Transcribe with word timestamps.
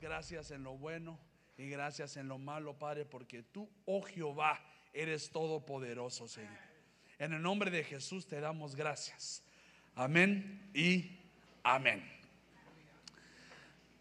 Gracias 0.00 0.50
en 0.50 0.62
lo 0.62 0.78
bueno 0.78 1.18
y 1.58 1.68
gracias 1.68 2.16
en 2.16 2.26
lo 2.26 2.38
malo, 2.38 2.78
Padre, 2.78 3.04
porque 3.04 3.42
tú, 3.42 3.68
oh 3.84 4.00
Jehová, 4.00 4.58
eres 4.94 5.30
todopoderoso, 5.30 6.26
Señor. 6.26 6.56
En 7.18 7.34
el 7.34 7.42
nombre 7.42 7.70
de 7.70 7.84
Jesús 7.84 8.26
te 8.26 8.40
damos 8.40 8.74
gracias. 8.74 9.42
Amén 9.94 10.70
y 10.72 11.18
amén. 11.62 12.02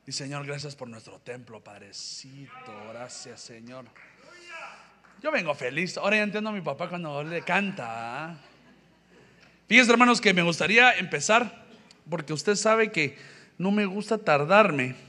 Y 0.07 0.13
Señor, 0.13 0.45
gracias 0.45 0.73
por 0.73 0.87
nuestro 0.87 1.19
templo, 1.19 1.61
Padrecito. 1.61 2.87
Gracias, 2.93 3.41
Señor. 3.41 3.85
Yo 5.21 5.31
vengo 5.31 5.53
feliz. 5.53 5.97
Ahora 5.97 6.15
ya 6.15 6.23
entiendo 6.23 6.49
a 6.49 6.53
mi 6.53 6.61
papá 6.61 6.87
cuando 6.87 7.21
le 7.23 7.41
canta. 7.41 8.29
¿ah? 8.29 8.37
Fíjense, 9.67 9.91
hermanos, 9.91 10.21
que 10.21 10.33
me 10.33 10.43
gustaría 10.43 10.93
empezar, 10.93 11.65
porque 12.09 12.31
usted 12.31 12.55
sabe 12.55 12.89
que 12.89 13.17
no 13.57 13.71
me 13.71 13.85
gusta 13.85 14.17
tardarme. 14.17 15.08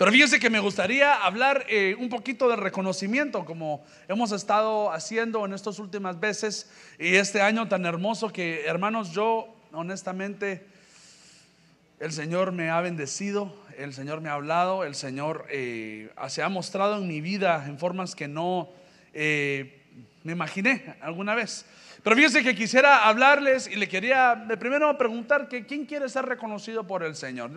Pero 0.00 0.12
fíjense 0.12 0.40
que 0.40 0.48
me 0.48 0.60
gustaría 0.60 1.14
hablar 1.14 1.66
eh, 1.68 1.94
un 1.98 2.08
poquito 2.08 2.48
de 2.48 2.56
reconocimiento, 2.56 3.44
como 3.44 3.84
hemos 4.08 4.32
estado 4.32 4.90
haciendo 4.90 5.44
en 5.44 5.52
estas 5.52 5.78
últimas 5.78 6.18
veces 6.18 6.70
y 6.98 7.16
este 7.16 7.42
año 7.42 7.68
tan 7.68 7.84
hermoso 7.84 8.32
que, 8.32 8.64
hermanos, 8.64 9.12
yo 9.12 9.54
honestamente, 9.72 10.64
el 11.98 12.12
Señor 12.12 12.50
me 12.52 12.70
ha 12.70 12.80
bendecido, 12.80 13.54
el 13.76 13.92
Señor 13.92 14.22
me 14.22 14.30
ha 14.30 14.32
hablado, 14.32 14.84
el 14.84 14.94
Señor 14.94 15.44
eh, 15.50 16.08
se 16.28 16.42
ha 16.42 16.48
mostrado 16.48 16.96
en 16.96 17.06
mi 17.06 17.20
vida 17.20 17.66
en 17.68 17.78
formas 17.78 18.14
que 18.14 18.26
no 18.26 18.70
eh, 19.12 19.82
me 20.24 20.32
imaginé 20.32 20.94
alguna 21.02 21.34
vez. 21.34 21.66
Pero 22.02 22.16
fíjense 22.16 22.42
que 22.42 22.54
quisiera 22.54 23.06
hablarles 23.06 23.66
y 23.66 23.76
le 23.76 23.86
quería 23.86 24.46
primero 24.58 24.96
preguntar 24.96 25.46
que 25.46 25.66
quién 25.66 25.84
quiere 25.84 26.08
ser 26.08 26.24
reconocido 26.24 26.86
por 26.86 27.02
el 27.02 27.14
Señor 27.14 27.50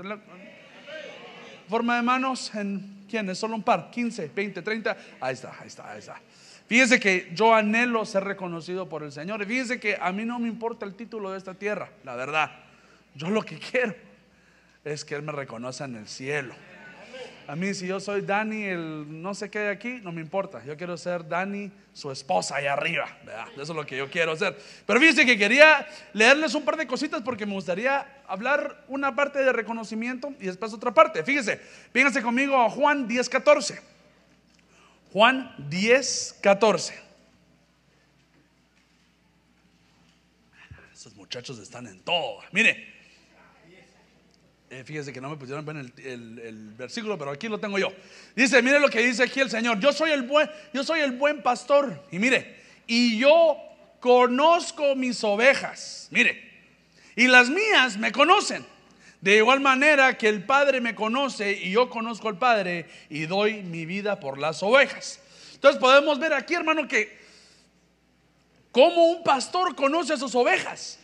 forma 1.73 1.95
de 1.95 2.04
manos 2.04 2.54
en 2.54 3.04
quiénes, 3.09 3.40
solo 3.40 3.55
un 3.55 3.63
par, 3.63 3.90
15, 3.90 4.30
20, 4.36 4.62
30. 4.62 4.95
Ahí 5.20 5.34
está, 5.34 5.56
ahí 5.59 5.66
está, 5.66 5.92
ahí 5.92 5.97
está. 5.97 6.22
Fíjense 6.67 7.00
que 7.00 7.31
yo 7.34 7.52
anhelo 7.52 8.06
ser 8.06 8.25
reconocido 8.25 8.88
por 8.88 9.02
el 9.02 9.11
Señor. 9.11 9.42
Y 9.42 9.45
fíjense 9.45 9.80
que 9.80 9.97
a 10.00 10.12
mí 10.12 10.23
no 10.23 10.38
me 10.38 10.50
importa 10.50 10.86
el 10.86 10.94
título 10.94 11.31
de 11.31 11.39
esta 11.39 11.56
tierra, 11.56 11.89
la 12.03 12.16
verdad. 12.16 12.52
Yo 13.16 13.31
lo 13.31 13.42
que 13.42 13.58
quiero 13.72 13.95
es 14.86 15.03
que 15.03 15.16
Él 15.16 15.23
me 15.23 15.31
reconozca 15.31 15.86
en 15.86 15.95
el 15.95 16.08
cielo. 16.08 16.53
A 17.47 17.55
mí 17.55 17.73
si 17.73 17.88
yo 17.88 17.99
soy 17.99 18.22
Dani, 18.22 18.63
el 18.63 19.22
no 19.22 19.33
sé 19.33 19.49
qué 19.49 19.59
de 19.59 19.69
aquí, 19.69 19.99
no 20.02 20.11
me 20.11 20.22
importa. 20.22 20.63
Yo 20.66 20.77
quiero 20.77 20.97
ser 20.97 21.27
Dani, 21.27 21.72
su 21.94 22.11
esposa 22.11 22.55
allá 22.55 22.73
arriba. 22.73 23.17
Eso 23.53 23.61
es 23.61 23.69
lo 23.69 23.85
que 23.85 23.97
yo 23.97 24.09
quiero 24.09 24.31
hacer. 24.31 24.58
Pero 24.85 25.00
fíjense 25.00 25.25
que 25.25 25.38
quería 25.38 25.85
leerles 26.13 26.55
un 26.55 26.63
par 26.63 26.77
de 26.77 26.88
cositas 26.88 27.22
porque 27.22 27.45
me 27.45 27.53
gustaría 27.53 28.22
hablar 28.27 28.85
una 28.88 29.16
parte 29.16 29.44
de 29.44 29.52
reconocimiento 29.52 30.33
y 30.39 30.45
después 30.45 30.73
otra 30.73 30.94
parte. 30.94 31.23
Fíjense, 31.23 31.58
fíjense 31.91 32.22
conmigo 32.22 32.55
a 32.61 32.69
Juan 32.69 33.08
10, 33.08 33.27
14. 33.27 33.81
Juan 35.11 35.53
10, 35.69 36.39
14. 36.41 37.02
Esos 40.94 41.16
muchachos 41.16 41.59
están 41.59 41.88
en 41.88 42.00
todo. 42.00 42.39
Mire, 42.52 42.92
eh, 44.73 44.83
fíjese 44.83 45.13
que 45.13 45.21
no 45.21 45.29
me 45.29 45.38
pusieron 45.38 45.67
el, 45.77 46.39
el, 46.39 46.73
versículo, 46.75 47.17
pero 47.17 47.31
aquí 47.31 47.47
lo 47.47 47.59
tengo 47.59 47.77
yo. 47.77 47.93
Dice, 48.35 48.61
mire 48.63 48.79
lo 48.79 48.89
que 48.89 49.02
dice 49.02 49.23
aquí 49.23 49.39
el 49.39 49.49
Señor. 49.49 49.79
Yo 49.79 49.93
soy 49.93 50.11
el 50.11 50.23
buen, 50.23 50.49
yo 50.73 50.83
soy 50.83 51.02
el 51.02 51.11
buen 51.11 51.43
pastor. 51.43 52.03
Y 52.11 52.17
mire, 52.17 52.59
y 52.88 53.19
yo 53.19 53.55
conozco 53.99 54.95
mis 54.95 55.23
ovejas. 55.23 56.07
Mire, 56.09 56.51
y 57.16 57.27
las 57.27 57.49
mías 57.49 57.97
me 57.97 58.11
conocen. 58.11 58.66
De 59.21 59.38
igual 59.38 59.59
manera 59.61 60.17
que 60.17 60.27
el 60.27 60.44
Padre 60.44 60.81
me 60.81 60.95
conoce 60.95 61.53
y 61.53 61.71
yo 61.71 61.89
conozco 61.89 62.27
al 62.27 62.38
Padre 62.38 62.88
y 63.09 63.25
doy 63.25 63.61
mi 63.61 63.85
vida 63.85 64.19
por 64.19 64.38
las 64.38 64.63
ovejas. 64.63 65.19
Entonces 65.53 65.79
podemos 65.79 66.19
ver 66.19 66.33
aquí, 66.33 66.55
hermano, 66.55 66.88
que 66.88 67.21
como 68.72 69.06
un 69.06 69.23
pastor 69.23 69.75
conoce 69.75 70.13
a 70.13 70.17
sus 70.17 70.33
ovejas. 70.35 71.00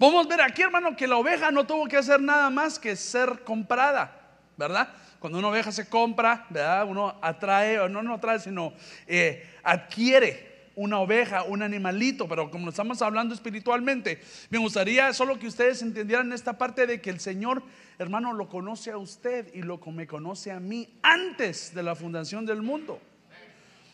Podemos 0.00 0.26
ver 0.28 0.40
aquí, 0.40 0.62
hermano, 0.62 0.96
que 0.96 1.06
la 1.06 1.18
oveja 1.18 1.50
no 1.50 1.66
tuvo 1.66 1.86
que 1.86 1.98
hacer 1.98 2.22
nada 2.22 2.48
más 2.48 2.78
que 2.78 2.96
ser 2.96 3.44
comprada, 3.44 4.18
¿verdad? 4.56 4.88
Cuando 5.18 5.38
una 5.38 5.48
oveja 5.48 5.70
se 5.72 5.90
compra, 5.90 6.46
¿verdad? 6.48 6.86
Uno 6.88 7.18
atrae, 7.20 7.78
o 7.80 7.86
no, 7.86 8.02
no 8.02 8.14
atrae, 8.14 8.40
sino 8.40 8.72
eh, 9.06 9.46
adquiere 9.62 10.70
una 10.74 11.00
oveja, 11.00 11.42
un 11.42 11.62
animalito, 11.62 12.26
pero 12.26 12.50
como 12.50 12.70
estamos 12.70 13.02
hablando 13.02 13.34
espiritualmente, 13.34 14.22
me 14.48 14.56
gustaría 14.56 15.12
solo 15.12 15.38
que 15.38 15.48
ustedes 15.48 15.82
entendieran 15.82 16.32
esta 16.32 16.56
parte 16.56 16.86
de 16.86 17.02
que 17.02 17.10
el 17.10 17.20
Señor, 17.20 17.62
hermano, 17.98 18.32
lo 18.32 18.48
conoce 18.48 18.92
a 18.92 18.96
usted 18.96 19.52
y 19.52 19.60
lo 19.60 19.80
me 19.92 20.06
conoce 20.06 20.50
a 20.50 20.60
mí 20.60 20.88
antes 21.02 21.74
de 21.74 21.82
la 21.82 21.94
fundación 21.94 22.46
del 22.46 22.62
mundo. 22.62 22.98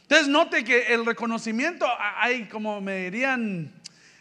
Entonces 0.02 0.28
note 0.28 0.62
que 0.62 0.94
el 0.94 1.04
reconocimiento, 1.04 1.84
hay 1.98 2.44
como 2.44 2.80
me 2.80 3.10
dirían 3.10 3.72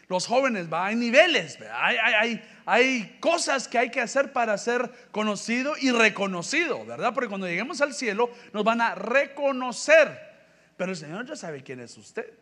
los 0.08 0.26
jóvenes, 0.26 0.68
hay 0.70 0.94
niveles, 0.94 1.58
Hay, 1.72 1.96
hay, 1.96 2.48
hay, 2.64 3.16
cosas 3.20 3.66
que 3.66 3.78
hay 3.78 3.90
que 3.90 4.00
hacer 4.00 4.32
para 4.32 4.56
ser 4.56 4.90
conocido 5.10 5.74
y 5.80 5.90
reconocido, 5.90 6.84
¿verdad? 6.86 7.12
Porque 7.12 7.28
cuando 7.28 7.48
lleguemos 7.48 7.80
al 7.80 7.92
cielo 7.92 8.30
nos 8.52 8.62
van 8.62 8.80
a 8.80 8.94
reconocer, 8.94 10.16
pero 10.76 10.92
el 10.92 10.96
Señor 10.96 11.26
ya 11.26 11.34
sabe 11.34 11.62
quién 11.62 11.80
es 11.80 11.96
usted. 11.96 12.32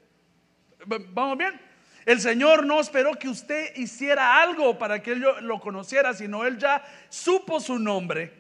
¿Vamos 0.87 1.39
bien? 1.39 1.59
El 2.05 2.21
Señor 2.21 2.67
no 2.67 2.81
esperó 2.81 3.15
que 3.15 3.29
usted 3.29 3.75
hiciera 3.77 4.43
algo 4.43 4.77
para 4.79 5.03
que 5.03 5.13
Él 5.13 5.25
lo 5.41 5.59
conociera, 5.59 6.13
sino 6.13 6.45
Él 6.45 6.59
ya 6.59 6.85
supo 7.09 7.61
su 7.61 7.79
nombre, 7.79 8.31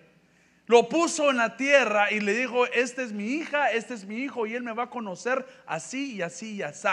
lo 0.66 0.86
puso 0.88 1.30
en 1.30 1.38
la 1.38 1.56
tierra 1.56 2.12
y 2.12 2.20
le 2.20 2.34
dijo, 2.34 2.66
esta 2.66 3.02
es 3.02 3.12
mi 3.12 3.28
hija, 3.28 3.70
este 3.70 3.94
es 3.94 4.04
mi 4.04 4.16
hijo, 4.16 4.46
y 4.46 4.54
Él 4.54 4.62
me 4.62 4.72
va 4.72 4.84
a 4.84 4.90
conocer 4.90 5.46
así 5.66 6.16
y 6.16 6.22
así 6.22 6.56
y 6.56 6.62
así. 6.62 6.88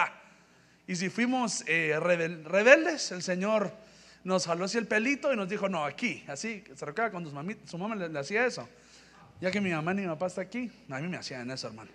Y 0.91 0.95
si 0.97 1.09
fuimos 1.09 1.63
eh, 1.67 1.97
rebeldes, 2.01 3.13
el 3.13 3.23
Señor 3.23 3.71
nos 4.25 4.45
jaló 4.45 4.65
así 4.65 4.77
el 4.77 4.87
pelito 4.87 5.31
y 5.31 5.37
nos 5.37 5.47
dijo, 5.47 5.69
no, 5.69 5.85
aquí, 5.85 6.21
así, 6.27 6.65
se 6.75 6.85
recuerda 6.85 7.11
cuando 7.11 7.29
su, 7.29 7.77
mamá 7.77 7.95
le, 7.95 8.19
hacía 8.19 8.45
eso. 8.45 8.67
Ya 9.39 9.51
que 9.51 9.61
mi 9.61 9.69
mamá 9.69 9.93
y 9.93 9.95
mi 9.95 10.07
papá 10.07 10.27
está 10.27 10.41
aquí, 10.41 10.69
a 10.89 10.99
mí 10.99 11.07
me 11.07 11.15
hacían 11.15 11.49
eso, 11.49 11.67
hermano. 11.67 11.89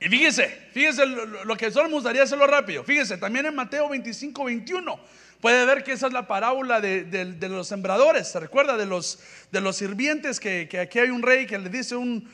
Y 0.00 0.08
fíjese, 0.08 0.48
fíjese 0.72 1.06
lo, 1.06 1.56
que 1.56 1.70
solo 1.70 1.86
me 1.88 1.94
gustaría 1.94 2.24
hacerlo 2.24 2.48
rápido. 2.48 2.82
Fíjese, 2.82 3.16
también 3.16 3.46
en 3.46 3.54
Mateo 3.54 3.88
25, 3.88 4.42
21, 4.46 4.98
puede 5.40 5.64
ver 5.66 5.84
que 5.84 5.92
esa 5.92 6.08
es 6.08 6.12
la 6.12 6.26
parábola 6.26 6.80
de, 6.80 7.36
los 7.48 7.68
sembradores. 7.68 8.26
¿Se 8.26 8.40
recuerda 8.40 8.76
de 8.76 8.86
los, 8.86 9.20
de 9.52 9.60
los 9.60 9.76
sirvientes? 9.76 10.40
Que, 10.40 10.68
aquí 10.82 10.98
hay 10.98 11.10
un 11.10 11.22
rey 11.22 11.46
que 11.46 11.60
le 11.60 11.68
dice 11.68 11.94
un, 11.94 12.28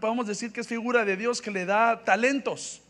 podemos 0.00 0.28
decir 0.28 0.52
que 0.52 0.60
es 0.60 0.68
figura 0.68 1.04
de 1.04 1.16
Dios 1.16 1.42
que 1.42 1.50
le 1.50 1.64
da 1.64 2.04
talentos. 2.04 2.82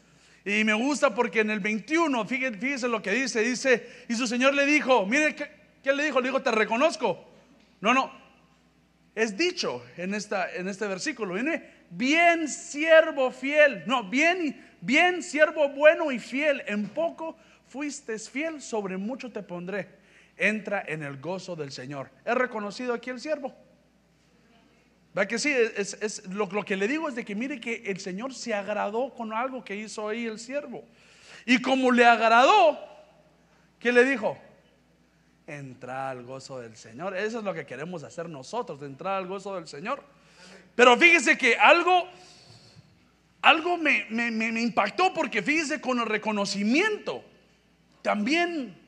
Y 0.45 0.65
me 0.65 0.73
gusta 0.73 1.15
porque 1.15 1.41
en 1.41 1.51
el 1.51 1.61
21, 1.61 2.27
fíjese, 2.27 2.89
lo 2.89 3.03
que 3.03 3.13
dice, 3.13 3.41
dice, 3.43 4.05
y 4.09 4.15
su 4.15 4.27
Señor 4.27 4.55
le 4.55 4.65
dijo, 4.65 5.05
mire, 5.05 5.35
¿qué, 5.35 5.93
le 5.93 6.05
dijo? 6.05 6.21
Le 6.21 6.29
dijo, 6.29 6.43
te 6.43 6.51
reconozco. 6.51 7.27
No, 7.81 7.93
no, 7.93 8.13
es 9.15 9.37
dicho 9.37 9.83
en, 9.97 10.15
esta, 10.15 10.53
en 10.55 10.69
este 10.69 10.87
versículo, 10.87 11.35
viene, 11.35 11.63
bien 11.91 12.49
siervo 12.49 13.31
fiel, 13.31 13.83
no, 13.87 14.09
bien, 14.09 14.65
bien 14.81 15.23
siervo 15.23 15.69
bueno 15.71 16.11
y 16.11 16.19
fiel, 16.19 16.63
en 16.67 16.89
poco 16.89 17.37
fuiste 17.67 18.19
fiel, 18.19 18.61
sobre 18.61 18.97
mucho 18.97 19.31
te 19.31 19.43
pondré, 19.43 19.89
entra 20.37 20.83
en 20.87 21.03
el 21.03 21.19
gozo 21.21 21.55
del 21.55 21.73
Señor. 21.73 22.11
¿Es 22.25 22.35
reconocido 22.35 22.95
aquí 22.95 23.11
el 23.11 23.21
siervo? 23.21 23.55
¿Va 25.17 25.27
que 25.27 25.39
sí? 25.39 25.53
Lo, 26.31 26.49
que 26.65 26.77
le 26.77 26.87
digo 26.87 27.09
es 27.09 27.15
de 27.15 27.25
que 27.25 27.35
mire 27.35 27.61
que 27.61 27.83
el 27.87 27.99
Señor 27.99 28.33
se 28.33 28.55
agradó 28.55 29.13
con 29.13 29.33
algo 29.33 29.65
que 29.65 29.75
hizo 29.75 30.09
ahí 30.09 30.27
el 30.27 30.39
siervo. 30.39 30.85
Y 31.45 31.61
como 31.61 31.91
le 31.91 32.05
agradó, 32.05 32.79
¿qué 33.81 33.93
le 33.93 34.05
dijo? 34.05 34.39
Entra 35.49 36.11
al 36.11 36.23
gozo 36.23 36.61
del 36.61 36.77
Señor. 36.77 37.17
Eso 37.17 37.39
es 37.39 37.45
lo 37.45 37.53
que 37.53 37.67
queremos 37.67 38.05
hacer 38.05 38.29
nosotros, 38.29 38.81
entrar 38.83 39.15
al 39.15 39.27
gozo 39.27 39.57
del 39.57 39.67
Señor. 39.67 40.05
Pero 40.77 40.97
fíjese 40.97 41.37
que 41.37 41.57
algo, 41.57 42.09
algo 43.43 43.77
me, 43.77 44.07
me 44.11 44.61
impactó 44.61 45.13
porque 45.13 45.43
fíjese 45.43 45.81
con 45.81 45.99
el 45.99 46.07
reconocimiento. 46.07 47.25
También 48.03 48.79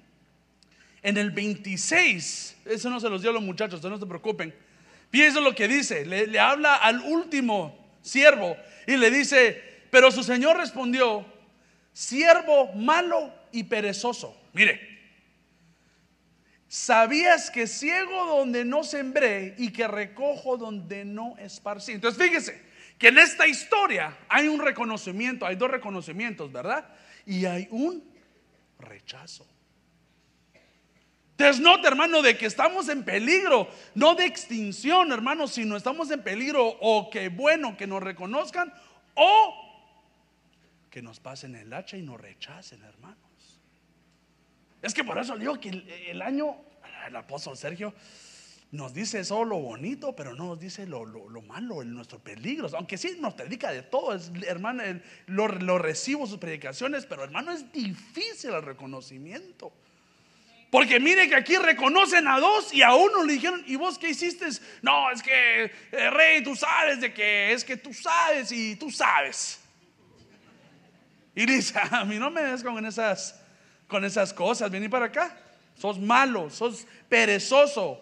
en 1.03 1.17
el 1.17 1.33
26, 1.33 2.59
eso 2.65 2.91
no 2.91 3.01
se 3.01 3.11
los 3.11 3.23
dio 3.23 3.31
a 3.31 3.35
los 3.35 3.43
muchachos, 3.43 3.83
no 3.83 3.99
se 3.99 4.07
preocupen. 4.07 4.55
Fíjense 5.13 5.43
lo 5.43 5.55
que 5.55 5.69
dice, 5.69 6.07
le, 6.07 6.41
habla 6.41 6.75
al 6.77 7.03
último 7.03 7.79
siervo 8.01 8.57
y 8.87 8.97
le 8.97 9.11
dice, 9.11 9.63
pero 9.91 10.11
su 10.11 10.23
señor 10.23 10.57
respondió, 10.57 11.27
siervo 11.93 12.73
malo 12.73 13.31
y 13.53 13.65
perezoso. 13.65 14.35
Mire, 14.55 14.81
sabías 16.67 17.51
que 17.51 17.67
ciego 17.67 18.25
donde 18.25 18.65
no 18.65 18.85
sembré 18.85 19.55
y 19.59 19.71
que 19.71 19.87
recojo 19.87 20.57
donde 20.57 21.05
no 21.05 21.37
esparcí. 21.37 21.93
Entonces 21.93 22.27
fíjese 22.27 22.63
que 22.97 23.09
en 23.09 23.19
esta 23.19 23.47
historia 23.47 24.17
hay 24.31 24.49
un 24.49 24.61
reconocimiento, 24.61 25.45
hay 25.45 25.57
dos 25.57 25.71
reconocimientos, 25.71 26.51
¿verdad? 26.51 26.89
Y 27.27 27.45
hay 27.45 27.69
un 27.71 28.03
rechazo. 28.79 29.47
Entonces, 31.43 31.61
nota, 31.61 31.89
hermano, 31.89 32.23
de 32.23 32.39
que 32.39 32.47
estamos 32.47 32.89
en 32.89 33.03
peligro, 33.03 33.69
no 33.97 34.15
de 34.15 34.27
extinción, 34.27 35.11
hermano, 35.11 35.49
sino 35.49 35.77
estamos 35.77 36.09
en 36.13 36.23
peligro 36.23 36.65
o 36.65 37.11
que 37.11 37.31
bueno 37.31 37.77
que 37.77 37.89
nos 37.89 38.01
reconozcan 38.01 38.73
o 39.15 39.55
que 40.89 41.03
nos 41.03 41.19
pasen 41.19 41.57
el 41.57 41.73
hacha 41.73 41.97
y 41.97 42.03
nos 42.03 42.21
rechacen, 42.21 42.81
hermanos. 42.85 43.61
Es 44.83 44.95
que 44.95 45.03
por 45.03 45.19
eso 45.19 45.37
digo 45.37 45.59
que 45.59 45.71
el, 46.09 46.23
año, 46.23 46.55
el 47.09 47.17
apóstol 47.17 47.57
Sergio 47.57 47.93
nos 48.71 48.95
dice 48.95 49.25
solo 49.25 49.57
lo 49.57 49.59
bonito, 49.59 50.15
pero 50.15 50.37
no 50.37 50.47
nos 50.47 50.61
dice 50.61 50.87
lo, 50.87 51.05
malo, 51.43 51.83
nuestros 51.83 52.23
peligros. 52.23 52.73
Aunque 52.73 52.97
sí 52.97 53.17
nos 53.19 53.35
predica 53.35 53.73
de 53.73 53.83
todo, 53.83 54.17
hermano, 54.47 54.85
lo, 55.27 55.49
lo 55.49 55.79
recibo 55.79 56.25
sus 56.29 56.39
predicaciones, 56.39 57.05
pero 57.05 57.25
hermano, 57.25 57.51
es 57.51 57.73
difícil 57.73 58.53
el 58.53 58.63
reconocimiento. 58.63 59.73
Porque 60.73 60.99
mire 60.99 61.29
que 61.29 61.35
aquí 61.35 61.59
reconocen 61.59 62.27
a 62.27 62.41
dos 62.41 62.73
y 62.73 62.81
a 62.81 62.95
uno 62.95 63.25
le 63.25 63.35
dijeron, 63.35 63.63
¿y 63.67 63.77
vos 63.77 63.99
qué 63.99 64.09
hiciste? 64.09 64.47
No, 64.81 65.11
es 65.11 65.23
que, 65.23 65.65
eh, 65.65 66.09
rey, 66.09 66.43
tú 66.43 66.57
sabes 66.57 66.99
de 66.99 67.13
que 67.13 67.53
es 67.53 67.63
que 67.63 67.77
tú 67.77 67.93
sabes 67.93 68.51
y 68.53 68.75
tú 68.77 68.91
sabes. 68.91 69.61
Y 71.35 71.45
dice, 71.45 71.79
a 71.91 72.07
mí 72.07 72.19
no 72.19 72.31
me 72.31 72.43
des 72.43 72.63
con 72.63 72.87
esas, 72.87 73.39
con 73.87 74.03
esas 74.03 74.33
cosas, 74.33 74.71
vení 74.71 74.89
para 74.89 75.05
acá. 75.05 75.37
Sos 75.77 75.99
malo, 75.99 76.49
sos 76.49 76.87
perezoso. 77.07 78.01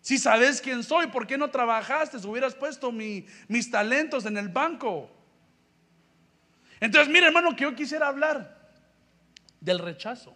Si 0.00 0.18
sabes 0.18 0.60
quién 0.60 0.82
soy, 0.82 1.06
¿por 1.06 1.24
qué 1.24 1.38
no 1.38 1.50
trabajaste? 1.50 2.16
Hubieras 2.26 2.56
puesto 2.56 2.90
mis 2.90 3.70
talentos 3.70 4.26
en 4.26 4.36
el 4.36 4.48
banco. 4.48 5.08
Entonces, 6.80 7.08
mire 7.12 7.26
hermano, 7.26 7.54
que 7.54 7.62
yo 7.62 7.76
quisiera 7.76 8.08
hablar 8.08 8.72
del 9.60 9.78
rechazo. 9.78 10.35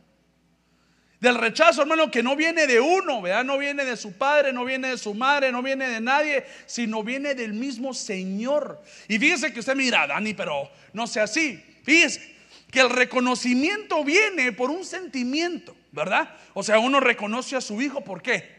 Del 1.21 1.35
rechazo, 1.35 1.83
hermano, 1.83 2.11
que 2.11 2.23
no 2.23 2.35
viene 2.35 2.67
de 2.67 2.81
uno, 2.81 3.21
¿verdad? 3.21 3.45
No 3.45 3.59
viene 3.59 3.85
de 3.85 3.99
su 3.99 4.15
padre, 4.15 4.55
no 4.55 4.65
viene 4.65 4.89
de 4.89 4.97
su 4.97 5.13
madre, 5.13 5.53
no 5.53 5.63
viene 5.63 5.87
de 5.87 6.01
nadie, 6.01 6.47
sino 6.65 7.03
viene 7.05 7.35
del 7.35 7.53
mismo 7.53 7.93
Señor. 7.93 8.83
Y 9.07 9.19
fíjese 9.19 9.53
que 9.53 9.61
usted 9.61 9.77
mira, 9.77 10.07
Dani, 10.07 10.33
pero 10.33 10.71
no 10.95 11.07
sea 11.07 11.25
así. 11.25 11.63
Fíjese 11.83 12.37
que 12.71 12.81
el 12.81 12.89
reconocimiento 12.89 14.03
viene 14.03 14.53
por 14.53 14.71
un 14.71 14.83
sentimiento, 14.83 15.77
¿verdad? 15.93 16.35
O 16.55 16.63
sea, 16.63 16.79
uno 16.79 17.01
reconoce 17.01 17.55
a 17.55 17.61
su 17.61 17.83
hijo, 17.83 18.01
¿por 18.03 18.23
qué? 18.23 18.59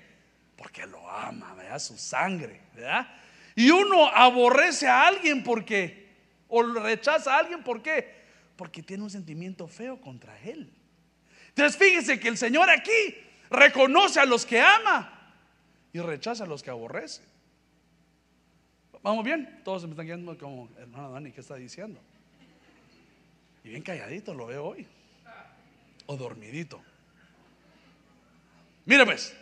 Porque 0.55 0.85
lo 0.85 1.09
ama, 1.09 1.55
¿verdad? 1.55 1.79
Su 1.79 1.97
sangre, 1.97 2.61
¿verdad? 2.75 3.07
Y 3.55 3.71
uno 3.71 4.07
aborrece 4.07 4.87
a 4.87 5.07
alguien 5.07 5.43
porque, 5.43 6.09
o 6.47 6.61
rechaza 6.61 7.35
a 7.35 7.39
alguien, 7.39 7.63
¿por 7.63 7.81
qué? 7.81 8.21
Porque 8.55 8.83
tiene 8.83 9.01
un 9.01 9.09
sentimiento 9.09 9.67
feo 9.67 9.99
contra 9.99 10.39
él. 10.41 10.71
Entonces 11.55 11.77
fíjese 11.77 12.19
que 12.19 12.29
el 12.29 12.37
Señor 12.37 12.69
aquí 12.69 13.15
reconoce 13.49 14.19
a 14.19 14.25
los 14.25 14.45
que 14.45 14.59
ama 14.61 15.35
y 15.93 15.99
rechaza 15.99 16.45
a 16.45 16.47
los 16.47 16.63
que 16.63 16.69
aborrece. 16.69 17.21
¿Vamos 19.03 19.25
bien? 19.25 19.61
Todos 19.63 19.81
se 19.81 19.87
me 19.87 19.93
están 19.93 20.05
quedando 20.05 20.37
como, 20.37 20.69
hermano 20.77 21.11
Dani, 21.11 21.31
¿qué 21.31 21.41
está 21.41 21.55
diciendo? 21.55 21.99
Y 23.63 23.69
bien 23.69 23.81
calladito 23.81 24.33
lo 24.33 24.47
veo 24.47 24.65
hoy. 24.65 24.87
O 26.05 26.15
dormidito. 26.15 26.81
Mire 28.85 29.05
pues, 29.05 29.35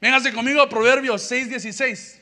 véngase 0.00 0.32
conmigo 0.32 0.60
a 0.60 0.68
Proverbios 0.68 1.30
6:16. 1.30 2.20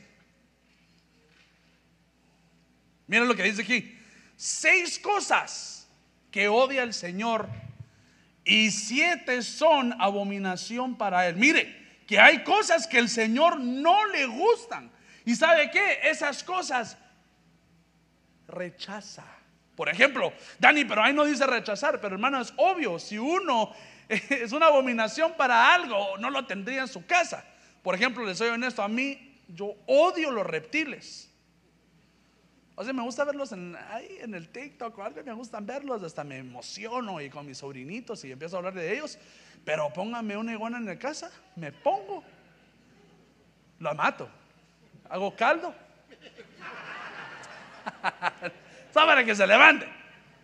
Miren 3.06 3.28
lo 3.28 3.34
que 3.34 3.42
dice 3.42 3.62
aquí. 3.62 3.98
Seis 4.36 4.98
cosas 4.98 5.88
que 6.30 6.48
odia 6.48 6.82
el 6.82 6.94
Señor 6.94 7.48
y 8.44 8.70
siete 8.70 9.42
son 9.42 9.94
abominación 10.00 10.96
para 10.96 11.26
él. 11.26 11.36
Mire, 11.36 12.02
que 12.06 12.20
hay 12.20 12.44
cosas 12.44 12.86
que 12.86 12.98
el 12.98 13.08
Señor 13.08 13.58
no 13.58 14.06
le 14.06 14.26
gustan. 14.26 14.90
¿Y 15.24 15.34
sabe 15.34 15.70
qué? 15.70 16.00
Esas 16.02 16.44
cosas 16.44 16.98
rechaza. 18.46 19.24
Por 19.74 19.88
ejemplo, 19.88 20.32
Dani, 20.58 20.84
pero 20.84 21.02
ahí 21.02 21.12
no 21.12 21.24
dice 21.24 21.46
rechazar, 21.46 22.00
pero 22.00 22.14
hermano, 22.14 22.40
es 22.40 22.52
obvio, 22.56 22.98
si 22.98 23.18
uno 23.18 23.72
es 24.08 24.52
una 24.52 24.66
abominación 24.66 25.32
para 25.36 25.74
algo, 25.74 26.16
no 26.18 26.30
lo 26.30 26.46
tendría 26.46 26.82
en 26.82 26.88
su 26.88 27.04
casa. 27.06 27.44
Por 27.82 27.94
ejemplo, 27.94 28.24
les 28.24 28.38
soy 28.38 28.48
honesto, 28.48 28.82
a 28.82 28.88
mí 28.88 29.40
yo 29.48 29.74
odio 29.86 30.30
los 30.30 30.46
reptiles. 30.46 31.30
O 32.76 32.82
sea, 32.82 32.92
me 32.92 33.02
gusta 33.02 33.22
verlos 33.24 33.52
en, 33.52 33.76
ahí 33.90 34.18
en 34.20 34.34
el 34.34 34.48
TikTok 34.48 34.98
o 34.98 35.04
algo, 35.04 35.22
me 35.22 35.32
gustan 35.32 35.64
verlos, 35.64 36.02
hasta 36.02 36.24
me 36.24 36.38
emociono 36.38 37.20
y 37.20 37.30
con 37.30 37.46
mis 37.46 37.58
sobrinitos 37.58 38.24
y 38.24 38.32
empiezo 38.32 38.56
a 38.56 38.58
hablar 38.58 38.74
de 38.74 38.92
ellos. 38.92 39.16
Pero 39.64 39.92
póngame 39.92 40.36
una 40.36 40.50
iguana 40.52 40.78
en 40.78 40.86
la 40.86 40.98
casa, 40.98 41.30
me 41.54 41.70
pongo, 41.70 42.24
la 43.78 43.94
mato, 43.94 44.28
hago 45.08 45.36
caldo. 45.36 45.72
para 48.92 49.24
que 49.24 49.36
se 49.36 49.46
levante. 49.46 49.86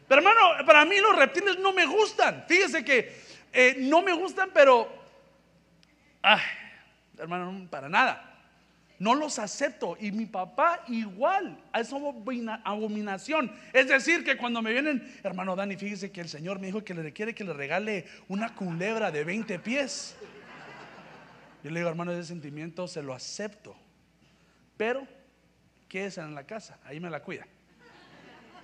Pero 0.07 0.21
hermano, 0.21 0.65
para 0.67 0.85
mí 0.85 1.01
los 1.01 1.17
reptiles 1.17 1.59
no 1.59 1.73
me 1.73 1.87
gustan. 1.87 2.45
Fíjese 2.47 2.85
que 2.85 3.13
eh, 3.53 3.75
no 3.79 4.03
me 4.03 4.13
gustan, 4.13 4.51
pero, 4.55 4.89
ay, 6.23 6.41
hermano, 7.19 7.67
para 7.69 7.89
nada 7.89 8.30
no 9.01 9.15
los 9.15 9.41
acepto. 9.41 9.97
Y 9.99 10.13
mi 10.13 10.27
papá 10.27 10.85
igual, 10.87 11.59
a 11.73 11.81
esa 11.81 11.97
abominación. 12.65 13.51
Es 13.73 13.89
decir, 13.89 14.23
que 14.23 14.37
cuando 14.37 14.63
me 14.63 14.73
vienen, 14.73 15.13
hermano 15.25 15.57
Dani, 15.57 15.77
fíjese 15.77 16.13
que 16.13 16.21
el 16.21 16.29
Señor 16.29 16.61
me 16.61 16.67
dijo 16.67 16.85
que 16.85 16.95
le 16.95 17.13
quiere 17.13 17.35
que 17.35 17.43
le 17.43 17.53
regale 17.53 18.07
una 18.29 18.55
culebra 18.55 19.11
de 19.11 19.25
20 19.25 19.59
pies. 19.59 20.15
Yo 21.65 21.71
le 21.71 21.81
digo, 21.81 21.89
hermano, 21.89 22.13
ese 22.13 22.25
sentimiento 22.25 22.87
se 22.87 23.03
lo 23.03 23.15
acepto. 23.15 23.75
Pero, 24.77 25.07
¿qué 25.89 26.07
es 26.07 26.19
en 26.19 26.35
la 26.35 26.45
casa? 26.45 26.79
Ahí 26.85 27.01
me 27.01 27.11
la 27.11 27.23
cuida. 27.23 27.47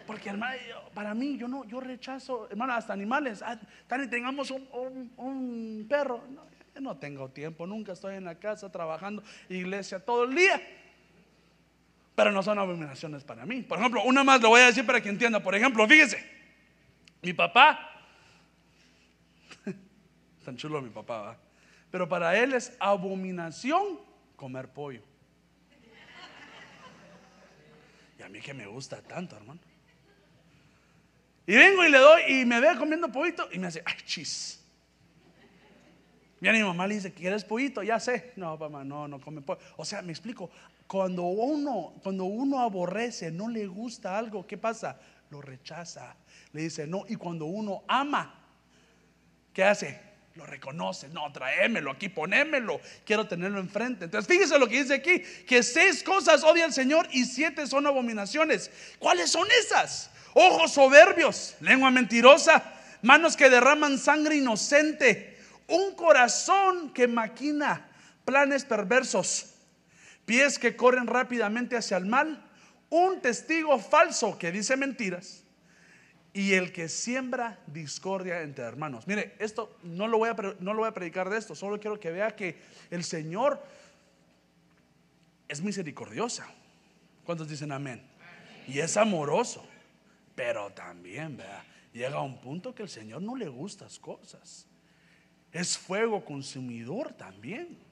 Porque 0.06 0.28
hermano, 0.28 0.56
para 0.94 1.14
mí, 1.14 1.36
yo 1.36 1.48
no, 1.48 1.64
yo 1.64 1.80
rechazo, 1.80 2.48
hermano, 2.50 2.74
hasta 2.74 2.92
animales. 2.92 3.42
Ah, 3.42 3.58
tengamos 4.08 4.50
un, 4.50 5.86
perro. 5.88 6.22
No 6.80 6.96
tengo 6.96 7.30
tiempo, 7.30 7.66
nunca 7.66 7.92
estoy 7.92 8.16
en 8.16 8.24
la 8.24 8.36
casa 8.36 8.70
trabajando, 8.70 9.22
iglesia 9.48 10.04
todo 10.04 10.24
el 10.24 10.34
día. 10.34 10.60
Pero 12.14 12.32
no 12.32 12.42
son 12.42 12.58
abominaciones 12.58 13.24
para 13.24 13.44
mí. 13.44 13.62
Por 13.62 13.78
ejemplo, 13.78 14.02
una 14.04 14.24
más 14.24 14.40
lo 14.40 14.48
voy 14.48 14.62
a 14.62 14.66
decir 14.66 14.86
para 14.86 15.00
que 15.00 15.08
entienda. 15.08 15.42
Por 15.42 15.54
ejemplo, 15.54 15.86
fíjese, 15.86 16.24
mi 17.22 17.32
papá, 17.32 18.02
tan 20.44 20.56
chulo 20.56 20.80
mi 20.80 20.90
papá, 20.90 21.36
pero 21.90 22.08
para 22.08 22.36
él 22.38 22.54
es 22.54 22.74
abominación 22.80 24.00
comer 24.34 24.68
pollo. 24.68 25.02
Y 28.18 28.22
a 28.22 28.28
mí 28.28 28.40
que 28.40 28.54
me 28.54 28.66
gusta 28.66 29.02
tanto, 29.02 29.36
hermano. 29.36 29.60
Y 31.46 31.54
vengo 31.54 31.84
y 31.84 31.90
le 31.90 31.98
doy 31.98 32.22
y 32.28 32.44
me 32.44 32.60
ve 32.60 32.76
comiendo 32.76 33.10
pollito 33.12 33.48
y 33.52 33.58
me 33.58 33.68
hace, 33.68 33.82
ay, 33.84 33.94
chis. 34.04 34.65
Viene 36.40 36.58
mi 36.58 36.64
mamá 36.64 36.86
le 36.86 36.96
dice, 36.96 37.12
¿quieres 37.12 37.44
pollito? 37.44 37.82
Ya 37.82 37.98
sé. 37.98 38.32
No, 38.36 38.56
mamá, 38.58 38.84
no, 38.84 39.08
no 39.08 39.20
come 39.20 39.40
pollo. 39.40 39.60
O 39.76 39.84
sea, 39.84 40.02
me 40.02 40.12
explico. 40.12 40.50
Cuando 40.86 41.22
uno, 41.22 41.94
cuando 42.02 42.24
uno 42.24 42.60
aborrece, 42.60 43.30
no 43.30 43.48
le 43.48 43.66
gusta 43.66 44.18
algo, 44.18 44.46
¿qué 44.46 44.58
pasa? 44.58 45.00
Lo 45.30 45.40
rechaza. 45.40 46.14
Le 46.52 46.62
dice 46.62 46.86
no. 46.86 47.04
Y 47.08 47.16
cuando 47.16 47.46
uno 47.46 47.84
ama, 47.88 48.34
¿qué 49.52 49.64
hace? 49.64 49.98
Lo 50.34 50.44
reconoce. 50.44 51.08
No, 51.08 51.32
tráemelo 51.32 51.90
aquí, 51.90 52.10
ponémelo. 52.10 52.80
Quiero 53.06 53.26
tenerlo 53.26 53.58
enfrente. 53.58 54.04
Entonces, 54.04 54.28
fíjese 54.28 54.58
lo 54.58 54.68
que 54.68 54.82
dice 54.82 54.94
aquí: 54.94 55.20
que 55.46 55.62
seis 55.62 56.02
cosas 56.02 56.44
odia 56.44 56.66
el 56.66 56.72
Señor 56.74 57.08
y 57.12 57.24
siete 57.24 57.66
son 57.66 57.86
abominaciones. 57.86 58.70
¿Cuáles 58.98 59.30
son 59.30 59.48
esas? 59.62 60.10
Ojos 60.34 60.72
soberbios, 60.72 61.56
lengua 61.60 61.90
mentirosa, 61.90 62.62
manos 63.00 63.36
que 63.36 63.48
derraman 63.48 63.96
sangre 63.96 64.36
inocente 64.36 65.35
un 65.68 65.94
corazón 65.94 66.92
que 66.92 67.08
maquina 67.08 67.88
planes 68.24 68.64
perversos, 68.64 69.54
pies 70.24 70.58
que 70.58 70.76
corren 70.76 71.06
rápidamente 71.06 71.76
hacia 71.76 71.96
el 71.96 72.06
mal, 72.06 72.44
un 72.90 73.20
testigo 73.20 73.78
falso 73.78 74.38
que 74.38 74.52
dice 74.52 74.76
mentiras 74.76 75.42
y 76.32 76.52
el 76.52 76.72
que 76.72 76.88
siembra 76.88 77.58
discordia 77.66 78.42
entre 78.42 78.64
hermanos. 78.64 79.06
Mire, 79.06 79.34
esto 79.38 79.76
no 79.82 80.06
lo 80.06 80.18
voy 80.18 80.28
a, 80.28 80.36
no 80.60 80.74
lo 80.74 80.80
voy 80.80 80.88
a 80.88 80.94
predicar 80.94 81.30
de 81.30 81.38
esto, 81.38 81.54
solo 81.54 81.80
quiero 81.80 81.98
que 81.98 82.10
vea 82.10 82.36
que 82.36 82.58
el 82.90 83.04
Señor 83.04 83.62
es 85.48 85.62
misericordiosa. 85.62 86.46
¿Cuántos 87.24 87.48
dicen 87.48 87.72
amén? 87.72 88.02
Y 88.68 88.80
es 88.80 88.96
amoroso, 88.96 89.66
pero 90.34 90.70
también, 90.70 91.36
vea, 91.36 91.64
llega 91.92 92.16
a 92.16 92.22
un 92.22 92.40
punto 92.40 92.74
que 92.74 92.82
el 92.82 92.88
Señor 92.88 93.22
no 93.22 93.36
le 93.36 93.48
gustan 93.48 93.88
cosas 94.00 94.66
es 95.52 95.78
fuego 95.78 96.24
consumidor 96.24 97.12
también. 97.12 97.86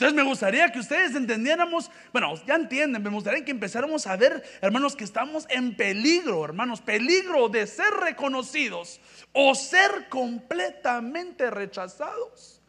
Entonces 0.00 0.16
me 0.16 0.22
gustaría 0.22 0.72
que 0.72 0.78
ustedes 0.78 1.14
entendiéramos, 1.14 1.90
bueno, 2.10 2.32
ya 2.46 2.54
entienden, 2.54 3.02
me 3.02 3.10
gustaría 3.10 3.44
que 3.44 3.50
empezáramos 3.50 4.06
a 4.06 4.16
ver, 4.16 4.42
hermanos, 4.62 4.96
que 4.96 5.04
estamos 5.04 5.46
en 5.50 5.76
peligro, 5.76 6.42
hermanos, 6.42 6.80
peligro 6.80 7.50
de 7.50 7.66
ser 7.66 7.92
reconocidos 8.00 8.98
o 9.34 9.54
ser 9.54 10.08
completamente 10.08 11.50
rechazados. 11.50 12.62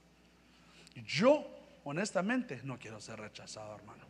Yo, 1.07 1.47
honestamente, 1.85 2.59
no 2.65 2.77
quiero 2.77 2.99
ser 2.99 3.17
rechazado, 3.17 3.77
hermano. 3.77 4.03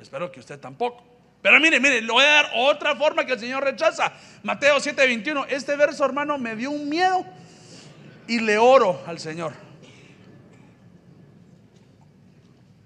Espero 0.00 0.32
que 0.32 0.40
usted 0.40 0.58
tampoco. 0.58 1.04
Pero 1.40 1.60
mire, 1.60 1.78
mire, 1.78 2.02
le 2.02 2.12
voy 2.12 2.24
a 2.24 2.28
dar 2.28 2.50
otra 2.56 2.96
forma 2.96 3.24
que 3.24 3.34
el 3.34 3.38
Señor 3.38 3.62
rechaza. 3.62 4.12
Mateo 4.42 4.78
7:21. 4.80 5.46
Este 5.48 5.76
verso, 5.76 6.04
hermano, 6.04 6.36
me 6.36 6.56
dio 6.56 6.72
un 6.72 6.88
miedo 6.88 7.24
y 8.28 8.40
le 8.40 8.58
oro 8.58 9.02
al 9.06 9.18
Señor. 9.18 9.54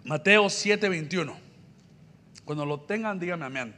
Mateo 0.04 0.48
7:21. 0.48 1.36
Cuando 2.44 2.64
lo 2.64 2.80
tengan, 2.80 3.18
dígame 3.18 3.44
amén. 3.44 3.74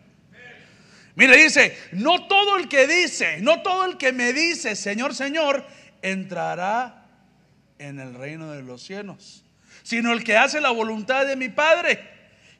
Mire, 1.16 1.36
dice, 1.36 1.76
no 1.92 2.26
todo 2.26 2.56
el 2.56 2.68
que 2.68 2.86
dice, 2.86 3.38
no 3.40 3.62
todo 3.62 3.84
el 3.84 3.96
que 3.96 4.12
me 4.12 4.32
dice, 4.32 4.74
Señor, 4.74 5.14
Señor, 5.14 5.64
entrará 6.02 7.06
en 7.78 8.00
el 8.00 8.14
reino 8.14 8.50
de 8.50 8.62
los 8.62 8.82
cielos, 8.82 9.44
sino 9.82 10.12
el 10.12 10.24
que 10.24 10.36
hace 10.36 10.60
la 10.60 10.70
voluntad 10.70 11.24
de 11.26 11.36
mi 11.36 11.48
Padre, 11.48 12.00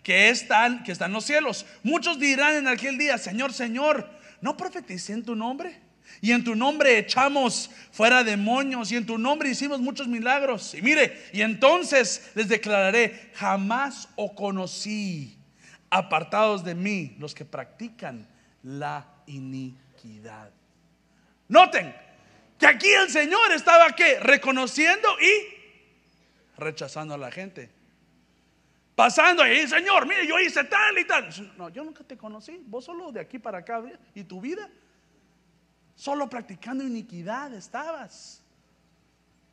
que 0.04 0.28
está, 0.28 0.82
que 0.84 0.92
está 0.92 1.06
en 1.06 1.12
los 1.12 1.24
cielos. 1.24 1.66
Muchos 1.82 2.20
dirán 2.20 2.54
en 2.54 2.68
aquel 2.68 2.96
día, 2.96 3.18
Señor, 3.18 3.52
Señor, 3.52 4.08
¿no 4.40 4.56
profeticé 4.56 5.14
en 5.14 5.24
tu 5.24 5.34
nombre? 5.34 5.80
Y 6.20 6.32
en 6.32 6.44
tu 6.44 6.54
nombre 6.54 6.98
echamos 6.98 7.70
fuera 7.92 8.24
demonios 8.24 8.90
y 8.92 8.96
en 8.96 9.06
tu 9.06 9.18
nombre 9.18 9.50
hicimos 9.50 9.80
muchos 9.80 10.08
milagros. 10.08 10.74
Y 10.74 10.82
mire, 10.82 11.28
y 11.32 11.42
entonces 11.42 12.30
les 12.34 12.48
declararé, 12.48 13.30
jamás 13.34 14.08
os 14.16 14.32
conocí, 14.32 15.36
apartados 15.90 16.64
de 16.64 16.74
mí, 16.74 17.14
los 17.18 17.34
que 17.34 17.44
practican 17.44 18.26
la 18.62 19.06
iniquidad. 19.26 20.50
Noten 21.48 21.94
que 22.58 22.66
aquí 22.66 22.88
el 22.88 23.10
Señor 23.10 23.52
estaba 23.52 23.94
que 23.94 24.18
reconociendo 24.20 25.08
y 25.20 26.60
rechazando 26.60 27.14
a 27.14 27.18
la 27.18 27.30
gente. 27.30 27.70
Pasando 28.94 29.46
y 29.46 29.66
Señor, 29.66 30.06
mire, 30.06 30.26
yo 30.26 30.38
hice 30.38 30.64
tal 30.64 30.98
y 30.98 31.04
tal. 31.04 31.28
No, 31.58 31.68
yo 31.68 31.84
nunca 31.84 32.04
te 32.04 32.16
conocí. 32.16 32.62
Vos 32.66 32.84
solo 32.84 33.10
de 33.10 33.20
aquí 33.20 33.38
para 33.38 33.58
acá 33.58 33.82
y 34.14 34.22
tu 34.24 34.40
vida 34.40 34.70
Solo 35.94 36.28
practicando 36.28 36.84
iniquidad 36.84 37.52
estabas. 37.54 38.42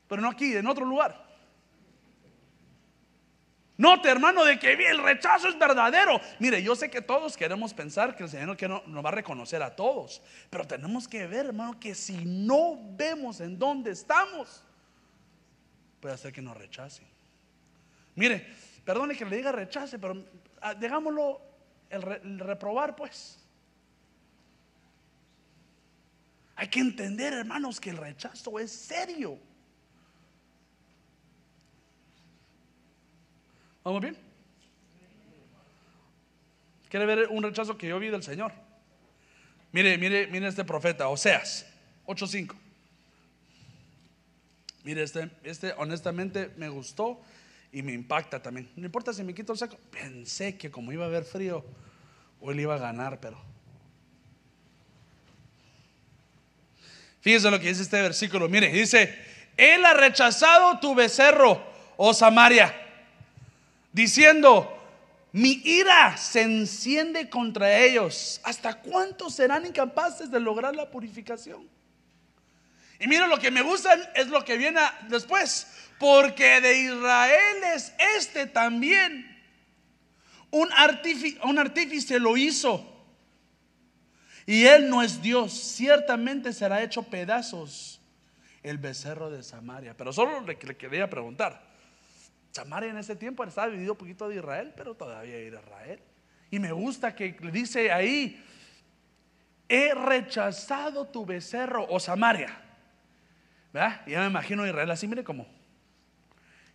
Pero 0.08 0.22
no 0.22 0.30
aquí, 0.30 0.56
en 0.56 0.68
otro 0.68 0.86
lugar. 0.86 1.32
Note, 3.82 4.10
hermano, 4.10 4.46
de 4.46 4.60
que 4.60 4.74
el 4.74 5.02
rechazo 5.02 5.48
es 5.48 5.58
verdadero. 5.58 6.22
Mire, 6.38 6.62
yo 6.62 6.76
sé 6.76 6.92
que 6.92 7.02
todos 7.02 7.36
queremos 7.36 7.74
pensar 7.74 8.16
que 8.16 8.22
el 8.22 8.30
Señor 8.30 8.56
no, 8.70 8.84
nos 8.86 9.04
va 9.04 9.10
a 9.10 9.14
reconocer 9.14 9.64
a 9.64 9.76
todos. 9.76 10.22
Pero 10.52 10.68
tenemos 10.68 11.08
que 11.08 11.26
ver, 11.26 11.48
hermano, 11.48 11.80
que 11.80 11.96
si 11.96 12.24
no 12.24 12.78
vemos 12.92 13.42
en 13.42 13.58
dónde 13.58 13.90
estamos, 13.90 14.64
puede 16.00 16.14
hacer 16.14 16.32
que 16.32 16.44
nos 16.44 16.56
rechacen. 16.56 17.08
Mire, 18.14 18.46
perdone 18.86 19.18
que 19.18 19.26
le 19.26 19.38
diga 19.38 19.52
rechace, 19.52 19.98
pero 19.98 20.26
ah, 20.62 20.76
digámoslo 20.76 21.42
el 21.90 22.38
reprobar, 22.40 22.96
pues. 22.96 23.41
Hay 26.62 26.68
que 26.68 26.80
entender, 26.80 27.34
hermanos, 27.34 27.82
que 27.82 27.90
el 27.90 27.98
rechazo 27.98 28.60
es 28.60 28.72
serio. 28.72 29.40
¿Vamos 33.84 34.00
bien? 34.00 34.16
¿Quiere 36.88 37.08
ver 37.08 37.30
un 37.30 37.42
rechazo 37.42 37.80
que 37.80 37.88
yo 37.88 37.98
vi 37.98 38.10
del 38.10 38.22
Señor? 38.22 38.52
Mire, 39.72 39.98
mire, 39.98 40.28
mire 40.28 40.48
este 40.50 40.64
profeta, 40.64 41.08
Oseas 41.08 41.66
8:5. 42.06 42.56
Mire, 44.84 45.02
este, 45.02 45.32
este 45.42 45.74
honestamente 45.78 46.52
me 46.58 46.70
gustó 46.70 47.20
y 47.72 47.82
me 47.82 47.92
impacta 47.92 48.40
también. 48.40 48.70
No 48.76 48.86
importa 48.86 49.14
si 49.14 49.24
me 49.24 49.34
quito 49.34 49.52
el 49.54 49.58
saco. 49.58 49.80
Pensé 49.90 50.60
que 50.60 50.70
como 50.70 50.92
iba 50.92 51.06
a 51.06 51.08
haber 51.08 51.24
frío, 51.24 51.66
hoy 52.40 52.54
le 52.54 52.62
iba 52.62 52.76
a 52.76 52.78
ganar, 52.78 53.20
pero 53.20 53.51
Fíjese 57.22 57.52
lo 57.52 57.60
que 57.60 57.70
dice 57.70 57.84
este 57.84 58.02
versículo. 58.02 58.50
Mire, 58.50 58.70
dice, 58.72 59.18
Él 59.56 59.86
ha 59.86 59.94
rechazado 59.94 60.80
tu 60.80 60.96
becerro, 60.96 61.64
oh 61.98 62.14
Samaria, 62.14 62.76
diciendo, 63.94 64.78
mi 65.32 65.62
ira 65.64 66.18
se 66.18 66.42
enciende 66.42 67.30
contra 67.30 67.78
ellos. 67.78 68.42
¿Hasta 68.44 68.74
cuánto 68.74 69.30
serán 69.30 69.66
incapaces 69.66 70.32
de 70.32 70.40
lograr 70.40 70.76
la 70.76 70.90
purificación? 70.90 71.70
Y 73.00 73.08
mira, 73.08 73.28
lo 73.28 73.38
que 73.38 73.52
me 73.52 73.62
gusta 73.62 74.12
es 74.16 74.28
lo 74.28 74.44
que 74.44 74.58
viene 74.58 74.82
después. 75.08 75.68
Porque 76.00 76.60
de 76.60 76.80
Israel 76.80 77.64
es 77.76 77.94
este 78.18 78.48
también. 78.48 79.28
Un 80.50 80.70
un 81.44 81.60
artífice 81.60 82.20
lo 82.20 82.36
hizo 82.36 82.91
y 84.46 84.66
él 84.66 84.90
no 84.90 85.02
es 85.02 85.22
Dios, 85.22 85.54
ciertamente 85.54 86.54
será 86.54 86.82
hecho 86.82 87.04
pedazos 87.04 88.02
el 88.64 88.78
becerro 88.78 89.30
de 89.30 89.44
Samaria. 89.44 89.96
Pero 89.96 90.14
solo 90.14 90.42
le, 90.42 90.58
quería 90.58 91.10
preguntar, 91.10 91.62
Samaria 92.52 92.90
en 92.90 92.98
ese 92.98 93.16
tiempo 93.16 93.44
estaba 93.44 93.68
dividido 93.68 93.94
un 93.94 93.98
poquito 93.98 94.28
de 94.28 94.36
Israel, 94.36 94.74
pero 94.76 94.96
todavía 94.96 95.36
era 95.36 95.60
Israel. 95.60 96.00
Y 96.50 96.60
me 96.60 96.72
gusta 96.72 97.16
que 97.16 97.36
le 97.40 97.52
dice 97.52 97.92
ahí, 97.92 98.44
he 99.70 99.94
rechazado 99.94 101.08
tu 101.08 101.26
becerro, 101.26 101.86
o 101.90 102.00
Samaria. 102.00 102.62
Y 104.06 104.12
ya 104.12 104.20
me 104.22 104.28
imagino 104.28 104.64
a 104.64 104.68
Israel 104.68 104.92
así, 104.92 105.08
mire 105.08 105.24
como 105.24 105.48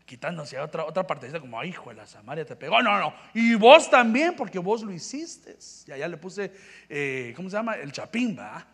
quitándose 0.07 0.57
a 0.57 0.65
otra, 0.65 0.85
otra 0.85 1.07
parte, 1.07 1.27
dice 1.27 1.41
como, 1.41 1.63
hijo 1.65 1.91
de 1.91 1.97
la 1.97 2.07
Samaria 2.07 2.47
te 2.47 2.57
pegó. 2.57 2.81
No, 2.81 2.99
no, 2.99 3.13
y 3.35 3.55
vos 3.57 3.91
también, 3.91 4.35
porque 4.37 4.59
vos 4.59 4.83
lo 4.83 4.93
hiciste. 4.93 5.59
Y 5.87 5.93
allá 5.93 6.09
le 6.09 6.17
puse, 6.17 6.53
eh, 6.89 7.35
¿cómo 7.37 7.51
se 7.51 7.57
llama? 7.57 7.75
El 7.75 7.93
chapín, 7.93 8.39
¿va? 8.39 8.67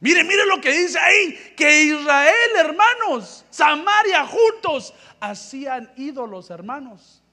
Mire, 0.00 0.22
mire 0.22 0.44
lo 0.46 0.60
que 0.60 0.70
dice 0.70 0.98
ahí, 0.98 1.54
que 1.56 1.84
Israel, 1.84 2.50
hermanos, 2.58 3.46
Samaria 3.48 4.26
juntos 4.26 4.92
hacían 5.18 5.90
ídolos, 5.96 6.50
hermanos. 6.50 7.23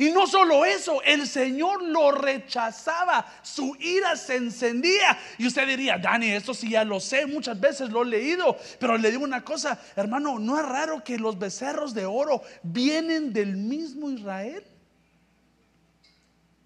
Y 0.00 0.10
no 0.12 0.26
solo 0.26 0.64
eso, 0.64 1.02
el 1.02 1.26
Señor 1.28 1.82
lo 1.82 2.10
rechazaba, 2.10 3.22
su 3.42 3.76
ira 3.78 4.16
se 4.16 4.36
encendía. 4.36 5.18
Y 5.36 5.46
usted 5.46 5.66
diría, 5.66 5.98
Dani, 5.98 6.30
esto 6.30 6.54
sí 6.54 6.70
ya 6.70 6.84
lo 6.84 7.00
sé, 7.00 7.26
muchas 7.26 7.60
veces 7.60 7.90
lo 7.90 8.00
he 8.02 8.06
leído, 8.06 8.56
pero 8.78 8.96
le 8.96 9.10
digo 9.10 9.24
una 9.24 9.44
cosa, 9.44 9.78
hermano, 9.94 10.38
¿no 10.38 10.58
es 10.58 10.64
raro 10.64 11.04
que 11.04 11.18
los 11.18 11.38
becerros 11.38 11.92
de 11.92 12.06
oro 12.06 12.40
vienen 12.62 13.34
del 13.34 13.58
mismo 13.58 14.10
Israel? 14.10 14.64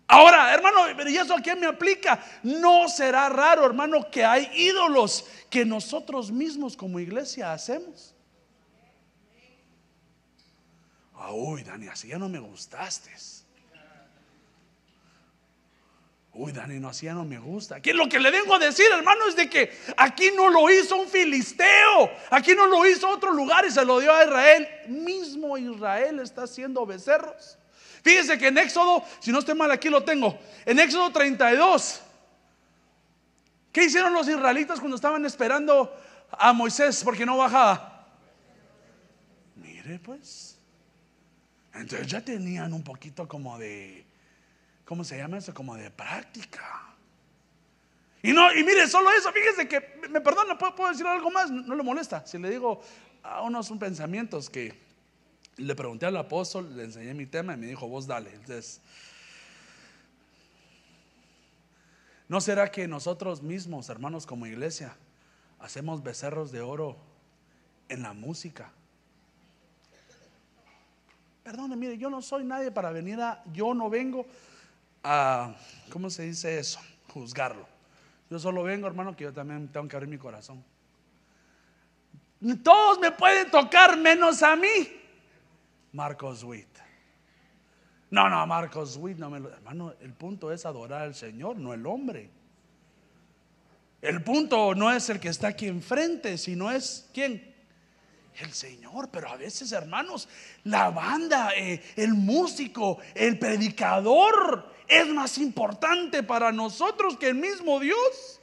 Ahora, 0.07 0.55
hermano, 0.55 1.11
¿y 1.11 1.17
eso 1.17 1.35
a 1.35 1.41
quién 1.41 1.59
me 1.59 1.67
aplica? 1.67 2.25
No 2.45 2.89
será 2.89 3.29
raro, 3.31 3.67
hermano, 3.67 4.13
que 4.13 4.25
hay 4.25 4.49
ídolos 4.55 5.27
que 5.51 5.65
nosotros 5.65 6.31
mismos 6.31 6.77
como 6.77 7.01
iglesia 7.01 7.53
hacemos. 7.53 8.15
Ah, 10.87 11.04
uy, 11.33 11.63
Dani, 11.63 11.89
así 11.89 12.09
ya 12.09 12.19
no 12.19 12.29
me 12.29 12.39
gustaste. 12.39 13.11
Uy, 16.37 16.51
Dani, 16.51 16.81
no, 16.81 16.89
así 16.89 17.07
ya 17.07 17.15
no 17.15 17.25
me 17.25 17.39
gusta. 17.39 17.77
Aquí 17.77 17.93
lo 17.93 18.09
que 18.09 18.19
le 18.19 18.29
vengo 18.33 18.55
a 18.57 18.59
decir, 18.59 18.87
hermano, 18.93 19.29
es 19.29 19.37
de 19.37 19.49
que 19.49 19.71
aquí 19.97 20.33
no 20.35 20.51
lo 20.51 20.69
hizo 20.69 20.97
un 20.97 21.09
filisteo. 21.09 22.11
Aquí 22.31 22.57
no 22.57 22.67
lo 22.67 22.85
hizo 22.87 23.09
otro 23.09 23.33
lugar 23.33 23.65
y 23.65 23.71
se 23.71 23.85
lo 23.85 24.01
dio 24.01 24.13
a 24.13 24.25
Israel. 24.25 24.69
Mismo 24.89 25.57
Israel 25.57 26.19
está 26.19 26.43
haciendo 26.43 26.85
becerros. 26.85 27.57
Fíjese 28.03 28.37
que 28.37 28.49
en 28.49 28.59
Éxodo, 28.59 29.05
si 29.21 29.31
no 29.31 29.39
estoy 29.39 29.55
mal, 29.55 29.71
aquí 29.71 29.89
lo 29.89 30.03
tengo. 30.03 30.37
En 30.67 30.81
Éxodo 30.81 31.13
32. 31.13 32.01
¿Qué 33.73 33.85
hicieron 33.85 34.13
los 34.13 34.29
israelitas 34.29 34.81
cuando 34.81 34.97
estaban 34.97 35.25
esperando 35.25 35.97
a 36.33 36.53
Moisés 36.53 37.03
porque 37.05 37.25
no 37.25 37.37
bajaba? 37.37 38.09
Mire, 39.55 40.01
pues. 40.01 40.54
Entonces 41.75 42.07
ya 42.07 42.25
tenían 42.25 42.73
un 42.73 42.83
poquito 42.83 43.27
como 43.27 43.59
de, 43.59 44.05
¿cómo 44.85 45.03
se 45.03 45.19
llama 45.19 45.39
eso? 45.39 45.53
Como 45.53 45.75
de 45.75 45.91
práctica. 45.91 46.95
Y 48.23 48.33
no, 48.33 48.53
y 48.55 48.65
mire, 48.65 48.89
solo 48.89 49.11
eso, 49.13 49.31
fíjese 49.33 49.69
que, 49.69 50.01
me 50.09 50.21
perdona, 50.21 50.57
¿puedo, 50.57 50.75
¿puedo, 50.75 50.91
decir 50.91 51.07
algo 51.07 51.31
más? 51.31 51.51
No, 51.51 51.75
le 51.75 51.83
molesta. 51.83 52.25
Si 52.27 52.39
le 52.39 52.49
digo 52.49 52.81
a 53.23 53.43
unos 53.43 53.71
pensamientos 53.73 54.49
que 54.49 54.75
le 55.57 55.75
pregunté 55.75 56.07
al 56.07 56.17
apóstol, 56.17 56.75
le 56.77 56.85
enseñé 56.85 57.13
mi 57.13 57.27
tema 57.27 57.55
y 57.55 57.57
me 57.57 57.67
dijo, 57.67 57.89
vos 57.89 58.07
dale. 58.07 58.31
Entonces, 58.31 58.81
¿no 62.29 62.41
será 62.41 62.71
que 62.71 62.89
nosotros 62.89 63.43
mismos, 63.43 63.89
hermanos, 63.91 64.27
como 64.27 64.47
iglesia, 64.47 64.97
hacemos 65.59 66.03
becerros 66.03 66.51
de 66.51 66.61
oro 66.61 66.97
en 67.89 68.03
la 68.03 68.15
música? 68.15 68.73
Perdone, 71.45 71.77
mire, 71.77 71.99
yo 71.99 72.09
no 72.09 72.23
soy 72.23 72.43
nadie 72.43 72.71
para 72.71 72.91
venir 72.91 73.21
a, 73.21 73.45
yo 73.53 73.75
no 73.75 73.91
vengo 73.91 74.27
a, 75.03 75.55
¿cómo 75.91 76.09
se 76.09 76.23
dice 76.23 76.59
eso? 76.59 76.81
Juzgarlo. 77.13 77.69
Yo 78.31 78.39
solo 78.39 78.63
vengo, 78.63 78.87
hermano, 78.87 79.15
que 79.15 79.25
yo 79.25 79.33
también 79.33 79.69
tengo 79.69 79.87
que 79.87 79.95
abrir 79.95 80.09
mi 80.09 80.17
corazón. 80.17 80.65
Todos 82.63 82.99
me 82.99 83.11
pueden 83.13 83.51
tocar 83.51 83.97
menos 83.99 84.43
a 84.43 84.57
mí. 84.57 84.89
Marcos 85.93 86.43
Witt. 86.43 86.79
No, 88.11 88.31
no, 88.31 88.47
Marcos 88.47 88.97
Witt, 88.97 89.19
no 89.19 89.29
me 89.29 89.39
lo. 89.39 89.51
Hermano, 89.51 89.93
el 90.01 90.15
punto 90.15 90.51
es 90.51 90.65
adorar 90.65 91.03
al 91.03 91.15
Señor, 91.15 91.57
no 91.57 91.75
el 91.75 91.87
hombre. 91.87 92.31
El 94.01 94.23
punto 94.23 94.75
no 94.75 94.91
es 94.91 95.11
el 95.11 95.21
que 95.21 95.29
está 95.29 95.49
aquí 95.49 95.67
enfrente, 95.67 96.39
sino 96.39 96.71
es 96.71 97.09
quién? 97.13 97.54
El 98.37 98.53
Señor. 98.53 99.09
Pero 99.11 99.29
a 99.29 99.37
veces, 99.37 99.73
hermanos, 99.73 100.29
la 100.65 100.91
banda, 100.91 101.53
eh, 101.57 101.83
el 101.97 102.15
músico, 102.15 102.99
el 103.15 103.39
predicador 103.39 104.73
es 104.87 105.07
más 105.09 105.39
importante 105.39 106.23
para 106.23 106.53
nosotros 106.53 107.17
que 107.17 107.29
el 107.29 107.37
mismo 107.37 107.81
Dios. 107.81 108.41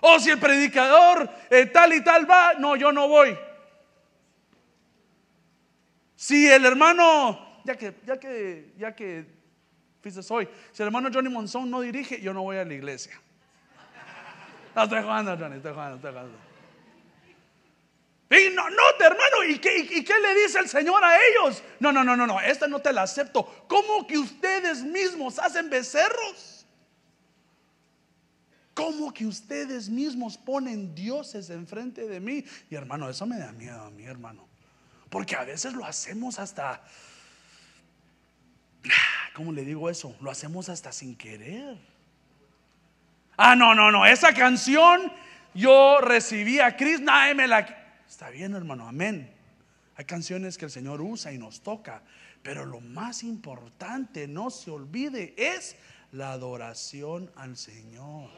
O 0.00 0.18
si 0.20 0.30
el 0.30 0.38
predicador 0.38 1.30
eh, 1.48 1.66
tal 1.66 1.94
y 1.94 2.04
tal 2.04 2.30
va, 2.30 2.54
no, 2.54 2.76
yo 2.76 2.92
no 2.92 3.08
voy. 3.08 3.36
Si 6.14 6.46
el 6.50 6.64
hermano, 6.64 7.62
ya 7.64 7.76
que, 7.76 7.94
ya 8.04 8.18
que, 8.18 8.72
ya 8.76 8.94
que 8.94 9.26
fuiste 10.02 10.20
hoy, 10.32 10.48
si 10.72 10.82
el 10.82 10.88
hermano 10.88 11.08
Johnny 11.12 11.30
Monzón 11.30 11.70
no 11.70 11.80
dirige, 11.80 12.20
yo 12.20 12.34
no 12.34 12.42
voy 12.42 12.58
a 12.58 12.64
la 12.64 12.74
iglesia. 12.74 13.18
No, 14.74 14.82
estoy 14.82 15.02
jugando, 15.02 15.36
Johnny, 15.38 15.56
estoy 15.56 15.72
jugando, 15.72 15.96
estoy 15.96 16.10
jugando. 16.10 16.43
Y 18.30 18.50
no, 18.54 18.68
no, 18.70 18.82
hermano, 19.00 19.44
¿y 19.48 19.58
qué, 19.58 19.78
¿y 19.78 20.02
qué, 20.02 20.14
le 20.18 20.34
dice 20.42 20.58
el 20.58 20.68
Señor 20.68 21.04
a 21.04 21.16
ellos? 21.16 21.62
No, 21.78 21.92
no, 21.92 22.02
no, 22.02 22.16
no, 22.16 22.26
no, 22.26 22.40
esta 22.40 22.66
no 22.66 22.80
te 22.80 22.92
la 22.92 23.02
acepto. 23.02 23.66
¿Cómo 23.68 24.06
que 24.06 24.18
ustedes 24.18 24.82
mismos 24.82 25.38
hacen 25.38 25.68
becerros? 25.68 26.66
¿Cómo 28.72 29.12
que 29.12 29.26
ustedes 29.26 29.88
mismos 29.88 30.36
ponen 30.36 30.94
dioses 30.94 31.50
enfrente 31.50 32.08
de 32.08 32.18
mí? 32.18 32.44
Y 32.70 32.74
hermano, 32.74 33.08
eso 33.08 33.24
me 33.24 33.38
da 33.38 33.52
miedo 33.52 33.80
a 33.80 33.90
mí, 33.90 34.04
hermano. 34.04 34.48
Porque 35.10 35.36
a 35.36 35.44
veces 35.44 35.74
lo 35.74 35.84
hacemos 35.84 36.40
hasta, 36.40 36.82
¿cómo 39.34 39.52
le 39.52 39.64
digo 39.64 39.88
eso? 39.90 40.16
Lo 40.20 40.30
hacemos 40.30 40.68
hasta 40.68 40.90
sin 40.90 41.14
querer. 41.14 41.78
Ah, 43.36 43.54
no, 43.54 43.74
no, 43.74 43.92
no, 43.92 44.06
esa 44.06 44.32
canción 44.32 45.12
yo 45.54 46.00
recibí 46.00 46.58
a 46.58 46.76
Cristo, 46.76 47.12
me 47.36 47.46
la... 47.46 47.83
Está 48.14 48.30
bien, 48.30 48.54
hermano, 48.54 48.86
amén. 48.86 49.28
Hay 49.96 50.04
canciones 50.04 50.56
que 50.56 50.66
el 50.66 50.70
Señor 50.70 51.00
usa 51.00 51.32
y 51.32 51.38
nos 51.38 51.62
toca, 51.62 52.00
pero 52.44 52.64
lo 52.64 52.80
más 52.80 53.24
importante, 53.24 54.28
no 54.28 54.50
se 54.50 54.70
olvide, 54.70 55.34
es 55.36 55.74
la 56.12 56.30
adoración 56.30 57.28
al 57.34 57.56
Señor. 57.56 58.30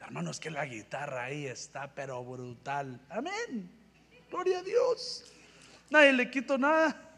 Hermanos, 0.00 0.40
que 0.40 0.50
la 0.50 0.66
guitarra 0.66 1.22
ahí 1.22 1.46
está, 1.46 1.94
pero 1.94 2.24
brutal. 2.24 3.00
Amén. 3.08 3.70
Gloria 4.28 4.58
a 4.58 4.62
Dios. 4.64 5.32
Nadie 5.90 6.14
le 6.14 6.28
quito 6.28 6.58
nada. 6.58 7.08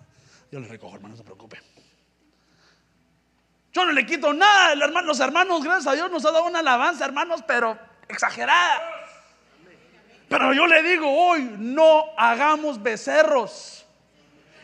Yo 0.52 0.61
le 0.61 0.68
recojo, 0.68 0.96
hermano, 0.96 1.14
no 1.14 1.16
se 1.16 1.25
preocupe. 1.25 1.58
Yo 3.73 3.87
no 3.87 3.92
le 3.92 4.04
quito 4.04 4.34
nada. 4.34 4.75
los 4.75 5.20
hermanos, 5.20 5.64
gracias 5.64 5.87
a 5.87 5.96
Dios, 5.96 6.11
nos 6.11 6.26
ha 6.26 6.30
dado 6.30 6.44
una 6.44 6.58
alabanza, 6.58 7.06
hermanos, 7.06 7.42
pero 7.46 7.78
exagerada. 8.06 8.94
Pero 10.37 10.53
yo 10.53 10.67
le 10.67 10.83
digo 10.83 11.09
hoy, 11.09 11.49
no 11.61 12.07
hagamos 12.17 12.83
becerros. 12.83 13.87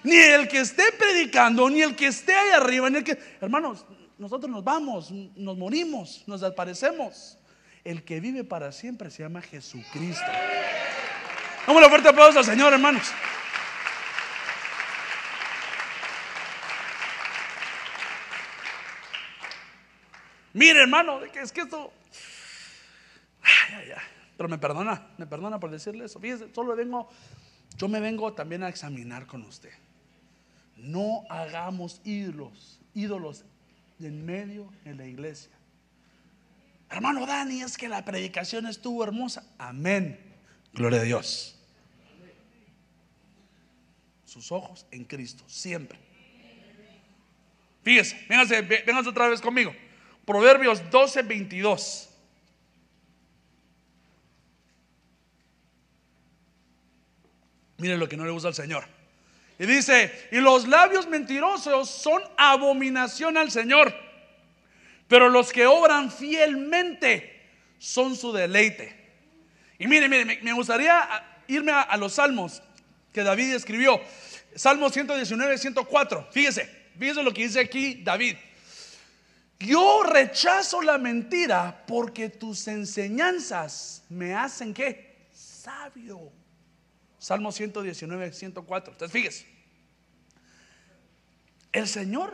Ni 0.02 0.16
el 0.16 0.48
que 0.48 0.58
esté 0.58 0.90
predicando, 0.90 1.70
ni 1.70 1.80
el 1.80 1.94
que 1.94 2.08
esté 2.08 2.34
ahí 2.34 2.50
arriba, 2.50 2.90
ni 2.90 2.98
el 2.98 3.04
que... 3.04 3.16
Hermanos, 3.40 3.86
nosotros 4.18 4.50
nos 4.50 4.64
vamos, 4.64 5.12
nos 5.12 5.56
morimos, 5.56 6.24
nos 6.26 6.40
desaparecemos. 6.40 7.38
El 7.84 8.02
que 8.02 8.18
vive 8.18 8.42
para 8.42 8.72
siempre 8.72 9.12
se 9.12 9.22
llama 9.22 9.42
Jesucristo. 9.42 10.26
Vamos 11.68 11.84
a 11.84 11.88
fuerte 11.88 12.08
aplauso 12.08 12.40
al 12.40 12.44
Señor, 12.44 12.72
hermanos. 12.72 13.12
Mire, 20.52 20.80
hermano, 20.80 21.20
es 21.22 21.52
que 21.52 21.60
esto. 21.60 21.92
Pero 24.40 24.48
me 24.48 24.56
perdona, 24.56 25.06
me 25.18 25.26
perdona 25.26 25.60
por 25.60 25.70
decirle 25.70 26.06
eso. 26.06 26.18
Fíjese, 26.18 26.48
solo 26.54 26.74
vengo, 26.74 27.10
yo 27.76 27.88
me 27.88 28.00
vengo 28.00 28.32
también 28.32 28.62
a 28.62 28.70
examinar 28.70 29.26
con 29.26 29.42
usted. 29.42 29.68
No 30.78 31.26
hagamos 31.28 32.00
ídolos, 32.06 32.80
ídolos 32.94 33.44
en 33.98 34.24
medio 34.24 34.72
de 34.82 34.94
la 34.94 35.04
iglesia. 35.04 35.50
Hermano 36.88 37.26
Dani, 37.26 37.60
es 37.60 37.76
que 37.76 37.86
la 37.86 38.02
predicación 38.02 38.66
estuvo 38.66 39.04
hermosa. 39.04 39.44
Amén. 39.58 40.18
Gloria 40.72 41.00
a 41.00 41.02
Dios. 41.02 41.60
Sus 44.24 44.50
ojos 44.50 44.86
en 44.90 45.04
Cristo, 45.04 45.44
siempre. 45.48 45.98
Fíjese, 47.82 48.16
véngase, 48.26 48.62
véngase 48.62 49.10
otra 49.10 49.28
vez 49.28 49.42
conmigo. 49.42 49.74
Proverbios 50.24 50.90
12, 50.90 51.24
22. 51.24 52.09
Mire 57.80 57.96
lo 57.96 58.08
que 58.08 58.16
no 58.16 58.24
le 58.24 58.30
gusta 58.30 58.48
al 58.48 58.54
Señor. 58.54 58.84
Y 59.58 59.66
dice, 59.66 60.28
y 60.32 60.36
los 60.36 60.66
labios 60.68 61.06
mentirosos 61.06 61.90
son 61.90 62.22
abominación 62.36 63.36
al 63.36 63.50
Señor, 63.50 63.94
pero 65.06 65.28
los 65.28 65.52
que 65.52 65.66
obran 65.66 66.10
fielmente 66.10 67.40
son 67.78 68.16
su 68.16 68.32
deleite. 68.32 68.96
Y 69.78 69.86
mire, 69.86 70.08
mire, 70.08 70.40
me 70.42 70.52
gustaría 70.52 71.42
irme 71.46 71.72
a, 71.72 71.96
los 71.96 72.14
salmos 72.14 72.62
que 73.12 73.22
David 73.22 73.54
escribió. 73.54 74.00
Salmo 74.54 74.88
119, 74.88 75.58
104. 75.58 76.28
Fíjese, 76.30 76.90
fíjese 76.98 77.22
lo 77.22 77.32
que 77.32 77.42
dice 77.42 77.60
aquí 77.60 78.02
David. 78.02 78.36
Yo 79.58 80.02
rechazo 80.04 80.80
la 80.80 80.96
mentira 80.96 81.84
porque 81.86 82.30
tus 82.30 82.66
enseñanzas 82.68 84.04
me 84.08 84.34
hacen 84.34 84.72
que 84.72 85.28
sabio. 85.32 86.32
Salmo 87.20 87.52
119, 87.52 88.32
104. 88.32 88.94
Entonces, 88.94 89.12
fíjese. 89.12 89.46
El 91.70 91.86
Señor 91.86 92.32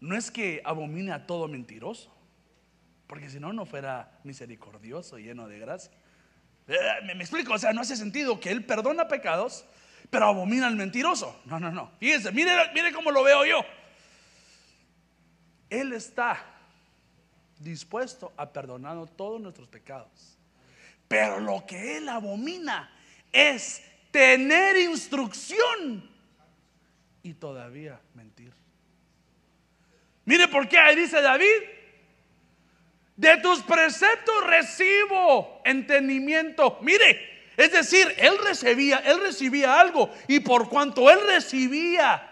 no 0.00 0.16
es 0.16 0.30
que 0.30 0.62
abomine 0.64 1.12
a 1.12 1.26
todo 1.26 1.46
mentiroso, 1.46 2.10
porque 3.06 3.28
si 3.28 3.38
no, 3.38 3.52
no 3.52 3.66
fuera 3.66 4.18
misericordioso, 4.24 5.18
lleno 5.18 5.48
de 5.48 5.58
gracia. 5.58 5.92
Eh, 6.66 6.76
me, 7.04 7.12
explico, 7.12 7.52
o 7.52 7.58
sea, 7.58 7.74
no 7.74 7.82
hace 7.82 7.94
sentido 7.94 8.40
que 8.40 8.50
Él 8.50 8.64
perdona 8.64 9.06
pecados, 9.06 9.66
pero 10.08 10.26
abomina 10.26 10.66
al 10.66 10.76
mentiroso. 10.76 11.38
No, 11.44 11.60
no, 11.60 11.70
no. 11.70 11.92
Fíjese, 12.00 12.32
mire, 12.32 12.52
mire 12.72 12.90
cómo 12.90 13.10
lo 13.10 13.22
veo 13.22 13.44
yo. 13.44 13.60
Él 15.68 15.92
está 15.92 16.42
dispuesto 17.58 18.32
a 18.38 18.50
perdonar 18.50 18.96
todos 19.10 19.42
nuestros 19.42 19.68
pecados. 19.68 20.38
Pero 21.06 21.38
lo 21.38 21.66
que 21.66 21.98
Él 21.98 22.08
abomina 22.08 22.90
es 23.32 23.82
tener 24.10 24.76
instrucción 24.76 26.08
y 27.22 27.34
todavía 27.34 28.00
mentir. 28.14 28.52
Mire 30.24 30.48
por 30.48 30.68
qué 30.68 30.78
ahí 30.78 30.96
dice 30.96 31.20
David, 31.20 31.46
de 33.16 33.36
tus 33.38 33.62
preceptos 33.62 34.46
recibo 34.46 35.60
entendimiento. 35.64 36.78
Mire, 36.80 37.28
es 37.56 37.72
decir, 37.72 38.14
él 38.16 38.38
recibía, 38.38 38.98
él 38.98 39.20
recibía 39.20 39.78
algo 39.78 40.10
y 40.28 40.40
por 40.40 40.68
cuanto 40.68 41.10
él 41.10 41.18
recibía 41.26 42.29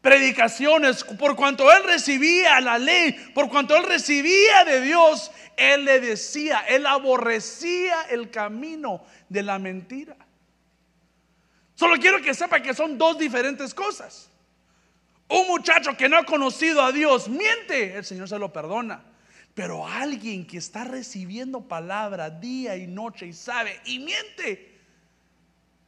predicaciones, 0.00 1.04
por 1.04 1.36
cuanto 1.36 1.70
él 1.70 1.84
recibía 1.84 2.60
la 2.60 2.78
ley, 2.78 3.12
por 3.34 3.48
cuanto 3.48 3.76
él 3.76 3.84
recibía 3.84 4.64
de 4.64 4.80
Dios, 4.80 5.30
él 5.56 5.84
le 5.84 6.00
decía, 6.00 6.60
él 6.68 6.86
aborrecía 6.86 8.02
el 8.10 8.30
camino 8.30 9.04
de 9.28 9.42
la 9.42 9.58
mentira. 9.58 10.16
Solo 11.74 11.96
quiero 11.98 12.20
que 12.22 12.34
sepa 12.34 12.60
que 12.60 12.74
son 12.74 12.98
dos 12.98 13.18
diferentes 13.18 13.74
cosas. 13.74 14.30
Un 15.28 15.46
muchacho 15.46 15.96
que 15.96 16.08
no 16.08 16.18
ha 16.18 16.24
conocido 16.24 16.82
a 16.82 16.92
Dios 16.92 17.28
miente, 17.28 17.96
el 17.96 18.04
Señor 18.04 18.28
se 18.28 18.38
lo 18.38 18.52
perdona. 18.52 19.02
Pero 19.54 19.86
alguien 19.86 20.46
que 20.46 20.58
está 20.58 20.84
recibiendo 20.84 21.60
palabra 21.60 22.30
día 22.30 22.76
y 22.76 22.86
noche 22.86 23.26
y 23.26 23.32
sabe 23.32 23.80
y 23.84 23.98
miente, 23.98 24.78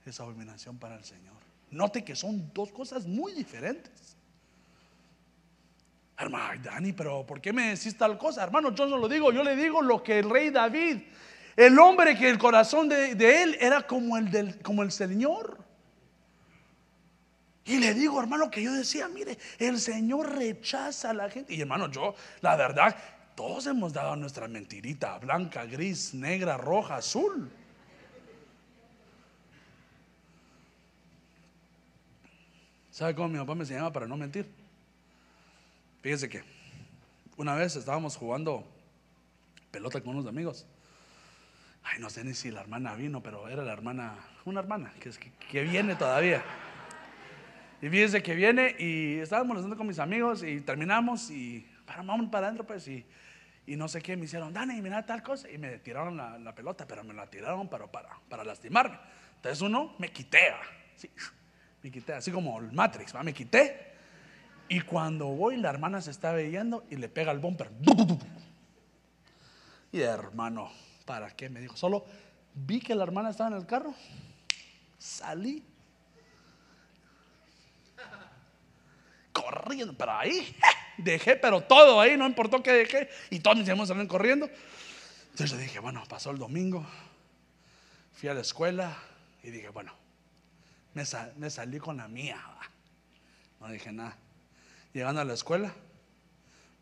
es 0.05 0.21
abominación 0.21 0.79
para 0.79 0.97
el 0.97 1.05
Señor. 1.05 1.32
Note 1.73 2.05
que 2.05 2.15
son 2.15 2.53
dos 2.53 2.71
cosas 2.71 3.07
muy 3.07 3.33
diferentes. 3.33 4.17
Hermano, 6.19 6.63
Dani, 6.63 6.93
pero 6.93 7.27
¿por 7.27 7.41
qué 7.41 7.53
me 7.53 7.71
decís 7.71 7.97
tal 7.97 8.17
cosa? 8.19 8.45
Hermano, 8.45 8.75
yo 8.75 8.87
no 8.87 8.99
lo 8.99 9.09
digo, 9.09 9.33
yo 9.33 9.43
le 9.43 9.57
digo 9.57 9.83
lo 9.83 10.03
que 10.03 10.21
el 10.21 10.31
rey 10.31 10.51
David 10.51 10.99
El 11.57 11.79
hombre 11.79 12.17
que 12.17 12.29
el 12.29 12.39
corazón 12.39 12.89
de, 12.89 13.15
de 13.15 13.43
él 13.43 13.57
era 13.59 13.87
como 13.87 14.17
el, 14.17 14.31
del, 14.31 14.61
como 14.61 14.83
el 14.83 14.93
Señor. 14.93 15.59
Y 17.65 17.79
le 17.79 17.95
digo, 17.95 18.21
hermano, 18.21 18.51
que 18.51 18.63
yo 18.63 18.73
decía, 18.73 19.09
mire, 19.09 19.39
el 19.59 19.79
Señor 19.79 20.37
rechaza 20.37 21.11
a 21.11 21.15
la 21.15 21.31
gente. 21.31 21.55
Y 21.55 21.61
hermano, 21.61 21.91
yo, 21.91 22.15
la 22.41 22.57
verdad, 22.57 22.95
todos 23.35 23.67
hemos 23.67 23.93
dado 23.93 24.15
nuestra 24.17 24.47
mentirita, 24.47 25.19
blanca, 25.19 25.65
gris, 25.65 26.13
negra, 26.13 26.57
roja, 26.59 26.97
azul. 26.97 27.51
¿Sabe 32.93 33.15
cómo 33.15 33.29
mi 33.29 33.39
papá 33.39 33.55
me 33.55 33.63
enseñaba 33.63 33.91
para 33.91 34.07
no 34.07 34.19
mentir? 34.19 34.47
Fíjese 36.03 36.29
que 36.29 36.45
una 37.39 37.55
vez 37.55 37.75
estábamos 37.75 38.19
jugando 38.19 38.71
pelota 39.71 40.03
con 40.03 40.15
unos 40.15 40.27
amigos. 40.27 40.67
Ay, 41.83 42.01
no 42.01 42.11
sé 42.11 42.23
ni 42.23 42.35
si 42.35 42.51
la 42.51 42.61
hermana 42.61 42.95
vino, 42.95 43.23
pero 43.23 43.49
era 43.49 43.65
la 43.65 43.73
hermana, 43.73 44.19
una 44.45 44.61
hermana 44.61 44.93
que, 45.01 45.11
que 45.51 45.63
viene 45.63 45.97
todavía. 45.97 46.45
Y 47.81 47.89
fíjese 47.89 48.23
que 48.23 48.35
viene 48.35 48.77
y 48.79 49.21
estábamos 49.21 49.49
molestando 49.49 49.79
con 49.79 49.87
mis 49.87 49.99
amigos 49.99 50.43
y 50.43 50.61
terminamos 50.61 51.31
y 51.31 51.67
para, 51.87 52.03
vamos 52.03 52.29
para 52.31 52.49
adentro 52.49 52.67
pues 52.67 52.87
y, 52.89 53.07
y 53.67 53.75
no 53.75 53.89
sé 53.89 54.03
qué, 54.03 54.19
me 54.19 54.27
hicieron, 54.27 54.53
Dani, 54.53 54.83
mira 54.83 55.07
tal 55.07 55.23
cosa 55.23 55.51
y 55.51 55.57
me 55.57 55.79
tiraron 55.79 56.19
la, 56.19 56.55
pelota, 56.55 56.87
pero 56.87 57.03
me 57.05 57.15
la 57.15 57.27
tiraron 57.27 57.71
para, 57.71 57.87
para, 57.87 58.11
para 58.29 58.45
lastimarme. 58.45 58.99
Entonces 59.37 59.63
uno 59.63 59.95
me 59.99 60.13
quité, 60.13 60.53
sí, 60.95 61.09
me 61.83 61.91
quité, 61.91 62.15
así 62.15 62.31
como 62.31 62.59
el 62.61 62.73
Matrix, 62.73 63.15
me 63.23 63.35
quité. 63.35 63.93
Y 64.69 64.81
cuando 64.81 65.27
voy, 65.27 65.57
la 65.57 65.71
hermana 65.71 66.01
se 66.01 66.11
está 66.11 66.33
veíando 66.33 66.85
y 66.91 66.97
le 66.97 67.09
pega 67.09 67.33
el 67.33 67.41
bumper. 67.41 67.71
Y 69.91 70.01
hermano, 70.01 70.71
¿para 71.05 71.31
qué? 71.31 71.51
Me 71.51 71.61
dijo, 71.61 71.77
solo 71.77 72.07
vi 72.55 72.81
que 72.81 72.95
la 72.95 73.03
hermana 73.03 73.31
estaba 73.31 73.51
en 73.51 73.57
el 73.57 73.67
carro, 73.67 73.95
salí 74.99 75.63
corriendo, 79.33 79.95
pero 79.97 80.13
ahí 80.13 80.57
dejé, 80.97 81.37
pero 81.37 81.63
todo 81.63 82.01
ahí, 82.01 82.17
no 82.17 82.27
importó 82.27 82.63
que 82.63 82.73
dejé, 82.73 83.09
y 83.31 83.41
todos 83.41 83.57
mis 83.57 83.69
amigos 83.69 83.89
salieron 83.89 84.09
corriendo. 84.09 84.49
Entonces 85.25 85.51
yo 85.51 85.59
dije, 85.59 85.79
bueno, 85.81 86.03
pasó 86.09 86.31
el 86.31 86.39
domingo, 86.39 86.87
fui 88.13 88.29
a 88.29 88.35
la 88.35 88.41
escuela 88.41 88.97
y 89.43 89.51
dije, 89.51 89.69
bueno, 89.71 89.93
me, 90.95 91.05
me 91.37 91.51
salí 91.51 91.79
con 91.79 91.97
la 91.97 92.09
mía. 92.09 92.41
No 93.61 93.69
dije 93.69 93.93
nada. 93.93 94.17
Llegando 94.93 95.21
a 95.21 95.25
la 95.25 95.35
escuela, 95.35 95.73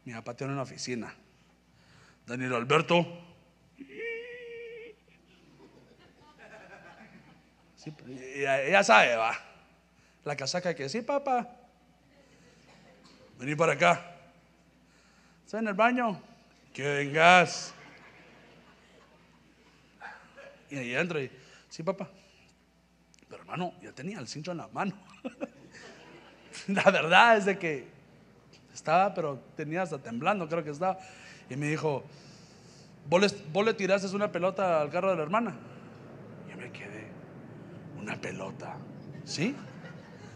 mi 0.05 0.13
papá 0.13 0.35
tiene 0.35 0.53
una 0.53 0.63
oficina. 0.63 1.15
Daniel 2.27 2.55
Alberto. 2.55 3.07
ya, 8.37 8.69
ya, 8.69 8.85
sabe, 8.85 9.17
va. 9.17 9.39
La 10.25 10.37
casaca 10.37 10.75
que 10.75 10.89
sí, 10.89 11.03
papá. 11.03 11.49
Vení 13.39 13.55
para 13.55 13.73
acá. 13.73 14.17
¿Estás 15.45 15.61
en 15.61 15.69
el 15.69 15.75
baño? 15.75 16.21
Que 16.73 16.83
vengas. 16.83 17.75
Y 20.69 20.77
ahí 20.77 20.95
entro 20.95 21.21
y, 21.21 21.31
sí, 21.69 21.83
papá. 21.83 22.09
Hermano, 23.51 23.75
ya 23.83 23.93
tenía 23.93 24.19
el 24.19 24.29
cincho 24.29 24.53
en 24.53 24.59
la 24.59 24.69
mano. 24.69 24.95
la 26.69 26.85
verdad 26.85 27.37
es 27.37 27.45
de 27.47 27.59
que 27.59 27.89
estaba, 28.73 29.13
pero 29.13 29.43
tenía 29.57 29.83
hasta 29.83 29.99
temblando, 29.99 30.49
creo 30.49 30.63
que 30.63 30.71
estaba. 30.71 30.99
Y 31.49 31.57
me 31.57 31.67
dijo, 31.67 32.05
¿vos 33.09 33.65
le, 33.65 33.75
tiraste 33.75 34.15
una 34.15 34.31
pelota 34.31 34.81
al 34.81 34.91
carro 34.91 35.11
de 35.11 35.17
la 35.17 35.23
hermana? 35.23 35.57
Yo 36.49 36.57
me 36.57 36.71
quedé, 36.71 37.09
una 37.99 38.21
pelota. 38.21 38.77
¿Sí? 39.25 39.55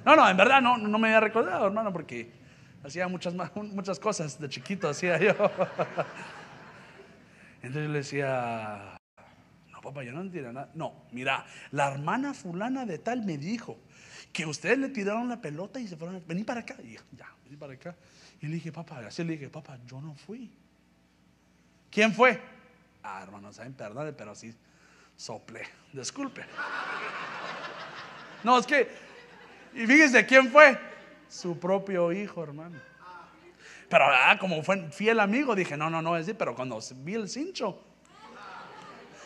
No, 0.05 0.17
no, 0.17 0.29
en 0.29 0.37
verdad 0.37 0.61
no, 0.61 0.77
no 0.77 0.99
me 0.99 1.09
había 1.09 1.21
recordado, 1.21 1.67
hermano, 1.67 1.93
porque 1.93 2.45
Hacía 2.85 3.09
muchas, 3.09 3.35
muchas 3.55 3.99
cosas 3.99 4.39
de 4.39 4.49
chiquito, 4.49 4.89
hacía 4.89 5.19
yo. 5.19 5.33
Entonces 7.63 7.87
yo 7.87 7.89
le 7.89 7.99
decía, 7.99 8.97
papá, 9.85 10.03
yo 10.03 10.13
no 10.13 10.23
entiendo 10.23 10.53
nada. 10.53 10.71
No, 10.75 11.07
mira, 11.13 11.47
la 11.71 11.93
hermana 11.93 12.35
fulana 12.35 12.85
de 12.85 12.99
tal 12.99 13.23
me 13.23 13.39
dijo 13.39 13.79
que 14.33 14.47
ustedes 14.47 14.79
le 14.79 14.89
tiraron 14.89 15.29
la 15.29 15.41
pelota 15.41 15.79
y 15.79 15.87
se 15.87 15.97
fueron, 15.97 16.23
vení 16.27 16.43
para 16.43 16.61
acá. 16.61 16.77
Y 16.83 16.95
ya, 17.17 17.33
vení 17.45 17.57
para 17.57 17.75
acá. 17.75 17.95
Y 18.41 18.47
le 18.47 18.55
dije, 18.55 18.73
papá, 18.73 18.99
así 19.07 19.23
le 19.23 19.35
dije, 19.35 19.49
papá, 19.49 19.79
yo 19.87 20.01
no 20.01 20.15
fui. 20.15 20.51
¿Quién 21.91 22.13
fue? 22.13 22.41
Ah, 23.03 23.23
hermano, 23.23 23.53
saben, 23.53 23.75
perdone, 23.75 24.13
pero 24.13 24.35
sí 24.35 24.55
sople. 25.17 25.63
Disculpe. 25.93 26.45
No, 28.43 28.59
es 28.59 28.67
que, 28.67 28.89
y 29.75 29.87
fíjese, 29.87 30.27
¿quién 30.27 30.51
fue? 30.51 30.79
Su 31.29 31.59
propio 31.59 32.13
hijo, 32.13 32.43
hermano. 32.43 32.79
Pero 33.89 34.05
ah, 34.09 34.37
como 34.39 34.63
fue 34.63 34.91
fiel 34.91 35.21
amigo, 35.21 35.55
dije, 35.55 35.77
no, 35.77 35.89
no, 35.89 36.03
no, 36.03 36.17
es 36.17 36.27
decir, 36.27 36.37
pero 36.37 36.55
cuando 36.55 36.81
vi 36.97 37.15
el 37.15 37.29
cincho, 37.29 37.83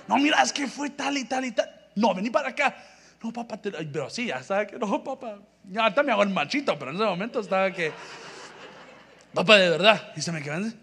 no, 0.08 0.16
mira, 0.18 0.42
es 0.42 0.52
que 0.52 0.66
fue 0.66 0.90
tal 0.90 1.16
y 1.18 1.24
tal 1.24 1.44
y 1.44 1.52
tal. 1.52 1.68
No, 1.94 2.14
vení 2.14 2.30
para 2.30 2.48
acá. 2.48 2.76
No, 3.22 3.32
papá, 3.32 3.60
pero 3.60 4.10
sí, 4.10 4.26
ya 4.26 4.38
estaba 4.38 4.66
que, 4.66 4.78
no, 4.78 5.02
papá. 5.04 5.40
Ya 5.64 5.82
ahorita 5.82 6.02
me 6.02 6.12
hago 6.12 6.22
el 6.22 6.30
machito, 6.30 6.78
pero 6.78 6.90
en 6.90 6.96
ese 6.96 7.04
momento 7.04 7.40
estaba 7.40 7.70
que, 7.72 7.92
papá, 9.34 9.56
de 9.56 9.70
verdad. 9.70 10.12
Y 10.16 10.22
se 10.22 10.32
me 10.32 10.42
quedan, 10.42 10.74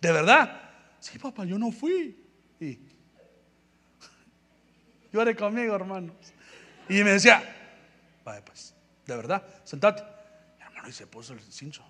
¿de 0.00 0.12
verdad? 0.12 0.60
Sí, 0.98 1.18
papá, 1.18 1.44
yo 1.44 1.58
no 1.58 1.70
fui. 1.70 2.16
Y 2.58 2.78
lloré 5.12 5.36
conmigo, 5.36 5.74
hermanos. 5.74 6.14
Y 6.88 7.04
me 7.04 7.12
decía, 7.12 7.42
vaya, 8.24 8.44
pues, 8.44 8.74
de 9.06 9.16
verdad, 9.16 9.44
sentate 9.64 10.02
y 10.88 10.92
se 10.92 11.06
puso 11.06 11.32
el 11.32 11.40
cincho. 11.40 11.84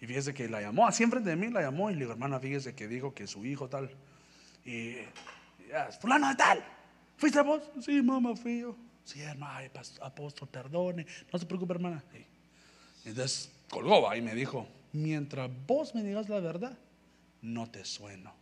Y 0.00 0.06
fíjese 0.06 0.34
que 0.34 0.48
la 0.48 0.60
llamó, 0.60 0.86
así 0.86 1.02
enfrente 1.02 1.30
de 1.30 1.36
mí 1.36 1.48
la 1.48 1.62
llamó 1.62 1.90
y 1.90 1.94
le 1.94 2.00
digo, 2.00 2.12
hermana, 2.12 2.38
fíjese 2.38 2.74
que 2.74 2.86
dijo 2.86 3.14
que 3.14 3.26
su 3.26 3.44
hijo 3.44 3.68
tal. 3.68 3.90
Y, 4.66 4.96
ya, 5.70 5.90
fulano 5.92 6.28
de 6.28 6.34
tal, 6.34 6.64
¿fuiste 7.16 7.40
vos? 7.40 7.62
Sí, 7.80 8.02
mamá, 8.02 8.34
fui 8.34 8.60
yo. 8.60 8.76
Sí, 9.04 9.22
hermano, 9.22 9.70
apóstol, 10.02 10.48
perdone, 10.48 11.06
no 11.32 11.38
se 11.38 11.46
preocupe, 11.46 11.74
hermana. 11.74 12.02
Entonces 13.04 13.52
colgó 13.70 14.12
y 14.12 14.20
me 14.20 14.34
dijo, 14.34 14.66
mientras 14.92 15.48
vos 15.66 15.94
me 15.94 16.02
digas 16.02 16.28
la 16.28 16.40
verdad, 16.40 16.76
no 17.40 17.70
te 17.70 17.84
sueno. 17.84 18.34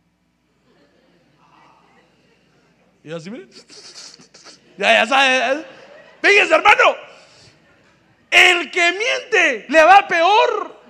Y 3.03 3.11
así, 3.11 3.29
mire, 3.29 3.47
ya, 4.79 4.93
ya 4.93 5.05
sabes, 5.05 5.59
¿eh? 5.59 5.65
fíjese, 6.23 6.55
hermano, 6.55 6.95
el 8.31 8.71
que 8.71 8.91
miente 8.91 9.65
le 9.69 9.83
va 9.83 10.07
peor. 10.07 10.84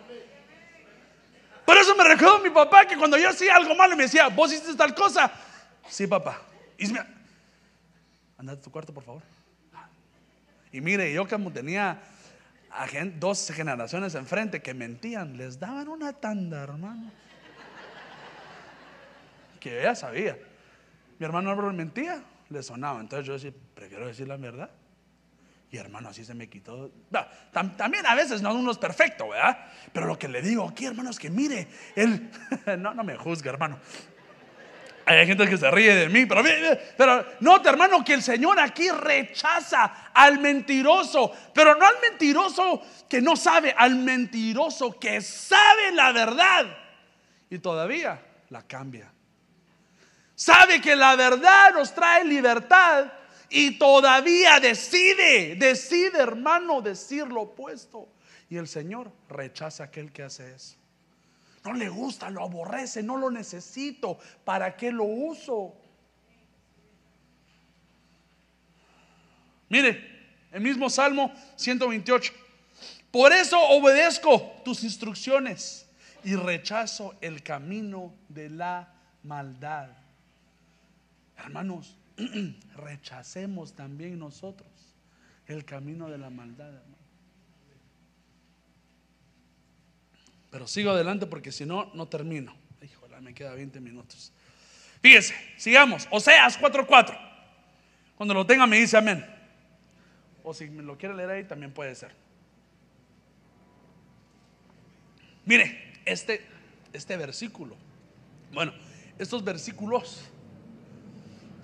Por 1.65 1.78
eso 1.78 1.95
me 1.95 2.04
recuerdo 2.04 2.38
a 2.38 2.41
mi 2.41 2.49
papá 2.51 2.86
que 2.86 2.95
cuando 2.95 3.17
yo 3.17 3.30
hacía 3.30 3.56
algo 3.56 3.75
malo 3.75 3.95
me 3.95 4.04
decía, 4.04 4.28
vos 4.28 4.51
hiciste 4.54 4.75
tal 4.75 4.93
cosa. 4.93 5.32
Sí, 5.89 6.06
papá. 6.06 6.41
Anda 8.38 8.54
a 8.54 8.62
tu 8.62 8.69
cuarto, 8.71 8.93
por 8.93 9.04
favor. 9.04 9.23
Y 10.71 10.82
mire, 10.82 11.12
yo 11.12 11.28
como 11.28 11.51
tenía 11.51 12.01
a 12.69 12.88
dos 13.17 13.49
generaciones 13.51 14.13
enfrente 14.15 14.62
que 14.62 14.73
mentían, 14.73 15.38
les 15.38 15.60
daban 15.60 15.88
una 15.88 16.13
tanda, 16.13 16.62
hermano. 16.62 17.12
Que 19.60 19.80
ella 19.80 19.95
sabía. 19.95 20.38
Mi 21.17 21.25
hermano 21.25 21.49
Álvaro 21.49 21.71
mentía, 21.71 22.21
le 22.49 22.62
sonaba. 22.62 22.99
Entonces 22.99 23.25
yo 23.25 23.34
decía, 23.34 23.54
prefiero 23.73 24.06
decir 24.06 24.28
la 24.28 24.38
verdad. 24.38 24.69
Y 25.75 25.77
hermano, 25.77 26.07
así 26.07 26.23
se 26.23 26.33
me 26.33 26.47
quitó. 26.47 26.89
también 27.51 28.05
a 28.05 28.15
veces 28.15 28.41
no 28.41 28.53
uno 28.53 28.71
es 28.71 28.77
perfecto, 28.77 29.27
¿verdad? 29.27 29.57
Pero 29.91 30.05
lo 30.05 30.17
que 30.17 30.29
le 30.29 30.41
digo 30.41 30.65
aquí, 30.65 30.85
hermano, 30.85 31.09
es 31.09 31.19
que 31.19 31.29
mire, 31.29 31.67
él, 31.97 32.31
no, 32.79 32.93
me 33.03 33.17
juzgue, 33.17 33.49
hermano. 33.49 33.77
Hay 35.05 35.27
gente 35.27 35.45
que 35.49 35.57
se 35.57 35.69
ríe 35.69 35.93
de 35.93 36.07
mí, 36.07 36.25
pero, 36.27 36.41
pero 36.95 37.25
note, 37.41 37.67
hermano, 37.67 38.05
que 38.05 38.13
el 38.13 38.23
Señor 38.23 38.57
aquí 38.57 38.89
rechaza 38.89 40.11
al 40.13 40.39
mentiroso, 40.39 41.33
pero 41.53 41.75
no 41.75 41.85
al 41.85 41.95
mentiroso 42.09 42.81
que 43.09 43.21
no 43.21 43.35
sabe, 43.35 43.75
al 43.77 43.97
mentiroso 43.97 44.97
que 44.97 45.19
sabe 45.19 45.91
la 45.91 46.13
verdad 46.13 46.67
y 47.49 47.59
todavía 47.59 48.21
la 48.47 48.61
cambia. 48.61 49.11
Sabe 50.35 50.79
que 50.79 50.95
la 50.95 51.17
verdad 51.17 51.73
nos 51.73 51.93
trae 51.93 52.23
libertad 52.23 53.11
y 53.49 53.77
todavía 53.77 54.60
decide, 54.60 55.55
decide 55.55 56.19
hermano 56.19 56.81
decir 56.81 57.27
lo 57.27 57.41
opuesto. 57.41 58.08
Y 58.49 58.58
el 58.58 58.67
Señor 58.67 59.12
rechaza 59.29 59.84
a 59.84 59.86
aquel 59.88 60.12
que 60.12 60.23
hace 60.23 60.53
eso. 60.53 60.75
No 61.63 61.73
le 61.73 61.89
gusta, 61.89 62.29
lo 62.29 62.43
aborrece, 62.43 63.01
no 63.01 63.17
lo 63.17 63.31
necesito. 63.31 64.19
¿Para 64.43 64.75
qué 64.75 64.91
lo 64.91 65.03
uso? 65.03 65.73
Mire, 69.69 70.15
el 70.51 70.62
mismo 70.62 70.89
Salmo 70.89 71.34
128. 71.55 72.34
Por 73.10 73.34
eso 73.34 73.60
obedezco 73.60 74.62
tus 74.63 74.84
instrucciones 74.84 75.88
y 76.23 76.36
rechazo 76.36 77.15
el 77.21 77.41
camino 77.41 78.13
de 78.29 78.49
la 78.49 78.93
maldad. 79.23 79.89
Hermanos, 81.38 81.95
rechacemos 82.75 83.73
también 83.73 84.19
nosotros 84.19 84.69
el 85.47 85.65
camino 85.65 86.10
de 86.10 86.17
la 86.17 86.30
maldad, 86.30 86.67
hermano. 86.67 87.06
Pero 90.49 90.67
sigo 90.67 90.91
adelante 90.91 91.25
porque 91.28 91.51
si 91.51 91.65
no, 91.65 91.91
no 91.93 92.08
termino. 92.08 92.56
Híjole, 92.82 93.19
me 93.19 93.34
queda 93.34 93.54
20 93.54 93.80
minutos. 93.82 94.32
Fíjese, 95.01 95.36
sigamos. 95.58 96.08
Oseas 96.10 96.58
4:4. 96.58 97.17
Cuando 98.15 98.34
lo 98.34 98.45
tenga 98.45 98.65
me 98.65 98.80
dice 98.80 98.97
amén. 98.97 99.25
O 100.43 100.54
si 100.54 100.69
me 100.69 100.82
lo 100.82 100.97
quiere 100.97 101.13
leer 101.13 101.30
ahí 101.30 101.43
también 101.43 101.73
puede 101.73 101.93
ser. 101.93 102.15
Mire, 105.43 105.93
este, 106.06 106.45
este 106.93 107.17
versículo. 107.17 107.75
Bueno, 108.54 108.73
estos 109.19 109.43
versículos, 109.43 110.23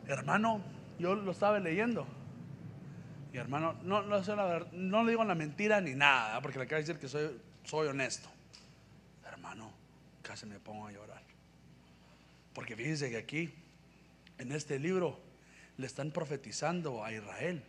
hermano, 0.08 0.62
yo 1.00 1.16
lo 1.16 1.32
estaba 1.32 1.60
leyendo. 1.60 2.08
Y 3.34 3.38
hermano, 3.38 3.74
no, 3.84 4.02
no, 4.02 4.22
no 4.74 5.04
le 5.04 5.10
digo 5.12 5.24
la 5.24 5.36
mentira 5.36 5.80
ni 5.80 5.96
nada, 5.96 6.42
porque 6.42 6.60
le 6.60 6.68
quiero 6.68 6.82
decir 6.82 7.00
que 7.00 7.08
soy, 7.08 7.40
soy 7.64 7.88
honesto. 7.88 8.30
Hermano, 9.26 9.72
casi 10.22 10.46
me 10.46 10.60
pongo 10.60 10.88
a 10.88 10.92
llorar. 10.92 11.22
Porque 12.54 12.76
fíjense 12.76 13.10
que 13.10 13.18
aquí, 13.18 13.54
en 14.38 14.52
este 14.52 14.80
libro, 14.80 15.20
le 15.78 15.88
están 15.88 16.12
profetizando 16.12 17.04
a 17.04 17.12
Israel 17.14 17.64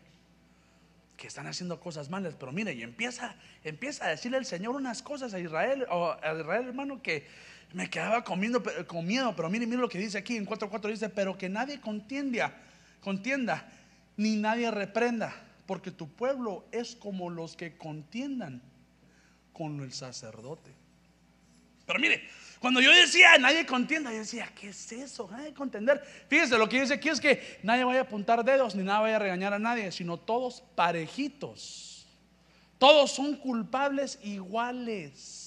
que 1.23 1.29
están 1.29 1.47
haciendo 1.47 1.79
cosas 1.79 2.11
malas, 2.11 2.35
pero 2.35 2.51
mire, 2.51 2.73
y 2.73 2.83
empieza, 2.83 3.37
empieza 3.63 4.07
a 4.07 4.09
decirle 4.09 4.39
el 4.39 4.45
Señor 4.45 4.75
unas 4.75 5.03
cosas 5.03 5.33
a 5.35 5.39
Israel, 5.39 5.87
o 5.89 6.17
a 6.21 6.37
Israel 6.37 6.67
hermano, 6.67 7.01
que 7.01 7.29
me 7.73 7.89
quedaba 7.89 8.25
comiendo 8.25 8.63
con 8.87 9.07
miedo, 9.07 9.35
pero 9.35 9.49
mire, 9.49 9.67
mire 9.67 9.81
lo 9.81 9.89
que 9.89 9.99
dice 9.99 10.19
aquí 10.19 10.37
en 10.37 10.47
4.4, 10.47 10.91
dice, 10.91 11.09
pero 11.09 11.37
que 11.37 11.49
nadie 11.49 11.81
contienda, 11.81 12.55
contienda, 13.01 13.69
ni 14.17 14.37
nadie 14.37 14.71
reprenda, 14.71 15.35
porque 15.67 15.91
tu 15.91 16.09
pueblo 16.09 16.67
es 16.73 16.95
como 16.95 17.31
los 17.31 17.57
que 17.57 17.77
contiendan 17.77 18.63
con 19.53 19.81
el 19.81 19.93
sacerdote. 19.93 20.71
Pero 21.87 21.99
mire, 21.99 22.23
cuando 22.59 22.81
yo 22.81 22.93
decía 22.93 23.39
nadie 23.39 23.67
contienda, 23.67 24.13
yo 24.13 24.19
decía, 24.19 24.51
¿qué 24.59 24.69
es 24.69 24.93
eso? 24.93 25.29
Nadie 25.31 25.53
contender. 25.53 26.01
Fíjese, 26.29 26.57
lo 26.57 26.69
que 26.69 26.81
dice 26.81 26.95
aquí 26.95 27.09
es 27.09 27.21
que 27.21 27.59
nadie 27.63 27.85
vaya 27.85 28.01
a 28.01 28.03
apuntar 28.05 28.45
dedos 28.45 28.75
ni 28.75 28.85
nada 28.85 29.01
vaya 29.01 29.17
a 29.17 29.19
regañar 29.19 29.53
a 29.53 29.59
nadie, 29.59 29.91
sino 29.91 30.17
todos 30.17 30.63
parejitos. 30.75 32.07
Todos 32.79 33.13
son 33.13 33.37
culpables 33.37 34.19
iguales. 34.23 35.42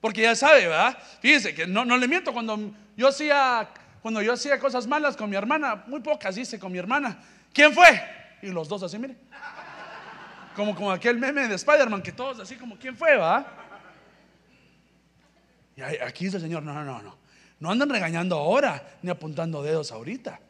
Porque 0.00 0.22
ya 0.22 0.34
sabe, 0.34 0.68
¿verdad? 0.68 0.96
Fíjese 1.20 1.54
que 1.54 1.66
no, 1.66 1.84
no 1.84 1.96
le 1.96 2.06
miento, 2.06 2.32
cuando 2.32 2.72
yo 2.96 3.08
hacía 3.08 3.68
cuando 4.00 4.22
yo 4.22 4.32
hacía 4.32 4.58
cosas 4.58 4.86
malas 4.86 5.16
con 5.16 5.28
mi 5.28 5.36
hermana, 5.36 5.84
muy 5.86 6.00
pocas 6.00 6.36
hice 6.36 6.58
con 6.58 6.72
mi 6.72 6.78
hermana. 6.78 7.18
¿Quién 7.52 7.72
fue? 7.72 8.00
Y 8.42 8.46
los 8.48 8.68
dos 8.68 8.82
así, 8.82 8.98
mire. 8.98 9.16
Como 10.54 10.74
con 10.74 10.92
aquel 10.92 11.18
meme 11.18 11.48
de 11.48 11.54
Spider-Man, 11.54 12.02
que 12.02 12.12
todos 12.12 12.40
así 12.40 12.56
como, 12.56 12.78
¿quién 12.78 12.96
fue, 12.96 13.16
va? 13.16 13.46
Y 15.76 15.82
aquí 15.82 16.24
dice 16.24 16.36
el 16.36 16.42
Señor, 16.42 16.62
no, 16.62 16.72
no, 16.72 16.84
no, 16.84 17.02
no. 17.02 17.18
No 17.60 17.70
andan 17.70 17.90
regañando 17.90 18.36
ahora 18.36 18.98
ni 19.02 19.10
apuntando 19.10 19.62
dedos 19.62 19.90
ahorita. 19.92 20.40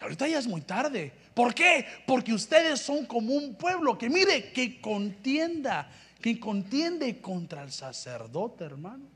Ahorita 0.00 0.28
ya 0.28 0.38
es 0.38 0.46
muy 0.46 0.60
tarde. 0.60 1.12
¿Por 1.34 1.54
qué? 1.54 1.86
Porque 2.06 2.32
ustedes 2.32 2.80
son 2.80 3.06
como 3.06 3.32
un 3.32 3.54
pueblo 3.54 3.96
que 3.96 4.10
mire, 4.10 4.52
que 4.52 4.80
contienda, 4.80 5.90
que 6.26 6.40
contiende 6.40 7.20
contra 7.20 7.62
el 7.62 7.70
sacerdote, 7.70 8.64
hermanos. 8.64 9.12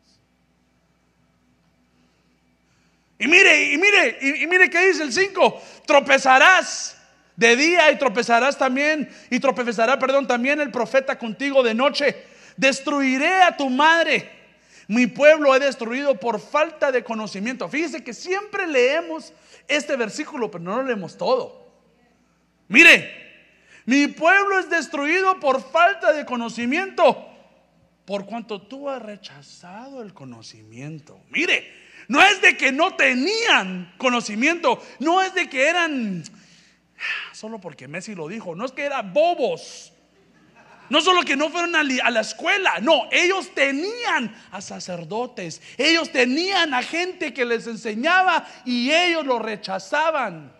Y 3.18 3.26
mire, 3.26 3.72
y 3.72 3.78
mire, 3.78 4.18
y, 4.20 4.46
mire 4.46 4.70
qué 4.70 4.86
dice 4.86 5.02
el 5.02 5.12
5, 5.12 5.60
tropezarás 5.88 6.96
de 7.34 7.56
día 7.56 7.90
y 7.90 7.98
tropezarás 7.98 8.56
también, 8.56 9.10
y 9.28 9.40
tropezará, 9.40 9.98
perdón, 9.98 10.28
también 10.28 10.60
el 10.60 10.70
profeta 10.70 11.18
contigo 11.18 11.64
de 11.64 11.74
noche. 11.74 12.14
Destruiré 12.56 13.42
a 13.42 13.56
tu 13.56 13.68
madre 13.68 14.30
mi 14.86 15.08
pueblo 15.08 15.52
he 15.56 15.58
destruido 15.58 16.14
por 16.14 16.38
falta 16.38 16.92
de 16.92 17.02
conocimiento. 17.02 17.68
Fíjese 17.68 18.04
que 18.04 18.14
siempre 18.14 18.68
leemos 18.68 19.32
este 19.66 19.96
versículo, 19.96 20.48
pero 20.48 20.62
no 20.62 20.76
lo 20.76 20.84
leemos 20.84 21.16
todo. 21.16 21.66
Mire, 22.68 23.29
mi 23.86 24.06
pueblo 24.08 24.58
es 24.58 24.68
destruido 24.68 25.38
por 25.40 25.62
falta 25.62 26.12
de 26.12 26.24
conocimiento, 26.24 27.28
por 28.04 28.26
cuanto 28.26 28.62
tú 28.62 28.88
has 28.88 29.02
rechazado 29.02 30.02
el 30.02 30.12
conocimiento. 30.12 31.20
Mire, 31.30 31.80
no 32.08 32.20
es 32.22 32.40
de 32.42 32.56
que 32.56 32.72
no 32.72 32.94
tenían 32.94 33.94
conocimiento, 33.96 34.82
no 34.98 35.22
es 35.22 35.34
de 35.34 35.48
que 35.48 35.68
eran, 35.68 36.24
solo 37.32 37.60
porque 37.60 37.88
Messi 37.88 38.14
lo 38.14 38.28
dijo, 38.28 38.54
no 38.54 38.64
es 38.64 38.72
que 38.72 38.84
eran 38.84 39.12
bobos. 39.12 39.92
No 40.88 41.00
solo 41.00 41.22
que 41.22 41.36
no 41.36 41.50
fueron 41.50 41.76
a 41.76 42.10
la 42.10 42.20
escuela, 42.20 42.80
no, 42.80 43.08
ellos 43.12 43.54
tenían 43.54 44.34
a 44.50 44.60
sacerdotes, 44.60 45.62
ellos 45.78 46.10
tenían 46.10 46.74
a 46.74 46.82
gente 46.82 47.32
que 47.32 47.44
les 47.44 47.68
enseñaba 47.68 48.44
y 48.64 48.90
ellos 48.90 49.24
lo 49.24 49.38
rechazaban. 49.38 50.52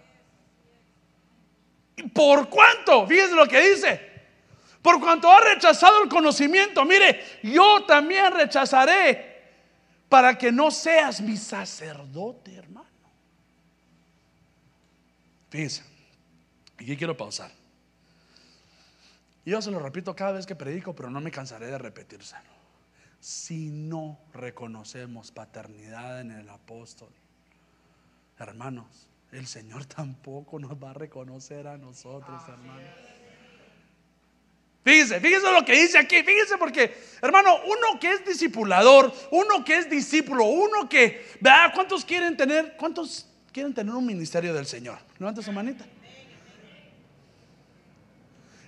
¿Por 2.08 2.48
cuánto? 2.48 3.06
Fíjense 3.06 3.34
lo 3.34 3.46
que 3.46 3.60
dice. 3.70 4.10
Por 4.82 4.98
cuanto 5.00 5.30
ha 5.30 5.40
rechazado 5.40 6.02
el 6.02 6.08
conocimiento, 6.08 6.84
mire, 6.84 7.40
yo 7.42 7.84
también 7.84 8.32
rechazaré 8.32 9.30
para 10.08 10.36
que 10.38 10.50
no 10.50 10.70
seas 10.70 11.20
mi 11.20 11.36
sacerdote, 11.36 12.54
hermano. 12.54 12.88
Fíjense, 15.50 15.82
aquí 16.78 16.96
quiero 16.96 17.16
pausar. 17.16 17.50
Yo 19.44 19.60
se 19.60 19.70
lo 19.70 19.80
repito 19.80 20.14
cada 20.14 20.32
vez 20.32 20.46
que 20.46 20.54
predico, 20.54 20.94
pero 20.94 21.10
no 21.10 21.20
me 21.20 21.30
cansaré 21.30 21.66
de 21.66 21.78
repetírselo. 21.78 22.60
Si 23.20 23.68
no 23.68 24.18
reconocemos 24.32 25.30
paternidad 25.30 26.20
en 26.20 26.30
el 26.30 26.48
apóstol, 26.48 27.10
hermanos, 28.38 29.09
el 29.32 29.46
Señor 29.46 29.84
tampoco 29.86 30.58
nos 30.58 30.72
va 30.72 30.90
a 30.90 30.94
reconocer 30.94 31.66
a 31.66 31.76
nosotros, 31.76 32.42
hermanos. 32.48 32.82
Fíjese, 34.82 35.20
fíjese 35.20 35.52
lo 35.52 35.64
que 35.64 35.72
dice 35.72 35.98
aquí, 35.98 36.22
fíjese 36.22 36.56
porque, 36.58 36.96
hermano, 37.20 37.54
uno 37.66 38.00
que 38.00 38.12
es 38.12 38.24
discipulador, 38.24 39.12
uno 39.30 39.62
que 39.64 39.76
es 39.76 39.90
discípulo, 39.90 40.44
uno 40.44 40.88
que, 40.88 41.26
vea, 41.40 41.70
¿cuántos 41.74 42.04
quieren 42.04 42.36
tener, 42.36 42.76
cuántos 42.78 43.28
quieren 43.52 43.74
tener 43.74 43.94
un 43.94 44.06
ministerio 44.06 44.54
del 44.54 44.66
Señor? 44.66 44.98
Levanta 45.18 45.42
su 45.42 45.52
manita. 45.52 45.84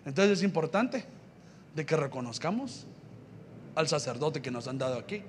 Entonces 0.05 0.38
es 0.38 0.44
importante 0.44 1.05
de 1.75 1.87
que 1.87 1.96
reconozcamos 1.96 2.87
al 3.75 3.88
sacerdote 3.88 4.42
que 4.42 4.51
nos 4.51 4.68
han 4.68 4.77
dado 4.77 4.98
aquí. 4.98 5.22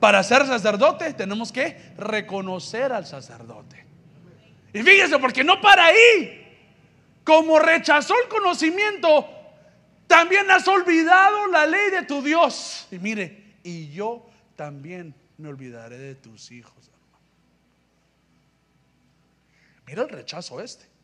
Para 0.00 0.22
ser 0.22 0.46
sacerdote 0.46 1.12
tenemos 1.12 1.52
que 1.52 1.92
reconocer 1.98 2.92
al 2.92 3.06
sacerdote. 3.06 3.85
Y 4.76 4.82
fíjese, 4.82 5.18
porque 5.18 5.42
no 5.42 5.60
para 5.60 5.86
ahí. 5.86 6.42
Como 7.24 7.58
rechazó 7.58 8.14
el 8.22 8.28
conocimiento, 8.28 9.28
también 10.06 10.50
has 10.50 10.68
olvidado 10.68 11.46
la 11.48 11.66
ley 11.66 11.90
de 11.90 12.02
tu 12.02 12.22
Dios. 12.22 12.86
Y 12.90 12.98
mire, 12.98 13.56
y 13.62 13.90
yo 13.90 14.28
también 14.54 15.14
me 15.38 15.48
olvidaré 15.48 15.98
de 15.98 16.14
tus 16.14 16.50
hijos. 16.52 16.90
Mira 19.86 20.02
el 20.02 20.08
rechazo 20.08 20.60
este 20.60 20.96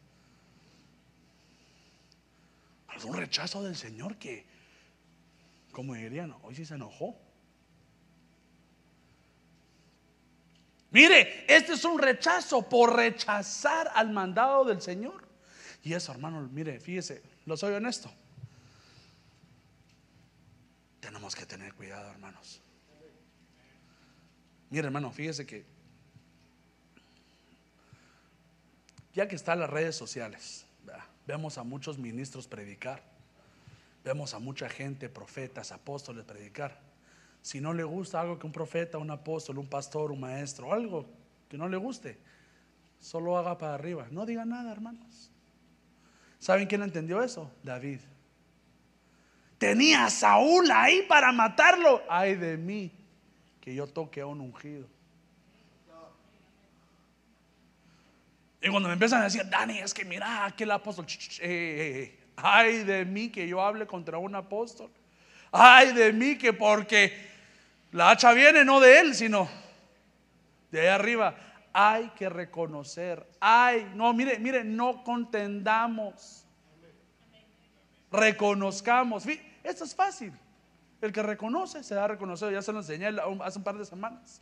un 3.04 3.16
rechazo 3.16 3.62
del 3.62 3.76
Señor 3.76 4.16
que, 4.16 4.44
como 5.72 5.94
dirían, 5.94 6.34
hoy 6.42 6.54
sí 6.54 6.64
se 6.64 6.74
enojó. 6.74 7.16
Mire, 10.92 11.44
este 11.48 11.72
es 11.72 11.84
un 11.84 11.98
rechazo 11.98 12.68
por 12.68 12.94
rechazar 12.94 13.90
al 13.94 14.10
mandado 14.10 14.64
del 14.64 14.80
Señor. 14.80 15.26
Y 15.82 15.94
eso, 15.94 16.12
hermano, 16.12 16.48
mire, 16.52 16.78
fíjese, 16.78 17.22
lo 17.46 17.56
soy 17.56 17.74
honesto. 17.74 18.12
Tenemos 21.00 21.34
que 21.34 21.44
tener 21.46 21.74
cuidado, 21.74 22.10
hermanos. 22.10 22.60
Mire, 24.70 24.86
hermano, 24.86 25.10
fíjese 25.10 25.46
que 25.46 25.64
ya 29.14 29.26
que 29.26 29.34
están 29.34 29.58
las 29.60 29.68
redes 29.68 29.96
sociales, 29.96 30.64
Vemos 31.26 31.58
a 31.58 31.62
muchos 31.62 31.98
ministros 31.98 32.48
predicar. 32.48 33.02
Vemos 34.04 34.34
a 34.34 34.40
mucha 34.40 34.68
gente, 34.68 35.08
profetas, 35.08 35.70
apóstoles 35.70 36.24
predicar. 36.24 36.80
Si 37.42 37.60
no 37.60 37.74
le 37.74 37.82
gusta 37.82 38.20
algo 38.20 38.38
que 38.38 38.46
un 38.46 38.52
profeta, 38.52 38.98
un 38.98 39.10
apóstol, 39.10 39.58
un 39.58 39.66
pastor, 39.66 40.12
un 40.12 40.20
maestro, 40.20 40.72
algo 40.72 41.06
que 41.48 41.58
no 41.58 41.68
le 41.68 41.76
guste, 41.76 42.16
solo 43.00 43.36
haga 43.36 43.58
para 43.58 43.74
arriba. 43.74 44.06
No 44.12 44.24
diga 44.24 44.44
nada, 44.44 44.70
hermanos. 44.70 45.30
¿Saben 46.38 46.68
quién 46.68 46.82
entendió 46.82 47.20
eso? 47.22 47.50
David. 47.64 47.98
Tenía 49.58 50.06
a 50.06 50.10
Saúl 50.10 50.70
ahí 50.70 51.02
para 51.08 51.32
matarlo. 51.32 52.02
Ay 52.08 52.36
de 52.36 52.56
mí, 52.56 52.92
que 53.60 53.74
yo 53.74 53.88
toque 53.88 54.20
a 54.20 54.26
un 54.26 54.40
ungido. 54.40 54.86
Y 58.60 58.68
cuando 58.70 58.88
me 58.88 58.92
empiezan 58.92 59.20
a 59.20 59.24
decir, 59.24 59.42
Dani, 59.50 59.80
es 59.80 59.92
que 59.92 60.04
mira, 60.04 60.46
aquel 60.46 60.70
apóstol, 60.70 61.06
ay 62.36 62.84
de 62.84 63.04
mí 63.04 63.28
que 63.30 63.48
yo 63.48 63.60
hable 63.60 63.86
contra 63.86 64.18
un 64.18 64.36
apóstol. 64.36 64.90
Ay 65.50 65.92
de 65.92 66.12
mí 66.12 66.38
que 66.38 66.52
porque 66.52 67.31
la 67.92 68.10
hacha 68.10 68.32
viene 68.32 68.64
no 68.64 68.80
de 68.80 69.00
él, 69.00 69.14
sino 69.14 69.48
de 70.70 70.80
ahí 70.80 70.86
arriba. 70.88 71.34
Hay 71.72 72.10
que 72.16 72.28
reconocer. 72.28 73.26
Ay, 73.40 73.90
no, 73.94 74.12
mire, 74.12 74.38
mire, 74.38 74.64
no 74.64 75.04
contendamos. 75.04 76.46
Reconozcamos. 78.10 79.24
Esto 79.62 79.84
es 79.84 79.94
fácil. 79.94 80.32
El 81.00 81.12
que 81.12 81.22
reconoce 81.22 81.82
se 81.82 81.94
da 81.94 82.08
reconocido. 82.08 82.50
Ya 82.50 82.62
se 82.62 82.72
lo 82.72 82.80
enseñé 82.80 83.08
hace 83.42 83.58
un 83.58 83.64
par 83.64 83.76
de 83.76 83.84
semanas. 83.84 84.40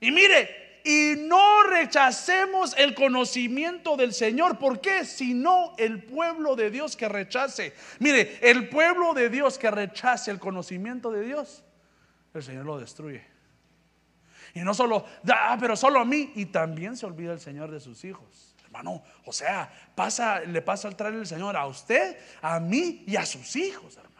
Y 0.00 0.10
mire, 0.10 0.80
y 0.84 1.14
no 1.18 1.62
rechacemos 1.64 2.74
el 2.78 2.94
conocimiento 2.94 3.96
del 3.96 4.14
Señor. 4.14 4.58
¿Por 4.58 4.80
qué? 4.80 5.04
Si 5.04 5.34
no, 5.34 5.74
el 5.76 6.04
pueblo 6.04 6.56
de 6.56 6.70
Dios 6.70 6.96
que 6.96 7.08
rechace. 7.08 7.74
Mire, 7.98 8.38
el 8.40 8.68
pueblo 8.68 9.12
de 9.12 9.28
Dios 9.28 9.58
que 9.58 9.70
rechace 9.70 10.30
el 10.30 10.38
conocimiento 10.38 11.10
de 11.10 11.22
Dios, 11.22 11.64
el 12.34 12.42
Señor 12.42 12.66
lo 12.66 12.78
destruye. 12.78 13.24
Y 14.54 14.60
no 14.60 14.74
solo, 14.74 15.04
ah, 15.28 15.56
pero 15.60 15.76
solo 15.76 16.00
a 16.00 16.04
mí. 16.04 16.32
Y 16.34 16.46
también 16.46 16.96
se 16.96 17.06
olvida 17.06 17.32
el 17.32 17.40
Señor 17.40 17.70
de 17.70 17.80
sus 17.80 18.04
hijos. 18.04 18.54
Hermano, 18.64 19.02
o 19.24 19.32
sea, 19.32 19.72
pasa, 19.94 20.40
le 20.40 20.62
pasa 20.62 20.88
al 20.88 20.96
traer 20.96 21.14
el 21.14 21.26
Señor 21.26 21.56
a 21.56 21.66
usted, 21.66 22.16
a 22.40 22.60
mí 22.60 23.04
y 23.06 23.16
a 23.16 23.26
sus 23.26 23.56
hijos, 23.56 23.96
hermano. 23.96 24.10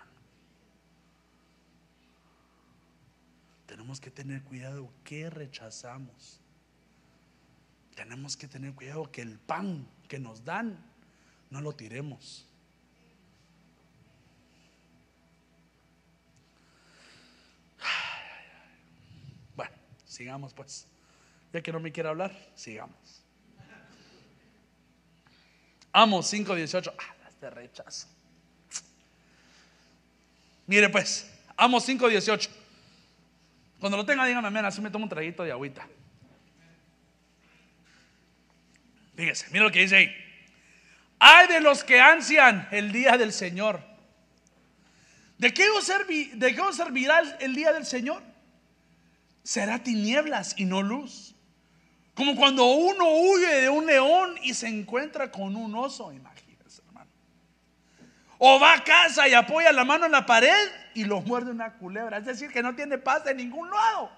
Tenemos 3.66 4.00
que 4.00 4.10
tener 4.10 4.42
cuidado 4.42 4.92
que 5.04 5.30
rechazamos. 5.30 6.40
Tenemos 7.94 8.36
que 8.36 8.48
tener 8.48 8.74
cuidado 8.74 9.10
que 9.10 9.22
el 9.22 9.38
pan 9.38 9.86
que 10.08 10.18
nos 10.18 10.44
dan 10.44 10.78
no 11.50 11.60
lo 11.60 11.72
tiremos. 11.72 12.46
Bueno, 19.54 19.72
sigamos 20.10 20.52
pues. 20.52 20.86
Ya 21.52 21.62
que 21.62 21.72
no 21.72 21.80
me 21.80 21.90
quiere 21.90 22.08
hablar, 22.08 22.32
sigamos. 22.54 23.24
Amos 25.92 26.32
5.18. 26.32 26.92
Ah, 26.96 27.14
este 27.28 27.50
rechazo. 27.50 28.06
Mire 30.66 30.88
pues, 30.88 31.28
Amos 31.56 31.88
5.18. 31.88 32.48
Cuando 33.80 33.96
lo 33.96 34.04
tenga, 34.04 34.24
dígame 34.26 34.48
amén, 34.48 34.64
así 34.64 34.80
me 34.80 34.90
tomo 34.90 35.04
un 35.04 35.08
traguito 35.08 35.42
de 35.42 35.50
agüita. 35.50 35.88
Fíjese, 39.16 39.46
mira 39.50 39.64
lo 39.64 39.72
que 39.72 39.80
dice 39.80 39.96
ahí. 39.96 40.14
Hay 41.18 41.48
de 41.48 41.60
los 41.60 41.82
que 41.82 42.00
ansian 42.00 42.68
el 42.70 42.92
día 42.92 43.16
del 43.16 43.32
Señor. 43.32 43.82
¿De 45.38 45.52
qué, 45.52 45.68
os 45.70 45.90
¿De 46.34 46.54
qué 46.54 46.60
os 46.60 46.76
servirá 46.76 47.20
el 47.40 47.54
día 47.54 47.72
del 47.72 47.84
Señor? 47.84 48.29
Será 49.50 49.80
tinieblas 49.80 50.54
y 50.58 50.64
no 50.64 50.80
luz. 50.80 51.34
Como 52.14 52.36
cuando 52.36 52.66
uno 52.66 53.08
huye 53.08 53.62
de 53.62 53.68
un 53.68 53.84
león 53.84 54.36
y 54.44 54.54
se 54.54 54.68
encuentra 54.68 55.32
con 55.32 55.56
un 55.56 55.74
oso, 55.74 56.12
imagínense, 56.12 56.82
hermano. 56.86 57.10
O 58.38 58.60
va 58.60 58.74
a 58.74 58.84
casa 58.84 59.26
y 59.26 59.34
apoya 59.34 59.72
la 59.72 59.84
mano 59.84 60.06
en 60.06 60.12
la 60.12 60.24
pared 60.24 60.70
y 60.94 61.02
lo 61.02 61.20
muerde 61.22 61.50
una 61.50 61.72
culebra. 61.72 62.18
Es 62.18 62.26
decir, 62.26 62.52
que 62.52 62.62
no 62.62 62.76
tiene 62.76 62.96
paz 62.98 63.24
de 63.24 63.34
ningún 63.34 63.68
lado. 63.68 64.12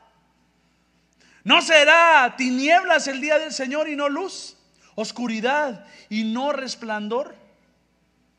No 1.45 1.63
será 1.63 2.35
tinieblas 2.37 3.09
el 3.09 3.23
día 3.23 3.39
del 3.39 3.55
Señor 3.55 3.89
y 3.89 3.97
no 3.97 4.11
luz, 4.11 4.59
oscuridad 4.97 5.87
y 6.11 6.25
no 6.25 6.53
resplandor. 6.53 7.35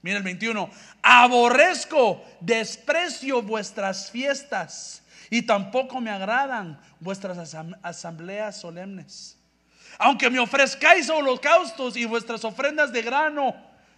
Mira 0.03 0.17
el 0.17 0.23
21. 0.23 0.69
Aborrezco, 1.01 2.23
desprecio 2.39 3.41
vuestras 3.41 4.11
fiestas 4.11 5.02
y 5.33 5.41
tampoco 5.41 5.99
me 5.99 6.11
agradan 6.11 6.79
vuestras 6.99 7.55
asambleas 7.81 8.55
solemnes. 8.55 9.35
Aunque 9.97 10.29
me 10.29 10.37
ofrezcáis 10.37 11.09
holocaustos 11.09 11.97
y 11.97 12.05
vuestras 12.05 12.45
ofrendas 12.45 12.93
de 12.93 13.01
grano, 13.01 13.55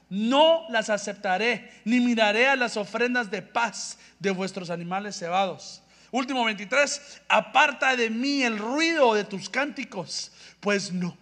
no 0.10 0.64
las 0.70 0.90
aceptaré, 0.90 1.74
ni 1.84 2.00
miraré 2.00 2.48
a 2.48 2.56
las 2.56 2.78
ofrendas 2.78 3.30
de 3.30 3.42
paz 3.42 4.00
de 4.18 4.32
vuestros 4.32 4.70
animales 4.70 5.20
cebados. 5.20 5.84
Último 6.10 6.46
23, 6.46 7.24
aparta 7.28 7.98
de 7.98 8.10
mí 8.10 8.42
el 8.42 8.58
ruido 8.58 9.14
de 9.14 9.26
tus 9.26 9.50
cánticos, 9.50 10.32
pues 10.62 10.94
no, 10.94 11.18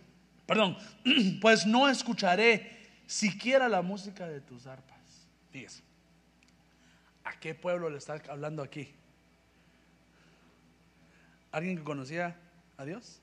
perdón, 0.45 0.78
pues 1.41 1.65
no 1.65 1.89
escucharé 1.89 2.91
siquiera 3.08 3.67
la 3.67 3.82
música 3.82 4.28
de 4.28 4.41
tus 4.41 4.67
arpas. 4.67 4.99
Fíjese, 5.52 5.82
¿a 7.23 7.32
qué 7.39 7.56
pueblo 7.56 7.89
le 7.89 7.97
está 7.97 8.21
hablando 8.30 8.62
aquí? 8.62 8.93
¿Alguien 11.53 11.77
que 11.77 11.83
conocía 11.83 12.35
a 12.77 12.83
Dios? 12.83 13.21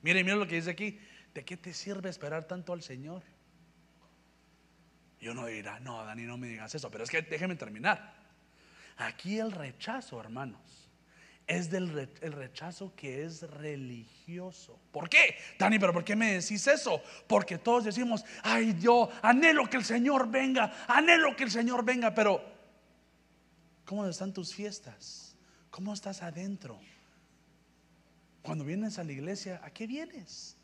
Mire, 0.00 0.24
mire 0.24 0.36
lo 0.36 0.48
que 0.48 0.56
dice 0.56 0.70
aquí. 0.70 0.98
¿De 1.34 1.44
qué 1.44 1.58
te 1.58 1.74
sirve 1.74 2.08
esperar 2.08 2.46
tanto 2.46 2.72
al 2.72 2.82
Señor? 2.82 3.22
Y 5.20 5.28
uno 5.28 5.44
dirá, 5.46 5.78
no, 5.78 6.02
Dani, 6.02 6.22
no 6.22 6.38
me 6.38 6.48
digas 6.48 6.74
eso, 6.74 6.90
pero 6.90 7.04
es 7.04 7.10
que 7.10 7.20
déjeme 7.20 7.54
terminar. 7.54 8.14
Aquí 8.96 9.38
el 9.38 9.52
rechazo, 9.52 10.18
hermanos, 10.18 10.88
es 11.46 11.68
del 11.70 12.08
el 12.22 12.32
rechazo 12.32 12.94
que 12.96 13.24
es 13.24 13.42
religioso. 13.42 14.80
¿Por 14.90 15.10
qué? 15.10 15.36
Dani, 15.58 15.78
pero 15.78 15.92
¿por 15.92 16.04
qué 16.04 16.16
me 16.16 16.32
decís 16.32 16.66
eso? 16.66 17.02
Porque 17.26 17.58
todos 17.58 17.84
decimos, 17.84 18.24
ay 18.44 18.78
yo 18.80 19.10
anhelo 19.20 19.68
que 19.68 19.76
el 19.76 19.84
Señor 19.84 20.30
venga, 20.30 20.72
anhelo 20.88 21.36
que 21.36 21.44
el 21.44 21.50
Señor 21.50 21.84
venga, 21.84 22.14
pero 22.14 22.42
¿cómo 23.84 24.06
están 24.06 24.32
tus 24.32 24.54
fiestas? 24.54 25.36
¿Cómo 25.70 25.92
estás 25.92 26.22
adentro? 26.22 26.80
Cuando 28.46 28.64
vienes 28.64 28.96
a 29.00 29.02
la 29.02 29.10
iglesia, 29.10 29.60
¿a 29.64 29.70
qué 29.70 29.88
vienes? 29.88 30.56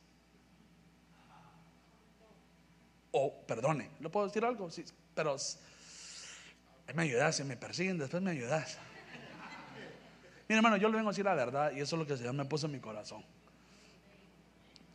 O, 3.11 3.45
perdone, 3.45 3.91
¿lo 3.99 4.09
puedo 4.09 4.29
decir 4.29 4.45
algo? 4.45 4.71
Sí, 4.71 4.85
pero 5.17 5.35
me 6.95 7.03
ayudas, 7.03 7.35
si 7.35 7.43
me 7.43 7.57
persiguen, 7.57 7.99
después 7.99 8.23
me 8.23 8.31
ayudas. 8.31 8.79
Mira, 10.49 10.59
hermano, 10.59 10.77
yo 10.77 10.89
le 10.91 10.95
vengo 10.95 11.09
a 11.09 11.13
decir 11.13 11.25
la 11.25 11.35
verdad 11.35 11.73
y 11.73 11.81
eso 11.81 11.97
es 11.97 11.99
lo 11.99 12.07
que 12.07 12.13
el 12.13 12.21
Señor 12.21 12.35
me 12.35 12.45
puso 12.45 12.67
en 12.67 12.73
mi 12.73 12.79
corazón. 12.79 13.25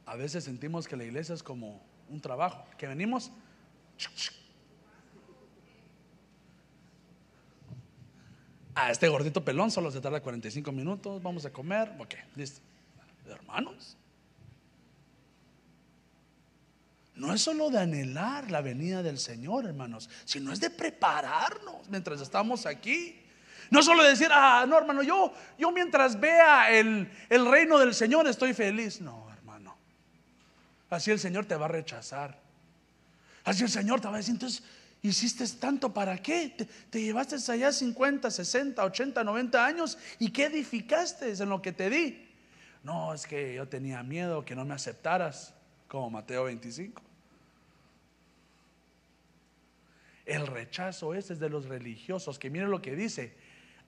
A 0.06 0.16
veces 0.16 0.46
sentimos 0.46 0.88
que 0.88 0.96
la 0.96 1.04
iglesia 1.04 1.36
es 1.36 1.44
como 1.44 1.86
un 2.08 2.22
trabajo, 2.22 2.66
que 2.78 2.88
venimos. 2.88 3.32
A 8.76 8.92
este 8.92 9.10
gordito 9.10 9.44
pelón 9.44 9.72
solo 9.72 9.92
se 9.92 10.00
tarda 10.00 10.22
45 10.22 10.72
minutos, 10.72 11.22
vamos 11.22 11.46
a 11.46 11.52
comer, 11.52 11.92
ok, 12.00 12.14
listo. 12.38 12.62
Hermanos, 13.32 13.98
no 17.18 17.34
es 17.34 17.42
solo 17.42 17.70
de 17.70 17.80
anhelar 17.80 18.52
la 18.52 18.62
venida 18.62 19.02
del 19.02 19.18
Señor, 19.18 19.66
hermanos, 19.66 20.08
sino 20.24 20.54
es 20.54 20.60
de 20.60 20.70
prepararnos 20.70 21.90
mientras 21.90 22.22
estamos 22.22 22.66
aquí. 22.68 23.20
No 23.72 23.82
solo 23.82 24.04
decir, 24.04 24.30
ah, 24.32 24.66
no, 24.68 24.78
hermano, 24.78 25.02
yo, 25.02 25.34
yo 25.58 25.72
mientras 25.72 26.20
vea 26.20 26.72
el, 26.72 27.12
el 27.28 27.46
reino 27.50 27.80
del 27.80 27.96
Señor 27.96 28.28
estoy 28.28 28.54
feliz. 28.54 29.02
No, 29.02 29.28
hermano. 29.34 29.76
Así 30.92 31.10
el 31.10 31.20
Señor 31.20 31.46
te 31.46 31.56
va 31.56 31.66
a 31.66 31.70
rechazar. 31.70 32.40
Así 33.44 33.64
el 33.64 33.70
Señor 33.70 34.00
te 34.00 34.08
va 34.08 34.14
a 34.14 34.18
decir, 34.18 34.36
entonces, 34.36 34.64
¿hiciste 35.02 35.48
tanto 35.60 35.92
para 35.92 36.22
qué? 36.22 36.54
Te, 36.56 36.66
te 36.66 37.02
llevaste 37.02 37.36
allá 37.52 37.72
50, 37.72 38.30
60, 38.30 38.84
80, 38.84 39.24
90 39.24 39.66
años 39.66 39.98
y 40.20 40.30
qué 40.30 40.46
edificaste 40.46 41.32
en 41.32 41.50
lo 41.50 41.64
que 41.64 41.72
te 41.72 41.90
di. 41.90 42.27
No, 42.88 43.14
es 43.14 43.28
que 43.28 43.54
yo 43.54 43.68
tenía 43.68 44.02
miedo 44.02 44.46
que 44.46 44.56
no 44.56 44.64
me 44.64 44.74
aceptaras, 44.74 45.54
como 45.90 46.10
Mateo 46.10 46.46
25. 46.46 47.02
El 50.26 50.48
rechazo 50.48 51.14
ese 51.14 51.34
es 51.34 51.40
de 51.40 51.50
los 51.50 51.66
religiosos, 51.66 52.40
que 52.40 52.50
miren 52.50 52.72
lo 52.72 52.82
que 52.82 52.96
dice, 52.96 53.36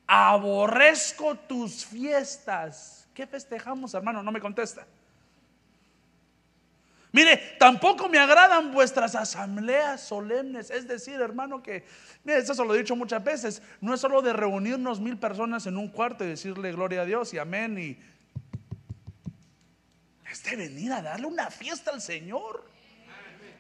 aborrezco 0.06 1.36
tus 1.36 1.86
fiestas. 1.86 3.08
¿Qué 3.14 3.26
festejamos, 3.26 3.94
hermano? 3.94 4.22
No 4.22 4.34
me 4.34 4.42
contesta. 4.42 4.86
Mire, 7.14 7.56
tampoco 7.58 8.10
me 8.10 8.20
agradan 8.20 8.74
vuestras 8.74 9.16
asambleas 9.16 10.02
solemnes. 10.02 10.72
Es 10.72 10.90
decir, 10.90 11.22
hermano, 11.22 11.64
que, 11.64 11.86
mire, 12.26 12.40
eso 12.40 12.66
lo 12.66 12.76
he 12.76 12.80
dicho 12.80 12.98
muchas 12.98 13.24
veces, 13.24 13.62
no 13.80 13.94
es 13.94 14.02
solo 14.02 14.22
de 14.22 14.34
reunirnos 14.34 15.00
mil 15.00 15.18
personas 15.18 15.68
en 15.68 15.78
un 15.78 15.88
cuarto 15.88 16.26
y 16.26 16.28
decirle 16.28 16.74
gloria 16.74 17.04
a 17.04 17.06
Dios 17.06 17.34
y 17.34 17.38
amén 17.38 17.78
y... 17.80 18.19
Es 20.32 20.44
de 20.44 20.56
venir 20.56 20.92
a 20.94 21.02
darle 21.02 21.28
una 21.28 21.50
fiesta 21.50 21.92
al 21.92 22.02
Señor. 22.02 22.70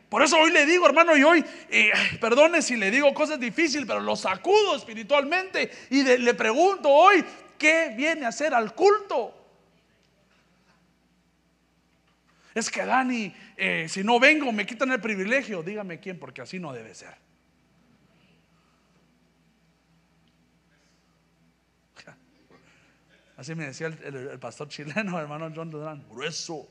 Por 0.09 0.23
eso 0.23 0.37
hoy 0.37 0.51
le 0.51 0.65
digo, 0.65 0.87
hermano, 0.87 1.15
y 1.15 1.23
hoy, 1.23 1.45
eh, 1.69 1.91
perdone 2.19 2.61
si 2.61 2.75
le 2.75 2.89
digo 2.89 3.13
cosas 3.13 3.39
difíciles, 3.39 3.85
pero 3.87 3.99
lo 3.99 4.15
sacudo 4.15 4.75
espiritualmente 4.75 5.69
y 5.91 6.03
le 6.03 6.33
pregunto 6.33 6.89
hoy, 6.89 7.23
¿qué 7.57 7.93
viene 7.95 8.25
a 8.25 8.29
hacer 8.29 8.53
al 8.53 8.73
culto? 8.73 9.35
Es 12.55 12.71
que 12.71 12.85
Dani, 12.85 13.33
eh, 13.55 13.85
si 13.87 14.03
no 14.03 14.19
vengo, 14.19 14.51
me 14.51 14.65
quitan 14.65 14.91
el 14.91 14.99
privilegio. 14.99 15.61
Dígame 15.61 15.99
quién, 15.99 16.17
porque 16.19 16.41
así 16.41 16.59
no 16.59 16.73
debe 16.73 16.95
ser. 16.95 17.28
Así 23.39 23.55
me 23.55 23.67
decía 23.67 23.87
el, 23.87 24.37
pastor 24.37 24.67
chileno, 24.67 25.17
hermano 25.21 25.49
John 25.55 25.71
Durán, 25.71 26.05
grueso. 26.09 26.67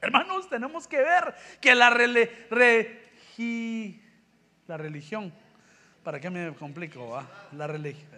Hermanos, 0.00 0.50
tenemos 0.50 0.88
que 0.88 0.96
ver 0.96 1.32
que 1.60 1.76
la, 1.76 1.90
la 4.66 4.76
religión, 4.76 5.32
¿para 6.02 6.18
qué 6.18 6.28
me 6.28 6.52
complico? 6.56 7.24
La 7.52 7.68
religión, 7.68 8.10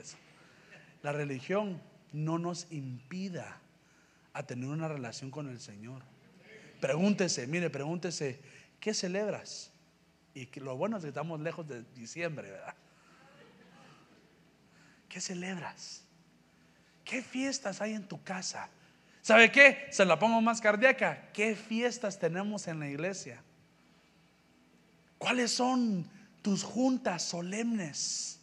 la 1.03 1.12
religión 1.12 1.78
no 2.14 2.39
nos 2.39 2.72
impida 2.72 3.61
a 4.32 4.43
tener 4.45 4.70
una 4.70 4.89
relación 4.89 5.30
con 5.30 5.51
el 5.51 5.61
Señor. 5.61 6.01
Pregúntese, 6.80 7.47
mire, 7.47 7.68
pregúntese, 7.68 8.41
¿qué 8.80 8.95
celebras? 8.95 9.70
Y 10.32 10.49
lo 10.59 10.74
bueno 10.78 10.97
es 10.97 11.03
que 11.03 11.09
estamos 11.09 11.39
lejos 11.39 11.68
de 11.68 11.82
diciembre, 11.95 12.51
¿verdad? 12.51 12.74
¿Qué 15.11 15.20
celebras? 15.20 16.06
¿Qué 17.07 17.23
fiestas 17.23 17.81
hay 17.81 17.95
en 17.95 18.07
tu 18.07 18.23
casa? 18.23 18.69
¿Sabe 19.23 19.51
qué? 19.53 19.87
Se 19.91 20.05
la 20.05 20.19
pongo 20.19 20.41
más 20.41 20.61
cardíaca. 20.61 21.29
¿Qué 21.33 21.55
fiestas 21.55 22.19
tenemos 22.19 22.67
en 22.67 22.81
la 22.81 22.89
iglesia? 22.89 23.43
¿Cuáles 25.17 25.53
son 25.53 26.05
tus 26.43 26.65
juntas 26.65 27.23
solemnes? 27.23 28.41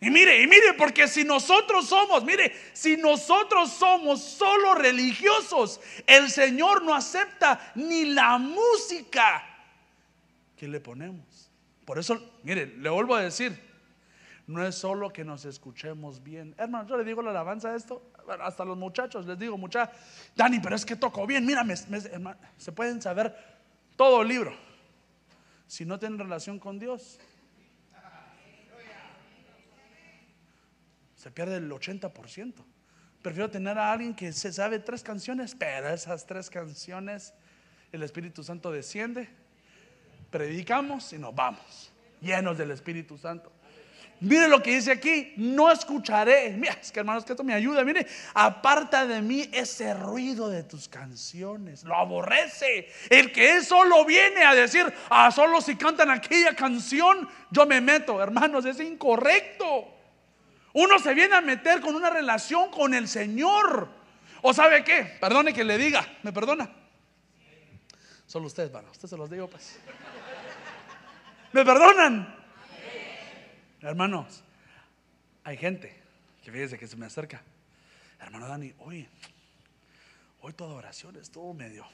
Y 0.00 0.10
mire, 0.10 0.42
y 0.42 0.46
mire, 0.48 0.74
porque 0.76 1.06
si 1.06 1.22
nosotros 1.22 1.88
somos, 1.88 2.24
mire, 2.24 2.52
si 2.72 2.96
nosotros 2.96 3.70
somos 3.70 4.22
solo 4.22 4.74
religiosos, 4.74 5.80
el 6.06 6.30
Señor 6.30 6.82
no 6.82 6.94
acepta 6.94 7.72
ni 7.76 8.06
la 8.06 8.38
música 8.38 9.44
que 10.56 10.66
le 10.66 10.80
ponemos. 10.80 11.50
Por 11.84 11.98
eso, 11.98 12.38
mire, 12.42 12.66
le 12.66 12.90
vuelvo 12.90 13.14
a 13.14 13.22
decir, 13.22 13.67
no 14.48 14.66
es 14.66 14.74
solo 14.74 15.12
que 15.12 15.24
nos 15.24 15.44
escuchemos 15.44 16.22
bien. 16.22 16.54
Hermano, 16.56 16.88
yo 16.88 16.96
le 16.96 17.04
digo 17.04 17.20
la 17.20 17.30
alabanza 17.30 17.68
a 17.68 17.76
esto, 17.76 18.10
hasta 18.40 18.64
los 18.64 18.78
muchachos 18.78 19.26
les 19.26 19.38
digo, 19.38 19.58
mucha, 19.58 19.92
Dani, 20.34 20.58
pero 20.58 20.74
es 20.74 20.86
que 20.86 20.96
toco 20.96 21.26
bien, 21.26 21.44
mírame, 21.44 21.76
se 21.76 22.72
pueden 22.72 23.00
saber 23.00 23.36
todo 23.94 24.22
el 24.22 24.28
libro. 24.28 24.56
Si 25.66 25.84
no 25.84 25.98
tienen 25.98 26.18
relación 26.18 26.58
con 26.58 26.78
Dios, 26.78 27.20
se 31.14 31.30
pierde 31.30 31.56
el 31.56 31.70
80%. 31.70 32.54
Prefiero 33.20 33.50
tener 33.50 33.76
a 33.78 33.92
alguien 33.92 34.14
que 34.14 34.32
se 34.32 34.50
sabe 34.50 34.78
tres 34.78 35.02
canciones, 35.02 35.54
pero 35.54 35.90
esas 35.90 36.24
tres 36.24 36.48
canciones 36.48 37.34
el 37.92 38.02
Espíritu 38.02 38.42
Santo 38.42 38.72
desciende, 38.72 39.28
predicamos 40.30 41.12
y 41.12 41.18
nos 41.18 41.34
vamos, 41.34 41.92
llenos 42.22 42.56
del 42.56 42.70
Espíritu 42.70 43.18
Santo. 43.18 43.52
Mire 44.20 44.48
lo 44.48 44.60
que 44.60 44.74
dice 44.74 44.90
aquí, 44.90 45.32
no 45.36 45.70
escucharé. 45.70 46.50
Mira, 46.50 46.76
es 46.80 46.90
que 46.90 46.98
hermanos, 46.98 47.24
que 47.24 47.32
esto 47.32 47.44
me 47.44 47.54
ayuda. 47.54 47.84
Mire, 47.84 48.06
aparta 48.34 49.06
de 49.06 49.22
mí 49.22 49.48
ese 49.52 49.94
ruido 49.94 50.48
de 50.48 50.64
tus 50.64 50.88
canciones. 50.88 51.84
Lo 51.84 51.94
aborrece. 51.94 52.88
El 53.10 53.30
que 53.30 53.56
es 53.56 53.68
solo 53.68 54.04
viene 54.04 54.44
a 54.44 54.54
decir, 54.54 54.92
ah, 55.08 55.30
solo 55.30 55.60
si 55.60 55.76
cantan 55.76 56.10
aquella 56.10 56.54
canción, 56.56 57.28
yo 57.50 57.64
me 57.64 57.80
meto. 57.80 58.20
Hermanos, 58.20 58.64
es 58.64 58.80
incorrecto. 58.80 59.94
Uno 60.72 60.98
se 60.98 61.14
viene 61.14 61.36
a 61.36 61.40
meter 61.40 61.80
con 61.80 61.94
una 61.94 62.10
relación 62.10 62.70
con 62.70 62.94
el 62.94 63.06
Señor. 63.06 63.88
¿O 64.42 64.52
sabe 64.52 64.82
qué? 64.82 65.16
Perdone 65.20 65.54
que 65.54 65.62
le 65.62 65.78
diga. 65.78 66.06
¿Me 66.24 66.32
perdona? 66.32 66.68
Solo 68.26 68.46
ustedes, 68.46 68.72
van. 68.72 68.84
Ustedes 68.88 69.10
se 69.10 69.16
los 69.16 69.30
digo, 69.30 69.48
pues. 69.48 69.78
¿Me 71.52 71.64
perdonan? 71.64 72.37
Hermanos, 73.80 74.42
hay 75.44 75.56
gente 75.56 75.96
que 76.42 76.50
fíjese 76.50 76.78
que 76.78 76.88
se 76.88 76.96
me 76.96 77.06
acerca. 77.06 77.42
Hermano 78.20 78.48
Dani, 78.48 78.74
hoy, 78.80 79.08
hoy 80.40 80.52
toda 80.52 80.74
oración 80.74 81.14
estuvo 81.16 81.54
medio, 81.54 81.86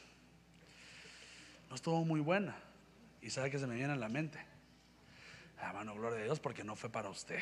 no 1.68 1.74
estuvo 1.74 2.02
muy 2.04 2.20
buena. 2.20 2.56
Y 3.20 3.30
sabe 3.30 3.50
que 3.50 3.58
se 3.58 3.66
me 3.66 3.74
viene 3.74 3.92
a 3.92 3.96
la 3.96 4.08
mente. 4.08 4.38
Hermano, 5.60 5.94
gloria 5.94 6.20
a 6.20 6.24
Dios, 6.24 6.40
porque 6.40 6.64
no 6.64 6.74
fue 6.74 6.88
para 6.88 7.10
usted. 7.10 7.40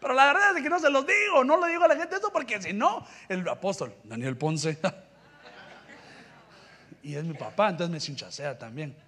Pero 0.00 0.14
la 0.14 0.26
verdad 0.26 0.56
es 0.56 0.62
que 0.62 0.68
no 0.68 0.80
se 0.80 0.90
los 0.90 1.06
digo, 1.06 1.44
no 1.44 1.64
le 1.64 1.72
digo 1.72 1.84
a 1.84 1.88
la 1.88 1.96
gente 1.96 2.16
eso 2.16 2.32
porque 2.32 2.60
si 2.60 2.72
no, 2.72 3.06
el 3.28 3.48
apóstol 3.48 3.94
Daniel 4.04 4.36
Ponce, 4.36 4.78
y 7.02 7.14
es 7.14 7.24
mi 7.24 7.34
papá, 7.34 7.70
entonces 7.70 7.92
me 7.92 8.00
chinchasea 8.00 8.58
también. 8.58 9.07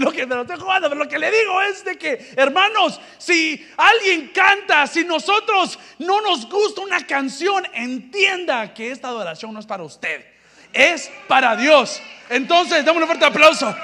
Lo 0.00 0.10
que 0.10 0.26
pero 0.26 0.40
estoy 0.40 0.58
jugando, 0.58 0.88
pero 0.88 1.04
lo 1.04 1.10
que 1.10 1.18
le 1.18 1.30
digo 1.30 1.60
es 1.60 1.84
de 1.84 1.98
que, 1.98 2.32
hermanos, 2.34 2.98
si 3.18 3.70
alguien 3.76 4.28
canta, 4.28 4.86
si 4.86 5.04
nosotros 5.04 5.78
no 5.98 6.22
nos 6.22 6.48
gusta 6.48 6.80
una 6.80 7.06
canción, 7.06 7.66
entienda 7.74 8.72
que 8.72 8.92
esta 8.92 9.08
adoración 9.08 9.52
no 9.52 9.60
es 9.60 9.66
para 9.66 9.82
usted, 9.82 10.24
es 10.72 11.12
para 11.28 11.54
Dios. 11.54 12.00
Entonces, 12.30 12.82
dame 12.82 13.00
un 13.00 13.06
fuerte 13.06 13.26
aplauso. 13.26 13.76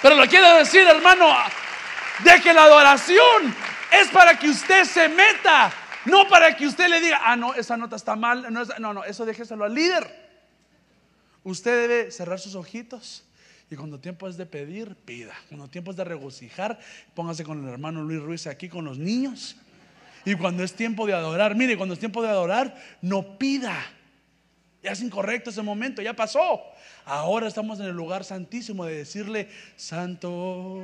Pero 0.00 0.14
lo 0.14 0.26
quiero 0.26 0.54
decir, 0.54 0.86
hermano, 0.86 1.36
de 2.20 2.40
que 2.40 2.54
la 2.54 2.62
adoración 2.62 3.54
es 3.92 4.08
para 4.08 4.38
que 4.38 4.48
usted 4.48 4.84
se 4.86 5.10
meta, 5.10 5.70
no 6.06 6.26
para 6.28 6.56
que 6.56 6.66
usted 6.66 6.88
le 6.88 7.02
diga, 7.02 7.20
ah, 7.22 7.36
no, 7.36 7.52
esa 7.52 7.76
nota 7.76 7.96
está 7.96 8.16
mal. 8.16 8.50
No, 8.50 8.64
no, 8.78 8.94
no, 8.94 9.04
eso 9.04 9.26
déjeselo 9.26 9.66
al 9.66 9.74
líder. 9.74 10.30
Usted 11.44 11.88
debe 11.88 12.10
cerrar 12.10 12.38
sus 12.38 12.54
ojitos. 12.54 13.27
Y 13.70 13.76
cuando 13.76 14.00
tiempo 14.00 14.28
es 14.28 14.36
de 14.36 14.46
pedir, 14.46 14.94
pida. 14.96 15.34
Cuando 15.48 15.68
tiempo 15.68 15.90
es 15.90 15.96
de 15.96 16.04
regocijar, 16.04 16.78
póngase 17.14 17.44
con 17.44 17.62
el 17.62 17.70
hermano 17.70 18.02
Luis 18.02 18.22
Ruiz 18.22 18.46
aquí 18.46 18.68
con 18.68 18.84
los 18.84 18.98
niños. 18.98 19.56
Y 20.24 20.34
cuando 20.34 20.62
es 20.62 20.72
tiempo 20.74 21.06
de 21.06 21.12
adorar, 21.12 21.54
mire, 21.54 21.76
cuando 21.76 21.92
es 21.92 22.00
tiempo 22.00 22.22
de 22.22 22.28
adorar, 22.28 22.74
no 23.02 23.38
pida. 23.38 23.76
Ya 24.82 24.92
es 24.92 25.02
incorrecto 25.02 25.50
ese 25.50 25.62
momento, 25.62 26.00
ya 26.00 26.14
pasó. 26.14 26.62
Ahora 27.04 27.48
estamos 27.48 27.80
en 27.80 27.86
el 27.86 27.94
lugar 27.94 28.24
santísimo 28.24 28.86
de 28.86 28.96
decirle, 28.96 29.48
Santo, 29.76 30.82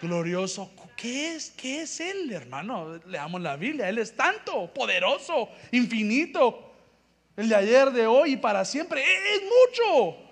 glorioso. 0.00 0.70
¿Qué 0.96 1.34
es? 1.34 1.50
¿Qué 1.50 1.82
es 1.82 2.00
Él, 2.00 2.30
hermano? 2.32 3.00
Leamos 3.06 3.40
la 3.40 3.56
Biblia. 3.56 3.88
Él 3.88 3.98
es 3.98 4.14
tanto, 4.14 4.72
poderoso, 4.72 5.48
infinito. 5.72 6.72
El 7.36 7.48
de 7.48 7.56
ayer, 7.56 7.90
de 7.90 8.06
hoy 8.06 8.32
y 8.32 8.36
para 8.36 8.64
siempre. 8.64 9.02
Es 9.02 9.42
mucho. 9.42 10.23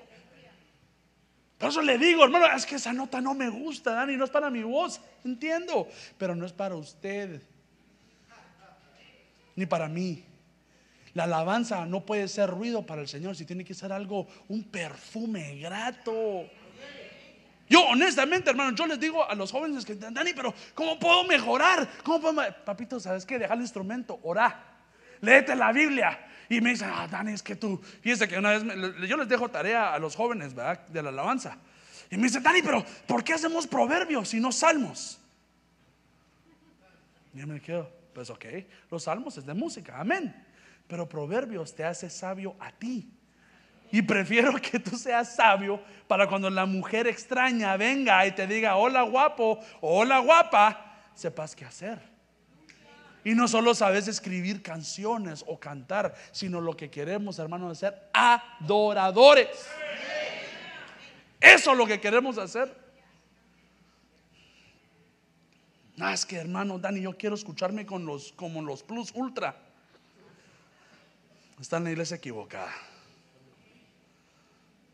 Por 1.62 1.70
eso 1.70 1.80
le 1.80 1.96
digo, 1.96 2.24
hermano, 2.24 2.46
es 2.56 2.66
que 2.66 2.74
esa 2.74 2.92
nota 2.92 3.20
no 3.20 3.34
me 3.34 3.48
gusta, 3.48 3.92
Dani, 3.92 4.16
no 4.16 4.24
es 4.24 4.30
para 4.30 4.50
mi 4.50 4.64
voz. 4.64 5.00
Entiendo, 5.24 5.86
pero 6.18 6.34
no 6.34 6.44
es 6.44 6.52
para 6.52 6.74
usted. 6.74 7.40
Ni 9.54 9.64
para 9.66 9.86
mí. 9.86 10.24
La 11.14 11.22
alabanza 11.22 11.86
no 11.86 12.04
puede 12.04 12.26
ser 12.26 12.50
ruido 12.50 12.84
para 12.84 13.00
el 13.00 13.06
Señor, 13.06 13.36
si 13.36 13.46
tiene 13.46 13.64
que 13.64 13.74
ser 13.74 13.92
algo, 13.92 14.26
un 14.48 14.64
perfume 14.64 15.54
grato. 15.60 16.50
Yo 17.68 17.84
honestamente, 17.84 18.50
hermano, 18.50 18.74
yo 18.74 18.84
les 18.84 18.98
digo 18.98 19.24
a 19.24 19.32
los 19.36 19.52
jóvenes 19.52 19.84
que, 19.84 19.94
Dani, 19.94 20.32
pero 20.34 20.52
¿cómo 20.74 20.98
puedo 20.98 21.22
mejorar? 21.22 21.88
¿Cómo? 22.02 22.32
Papito, 22.64 22.98
¿sabes 22.98 23.24
qué? 23.24 23.38
Deja 23.38 23.54
el 23.54 23.60
instrumento, 23.60 24.18
orá, 24.24 24.80
léete 25.20 25.54
la 25.54 25.70
Biblia. 25.70 26.26
Y 26.49 26.61
me 26.61 26.70
dicen, 26.70 26.90
ah, 26.93 27.09
Dani, 27.09 27.32
es 27.32 27.43
que 27.43 27.57
tú, 27.57 27.80
fíjese 28.01 28.28
que 28.28 28.38
una 28.38 28.51
vez, 28.51 28.62
yo 29.09 29.16
les 29.16 29.28
dejo 29.28 29.49
tarea 29.49 29.95
a 29.95 29.99
los 29.99 30.16
jóvenes, 30.16 30.55
¿verdad? 30.55 30.86
De 30.88 31.03
la 31.03 31.09
alabanza. 31.11 31.59
Y 32.11 32.16
me 32.16 32.24
dice, 32.24 32.40
Dani, 32.40 32.62
pero 32.62 32.84
¿por 33.07 33.24
qué 33.24 33.32
hacemos 33.32 33.66
proverbios 33.66 34.34
y 34.34 34.40
no 34.40 34.53
salmos? 34.53 35.18
Y 37.34 37.38
yo 37.38 37.47
me 37.47 37.61
quedo, 37.61 37.90
pues 38.12 38.28
ok, 38.28 38.45
los 38.90 39.05
salmos 39.05 39.38
es 39.38 39.47
de 39.47 39.55
música, 39.55 39.99
amén. 39.99 40.34
Pero 40.86 41.09
proverbios 41.09 41.74
te 41.74 41.84
hace 41.84 42.11
sabio 42.11 42.55
a 42.61 42.70
ti. 42.70 43.11
Y 43.90 44.03
prefiero 44.03 44.55
que 44.61 44.78
tú 44.78 44.97
seas 44.97 45.36
sabio 45.36 45.82
para 46.09 46.26
cuando 46.26 46.49
la 46.51 46.66
mujer 46.66 47.07
extraña 47.07 47.76
venga 47.76 48.26
y 48.26 48.32
te 48.32 48.47
diga, 48.47 48.76
hola 48.76 49.03
guapo, 49.03 49.61
hola 49.80 50.18
guapa, 50.18 51.11
sepas 51.14 51.55
qué 51.55 51.64
hacer. 51.64 52.11
Y 53.24 53.34
no 53.34 53.46
solo 53.46 53.74
sabes 53.74 54.08
escribir 54.08 54.62
canciones 54.62 55.44
o 55.46 55.58
cantar, 55.58 56.14
sino 56.32 56.60
lo 56.60 56.76
que 56.76 56.90
queremos, 56.90 57.38
hermanos, 57.38 57.72
es 57.72 57.78
ser 57.78 58.10
adoradores. 58.12 59.48
Eso 61.40 61.72
es 61.72 61.78
lo 61.78 61.86
que 61.86 62.00
queremos 62.00 62.38
hacer. 62.38 62.82
Ah, 66.00 66.12
es 66.12 66.26
que 66.26 66.36
hermano 66.36 66.78
Dani, 66.78 67.00
yo 67.00 67.16
quiero 67.16 67.34
escucharme 67.34 67.86
con 67.86 68.04
los, 68.06 68.32
como 68.32 68.62
los 68.62 68.82
plus 68.82 69.12
ultra. 69.14 69.56
Está 71.60 71.76
en 71.76 71.84
la 71.84 71.90
iglesia 71.92 72.16
equivocada. 72.16 72.72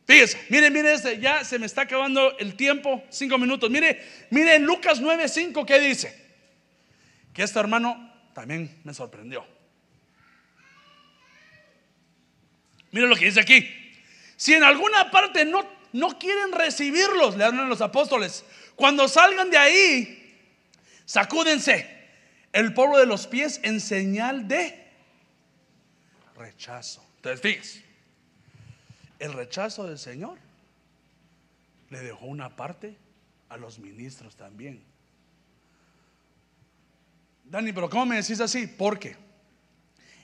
Fíjese, 0.07 0.39
mire, 0.49 0.71
mire, 0.71 0.95
este, 0.95 1.19
ya 1.19 1.45
se 1.45 1.59
me 1.59 1.67
está 1.67 1.83
acabando 1.83 2.37
el 2.39 2.57
tiempo, 2.57 3.03
cinco 3.11 3.37
minutos. 3.39 3.71
Mire, 3.71 4.03
mire 4.31 4.57
en 4.57 4.65
Lucas 4.65 5.01
9:5 5.03 5.67
¿qué 5.67 5.81
dice? 5.81 6.29
Que 7.33 7.43
este 7.43 7.59
hermano 7.59 8.08
también 8.39 8.81
me 8.85 8.95
sorprendió. 8.95 9.45
Mire 12.93 13.09
lo 13.09 13.17
que 13.17 13.25
dice 13.25 13.41
aquí. 13.41 13.69
Si 14.37 14.55
en 14.55 14.63
alguna 14.63 15.11
parte 15.11 15.45
no, 15.45 15.67
no 15.93 16.17
quieren 16.21 16.53
recibirlos, 16.53 17.37
le 17.37 17.43
hablan 17.43 17.69
los 17.69 17.81
apóstoles, 17.81 18.45
cuando 18.77 19.09
salgan 19.09 19.51
de 19.51 19.59
ahí, 19.59 20.41
sacúdense 21.05 21.85
el 22.53 22.73
polvo 22.75 22.97
de 22.97 23.07
los 23.07 23.27
pies 23.27 23.59
en 23.65 23.81
señal 23.81 24.47
de 24.47 24.87
rechazo. 26.37 27.05
Entonces, 27.17 27.41
fíjense, 27.41 27.85
el 29.19 29.33
rechazo 29.33 29.89
del 29.89 29.99
Señor 29.99 30.39
le 31.91 31.99
dejó 32.03 32.27
una 32.27 32.55
parte 32.55 32.97
a 33.49 33.57
los 33.57 33.81
ministros 33.81 34.37
también. 34.37 34.81
Dani, 37.51 37.73
pero 37.73 37.89
¿cómo 37.89 38.07
me 38.07 38.17
decís 38.17 38.41
así? 38.41 38.67
Porque 38.67 39.17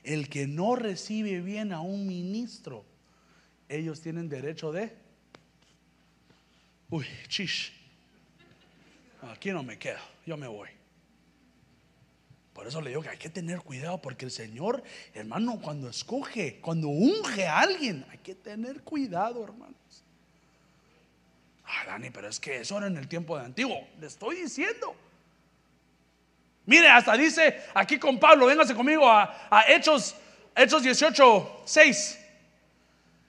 el 0.03 0.29
que 0.29 0.45
no 0.45 0.75
recibe 0.75 1.41
bien 1.41 1.73
a 1.73 1.81
un 1.81 2.05
ministro, 2.05 2.85
ellos 3.67 4.01
tienen 4.01 4.29
derecho 4.29 4.71
de... 4.71 4.95
Uy, 6.89 7.07
chish. 7.27 7.73
Aquí 9.23 9.49
no 9.51 9.63
me 9.63 9.79
quedo, 9.79 9.99
yo 10.25 10.37
me 10.37 10.47
voy. 10.47 10.69
Por 12.53 12.67
eso 12.67 12.79
le 12.79 12.91
digo 12.91 13.01
que 13.01 13.09
hay 13.09 13.17
que 13.17 13.29
tener 13.29 13.59
cuidado, 13.61 13.99
porque 14.01 14.25
el 14.25 14.31
Señor, 14.31 14.83
hermano, 15.13 15.59
cuando 15.59 15.89
escoge, 15.89 16.59
cuando 16.61 16.89
unge 16.89 17.47
a 17.47 17.59
alguien, 17.59 18.05
hay 18.11 18.19
que 18.19 18.35
tener 18.35 18.81
cuidado, 18.83 19.43
hermanos. 19.43 19.75
Ah, 21.65 21.85
Dani, 21.87 22.11
pero 22.11 22.29
es 22.29 22.39
que 22.39 22.61
eso 22.61 22.77
era 22.77 22.85
en 22.85 22.97
el 22.97 23.07
tiempo 23.07 23.35
de 23.37 23.45
antiguo. 23.45 23.87
Le 23.99 24.05
estoy 24.05 24.35
diciendo. 24.35 24.95
Mire, 26.65 26.89
hasta 26.89 27.15
dice 27.15 27.63
aquí 27.73 27.99
con 27.99 28.19
Pablo, 28.19 28.47
véngase 28.47 28.73
conmigo 28.73 29.09
a, 29.09 29.47
a 29.49 29.71
Hechos, 29.71 30.15
Hechos 30.55 30.81
18, 30.83 31.61
6. 31.65 32.19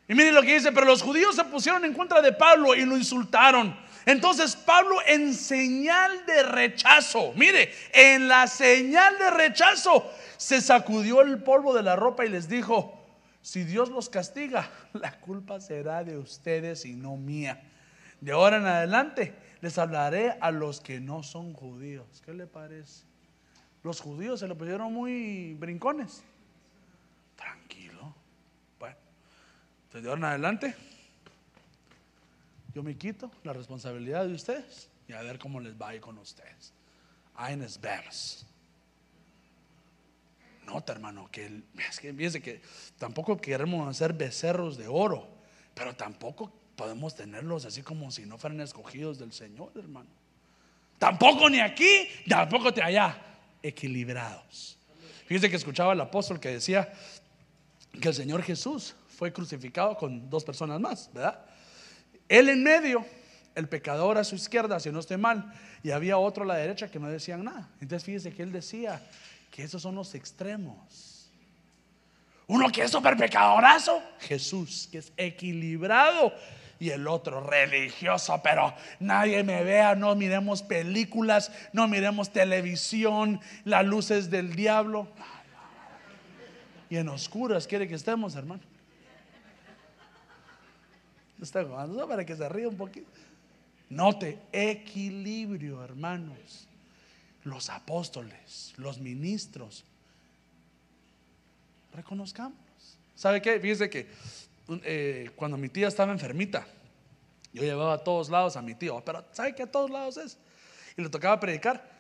Y 0.09 0.14
mire 0.14 0.32
lo 0.32 0.43
que 0.43 0.55
dice, 0.55 0.72
pero 0.72 0.87
los 0.87 1.03
judíos 1.03 1.34
se 1.34 1.45
pusieron 1.45 1.84
en 1.84 1.93
contra 1.93 2.22
de 2.22 2.32
Pablo 2.32 2.74
y 2.74 2.84
lo 2.84 2.97
insultaron. 2.97 3.76
Entonces 4.07 4.55
Pablo 4.55 4.99
en 5.07 5.34
señal 5.34 6.24
de 6.26 6.45
rechazo, 6.45 7.32
mire, 7.34 7.74
en 7.93 8.28
la 8.28 8.47
señal 8.47 9.18
de 9.18 9.30
rechazo 9.30 10.09
se 10.37 10.61
sacudió 10.61 11.22
el 11.22 11.43
polvo 11.43 11.74
de 11.74 11.82
la 11.82 11.97
ropa 11.97 12.24
y 12.24 12.28
les 12.28 12.49
dijo, 12.49 13.05
si 13.43 13.64
Dios 13.64 13.91
los 13.91 14.09
castiga, 14.09 14.70
la 14.93 15.18
culpa 15.18 15.61
será 15.61 16.05
de 16.05 16.18
ustedes 16.18 16.84
y 16.84 16.95
no 16.95 17.16
mía. 17.16 17.64
De 18.20 18.30
ahora 18.30 18.59
en 18.59 18.66
adelante 18.66 19.34
les 19.61 19.76
hablaré 19.76 20.37
a 20.41 20.53
los 20.53 20.80
que 20.80 21.01
no 21.01 21.24
son 21.24 21.53
judíos. 21.53 22.22
¿Qué 22.24 22.32
le 22.32 22.47
parece? 22.47 23.06
Los 23.87 24.01
judíos 24.01 24.41
se 24.41 24.49
lo 24.49 24.59
pusieron 24.59 24.93
muy 24.93 25.55
brincones. 25.55 26.24
Tranquilo. 27.37 28.12
Bueno, 28.80 28.97
entonces 29.84 30.09
ahora 30.09 30.18
en 30.18 30.24
adelante 30.24 30.74
yo 32.74 32.82
me 32.82 32.97
quito 32.97 33.30
la 33.45 33.53
responsabilidad 33.53 34.26
de 34.26 34.34
ustedes 34.34 34.91
y 35.07 35.12
a 35.12 35.22
ver 35.22 35.39
cómo 35.39 35.61
les 35.61 35.80
va 35.80 35.91
a 35.91 36.01
con 36.01 36.18
ustedes. 36.18 36.72
Ahí 37.37 37.57
nos 37.57 37.80
vemos. 37.80 38.45
Nota, 40.64 40.93
hermano, 40.93 41.28
que 41.30 41.62
es 41.89 42.01
que 42.01 42.12
fíjense 42.12 42.43
que 42.43 42.61
tampoco 42.99 43.41
queremos 43.41 43.89
hacer 43.89 44.12
becerros 44.14 44.76
de 44.76 44.89
oro, 44.89 45.28
pero 45.76 45.95
tampoco 45.95 46.53
podemos 46.74 47.14
tenerlos 47.14 47.64
así 47.64 47.82
como 47.82 48.11
si 48.11 48.26
no 48.26 48.37
fueran 48.37 48.61
escogidos 48.62 49.20
del 49.20 49.32
Señor, 49.32 49.70
hermano. 49.76 50.11
Tampoco 50.99 51.49
ni 51.49 51.61
aquí, 51.61 52.09
tampoco 52.28 52.72
de 52.72 52.82
allá, 52.82 53.36
equilibrados. 53.67 54.79
Fíjense 55.27 55.51
que 55.51 55.57
escuchaba 55.57 55.93
al 55.93 56.01
apóstol 56.01 56.39
que 56.39 56.51
decía 56.51 56.93
que 58.01 58.09
el 58.09 58.14
Señor 58.14 58.43
Jesús 58.43 58.95
fue 59.09 59.33
crucificado 59.33 59.97
con 59.97 60.29
dos 60.31 60.45
personas 60.45 60.81
más, 60.81 61.11
¿verdad? 61.12 61.41
Él 62.29 62.49
en 62.49 62.62
medio, 62.62 63.05
el 63.55 63.69
pecador 63.69 64.19
a 64.19 64.25
su 64.25 64.35
izquierda, 64.35 64.79
si 64.79 64.91
no 64.91 65.01
estoy 65.01 65.17
mal, 65.17 65.53
y 65.83 65.91
había 65.91 66.19
otro 66.19 66.45
a 66.45 66.47
la 66.47 66.57
derecha 66.57 66.91
que 66.91 66.99
no 66.99 67.09
decían 67.09 67.45
nada. 67.45 67.69
Entonces 67.81 68.05
fíjese 68.05 68.33
que 68.33 68.43
él 68.43 68.53
decía 68.53 69.01
que 69.51 69.62
esos 69.62 69.83
son 69.83 69.95
los 69.95 70.14
extremos. 70.14 71.31
Uno 72.49 72.71
que 72.71 72.83
es 72.83 72.91
súper 72.91 73.17
pecadorazo, 73.17 74.01
Jesús, 74.21 74.89
que 74.91 74.99
es 74.99 75.12
equilibrado, 75.17 76.33
y 76.79 76.91
el 76.91 77.07
otro 77.09 77.41
religioso, 77.41 78.41
pero 78.43 78.74
nadie 79.01 79.43
me 79.43 79.62
vea, 79.64 79.95
no 79.95 80.14
miremos 80.14 80.62
películas, 80.62 81.51
no 81.72 81.89
miremos 81.89 82.33
televisión, 82.33 83.41
las 83.64 83.85
luces 83.85 84.31
del 84.31 84.55
diablo. 84.55 85.09
Y 86.89 86.97
en 86.97 87.09
oscuras 87.09 87.66
quiere 87.66 87.89
que 87.89 87.95
estemos, 87.95 88.37
hermano. 88.37 88.62
Está 91.41 91.64
jugando 91.64 92.09
para 92.09 92.24
que 92.24 92.37
se 92.37 92.49
ríe 92.49 92.66
un 92.66 92.77
poquito. 92.77 93.07
Note, 93.91 94.39
equilibrio, 94.53 95.83
hermanos. 95.83 96.68
Los 97.45 97.70
apóstoles, 97.70 98.74
los 98.77 98.99
ministros. 98.99 99.85
Reconozcamos. 101.95 102.59
¿Sabe 103.14 103.41
qué? 103.41 103.61
Fíjese 103.61 103.89
que 103.89 104.09
eh, 104.69 105.31
cuando 105.37 105.57
mi 105.57 105.69
tía 105.69 105.89
estaba 105.89 106.12
enfermita, 106.12 106.67
yo 107.53 107.62
llevaba 107.62 107.95
a 107.95 107.99
todos 107.99 108.29
lados 108.29 108.57
a 108.57 108.62
mi 108.62 108.75
tío, 108.75 109.03
pero 109.05 109.25
¿sabe 109.33 109.55
qué 109.55 109.62
a 109.62 109.71
todos 109.71 109.91
lados 109.91 110.17
es? 110.17 110.39
Y 110.97 111.03
le 111.03 111.09
tocaba 111.09 111.39
predicar. 111.41 111.97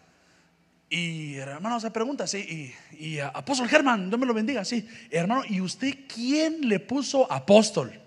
Y 0.88 1.34
hermano 1.36 1.80
se 1.80 1.90
pregunta, 1.90 2.26
sí, 2.26 2.72
y, 2.92 3.18
apóstol 3.18 3.68
Germán, 3.68 4.08
Dios 4.08 4.20
me 4.20 4.26
lo 4.26 4.34
bendiga, 4.34 4.64
sí. 4.64 4.88
Hermano, 5.10 5.42
¿y 5.48 5.60
usted 5.60 6.06
quién 6.12 6.68
le 6.68 6.78
puso 6.80 7.30
apóstol? 7.30 8.00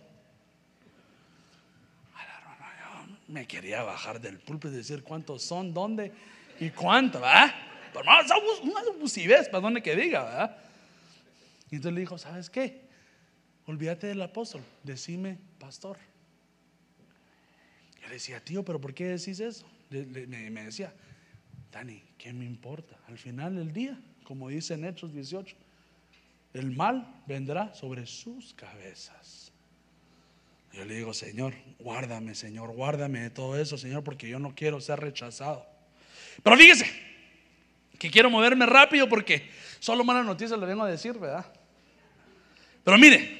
me 3.28 3.45
quería 3.45 3.84
bajar 3.84 4.20
del 4.20 4.39
púlpito 4.39 4.74
y 4.74 4.78
decir 4.78 5.03
cuántos 5.03 5.43
son, 5.43 5.72
dónde 5.72 6.12
y 6.60 6.72
cuánto, 6.72 7.20
¿verdad? 7.20 7.53
Pero 7.93 7.99
hermano, 7.99 8.36
una 8.64 8.80
abusivez, 8.95 9.47
para 9.49 9.62
donde 9.62 9.84
que 9.84 9.95
diga, 9.95 10.24
¿verdad? 10.24 10.57
Y 11.70 11.76
entonces 11.76 11.93
le 11.93 11.99
dijo, 12.01 12.18
¿sabes 12.18 12.49
qué? 12.49 12.89
Olvídate 13.70 14.07
del 14.07 14.20
apóstol, 14.24 14.63
decime 14.84 15.38
pastor. 15.59 15.99
Yo 18.01 18.07
le 18.07 18.15
decía, 18.15 18.43
tío, 18.43 18.65
pero 18.65 18.82
¿por 18.82 18.95
qué 18.95 19.09
decís 19.09 19.39
eso? 19.39 19.63
me, 19.91 20.63
decía, 20.63 20.91
Dani, 21.72 22.01
¿qué 22.17 22.34
me 22.34 22.45
importa? 22.45 22.97
Al 23.07 23.20
final 23.20 23.55
del 23.55 23.72
día, 23.72 23.95
como 24.24 24.49
dice 24.49 24.74
en 24.74 24.86
Hechos 24.86 25.13
18, 25.13 25.55
el 26.55 26.72
mal 26.72 27.22
vendrá 27.28 27.72
sobre 27.76 28.07
sus 28.07 28.55
cabezas. 28.55 29.51
Yo 30.74 30.84
le 30.84 30.95
digo, 30.95 31.13
Señor, 31.13 31.53
guárdame, 31.78 32.34
Señor, 32.34 32.72
guárdame 32.72 33.20
de 33.20 33.30
todo 33.30 33.55
eso, 33.55 33.78
Señor, 33.78 34.03
porque 34.03 34.28
yo 34.28 34.39
no 34.39 34.55
quiero 34.55 34.82
ser 34.82 34.99
rechazado. 34.99 35.63
Pero 36.41 36.57
fíjese, 36.57 36.88
que 37.99 38.09
quiero 38.09 38.32
moverme 38.32 38.65
rápido 38.65 39.07
porque 39.07 39.47
solo 39.80 40.03
malas 40.03 40.26
noticias 40.26 40.59
le 40.59 40.65
vengo 40.65 40.86
a 40.86 40.89
decir, 40.89 41.20
¿verdad? 41.20 41.45
Pero 42.84 42.97
mire, 42.97 43.39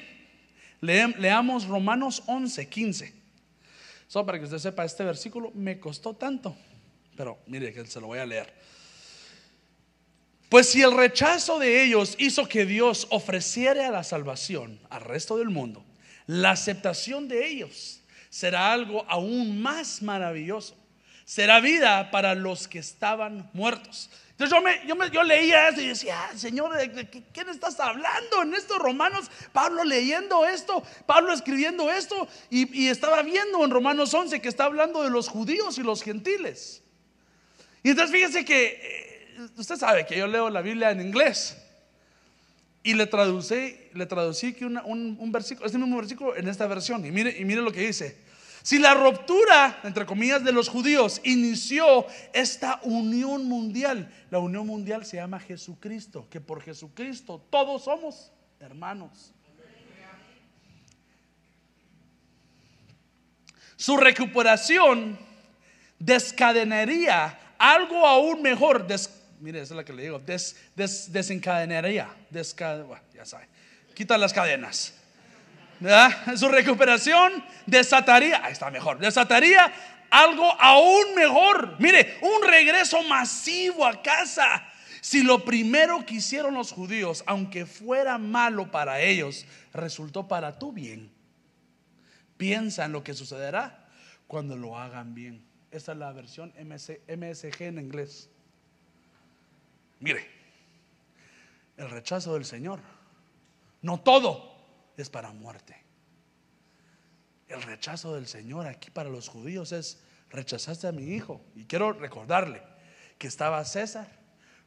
leamos 0.80 1.66
Romanos 1.66 2.22
11, 2.26 2.68
15. 2.68 3.14
Solo 4.08 4.26
para 4.26 4.38
que 4.38 4.44
usted 4.44 4.58
sepa, 4.58 4.84
este 4.84 5.04
versículo 5.04 5.52
me 5.54 5.78
costó 5.78 6.14
tanto. 6.14 6.56
Pero 7.16 7.38
mire 7.46 7.72
que 7.72 7.86
se 7.86 8.00
lo 8.00 8.08
voy 8.08 8.18
a 8.18 8.26
leer. 8.26 8.52
Pues 10.48 10.68
si 10.68 10.82
el 10.82 10.96
rechazo 10.96 11.60
de 11.60 11.84
ellos 11.84 12.16
hizo 12.18 12.48
que 12.48 12.66
Dios 12.66 13.06
ofreciera 13.10 13.88
la 13.90 14.02
salvación 14.02 14.80
al 14.90 15.02
resto 15.02 15.36
del 15.36 15.48
mundo, 15.48 15.84
la 16.26 16.50
aceptación 16.50 17.28
de 17.28 17.46
ellos 17.46 18.00
será 18.30 18.72
algo 18.72 19.04
aún 19.08 19.62
más 19.62 20.02
maravilloso. 20.02 20.76
Será 21.24 21.60
vida 21.60 22.10
para 22.10 22.34
los 22.34 22.66
que 22.66 22.80
estaban 22.80 23.48
muertos. 23.52 24.10
Entonces 24.40 24.58
yo, 24.86 24.96
me, 24.96 25.10
leía 25.24 25.68
eso 25.68 25.82
y 25.82 25.88
decía, 25.88 26.18
ah, 26.18 26.34
Señor, 26.34 26.74
¿de 26.74 27.06
quién 27.30 27.50
estás 27.50 27.78
hablando 27.78 28.40
en 28.42 28.54
estos 28.54 28.78
romanos? 28.78 29.30
Pablo 29.52 29.84
leyendo 29.84 30.46
esto, 30.46 30.82
Pablo 31.04 31.34
escribiendo 31.34 31.90
esto, 31.90 32.26
y, 32.48 32.88
estaba 32.88 33.20
viendo 33.20 33.62
en 33.62 33.70
Romanos 33.70 34.14
11 34.14 34.40
que 34.40 34.48
está 34.48 34.64
hablando 34.64 35.02
de 35.02 35.10
los 35.10 35.28
judíos 35.28 35.76
y 35.76 35.82
los 35.82 36.02
gentiles. 36.02 36.82
Y 37.82 37.90
entonces 37.90 38.16
fíjese 38.16 38.46
que, 38.46 38.80
eh, 39.36 39.48
usted 39.58 39.76
sabe 39.76 40.06
que 40.06 40.16
yo 40.16 40.26
leo 40.26 40.48
la 40.48 40.62
Biblia 40.62 40.90
en 40.90 41.02
inglés, 41.02 41.58
y 42.82 42.94
le 42.94 43.06
traducí, 43.06 43.76
le 43.92 44.06
traducí 44.06 44.54
que 44.54 44.64
un, 44.64 44.78
un, 45.20 45.32
versículo, 45.32 45.66
este 45.66 45.76
mismo 45.76 45.98
versículo 45.98 46.34
en 46.34 46.48
esta 46.48 46.66
versión, 46.66 47.04
y 47.04 47.10
mire, 47.10 47.36
y 47.38 47.44
mire 47.44 47.60
lo 47.60 47.72
que 47.72 47.86
dice. 47.86 48.29
Si 48.62 48.78
la 48.78 48.94
ruptura, 48.94 49.80
entre 49.84 50.04
comillas, 50.04 50.44
de 50.44 50.52
los 50.52 50.68
judíos 50.68 51.20
inició 51.24 52.06
esta 52.32 52.80
unión 52.82 53.46
mundial, 53.46 54.12
la 54.30 54.38
unión 54.38 54.66
mundial 54.66 55.04
se 55.06 55.16
llama 55.16 55.40
Jesucristo, 55.40 56.28
que 56.28 56.40
por 56.40 56.62
Jesucristo 56.62 57.42
todos 57.50 57.84
somos 57.84 58.32
hermanos. 58.60 59.32
Su 63.76 63.96
recuperación 63.96 65.18
descadenaría 65.98 67.38
algo 67.56 68.06
aún 68.06 68.42
mejor. 68.42 68.86
mire, 69.40 69.62
esa 69.62 69.72
es 69.72 69.76
la 69.76 69.84
que 69.84 69.94
le 69.94 70.02
digo. 70.02 70.20
desencadenaría. 71.06 72.14
ya 72.30 73.24
sabe. 73.24 73.48
Quita 73.94 74.18
las 74.18 74.34
cadenas. 74.34 74.99
Su 76.36 76.48
recuperación 76.48 77.42
desataría, 77.66 78.44
ahí 78.44 78.52
está 78.52 78.70
mejor, 78.70 78.98
desataría 78.98 79.72
algo 80.10 80.44
aún 80.60 81.14
mejor. 81.14 81.76
Mire, 81.78 82.18
un 82.20 82.46
regreso 82.46 83.02
masivo 83.04 83.86
a 83.86 84.02
casa. 84.02 84.66
Si 85.00 85.22
lo 85.22 85.44
primero 85.44 86.04
que 86.04 86.16
hicieron 86.16 86.54
los 86.54 86.72
judíos, 86.72 87.24
aunque 87.26 87.64
fuera 87.64 88.18
malo 88.18 88.70
para 88.70 89.00
ellos, 89.00 89.46
resultó 89.72 90.28
para 90.28 90.58
tu 90.58 90.72
bien, 90.72 91.10
piensa 92.36 92.84
en 92.84 92.92
lo 92.92 93.02
que 93.02 93.14
sucederá 93.14 93.88
cuando 94.26 94.56
lo 94.56 94.78
hagan 94.78 95.14
bien. 95.14 95.42
Esta 95.70 95.92
es 95.92 95.98
la 95.98 96.12
versión 96.12 96.52
MSG 96.58 97.62
en 97.62 97.78
inglés. 97.78 98.28
Mire, 100.00 100.26
el 101.78 101.88
rechazo 101.90 102.34
del 102.34 102.44
Señor, 102.44 102.80
no 103.80 104.00
todo 104.00 104.49
es 104.96 105.10
para 105.10 105.32
muerte. 105.32 105.76
El 107.48 107.62
rechazo 107.62 108.14
del 108.14 108.26
Señor 108.26 108.66
aquí 108.66 108.90
para 108.90 109.08
los 109.08 109.28
judíos 109.28 109.72
es, 109.72 110.02
rechazaste 110.30 110.86
a 110.86 110.92
mi 110.92 111.14
hijo. 111.14 111.44
Y 111.54 111.64
quiero 111.64 111.92
recordarle 111.92 112.62
que 113.18 113.26
estaba 113.26 113.64
César 113.64 114.08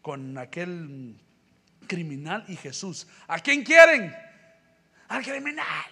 con 0.01 0.37
aquel 0.37 1.17
criminal 1.87 2.43
y 2.47 2.55
Jesús. 2.55 3.07
¿A 3.27 3.39
quién 3.39 3.63
quieren? 3.63 4.13
Al 5.07 5.23
criminal. 5.23 5.85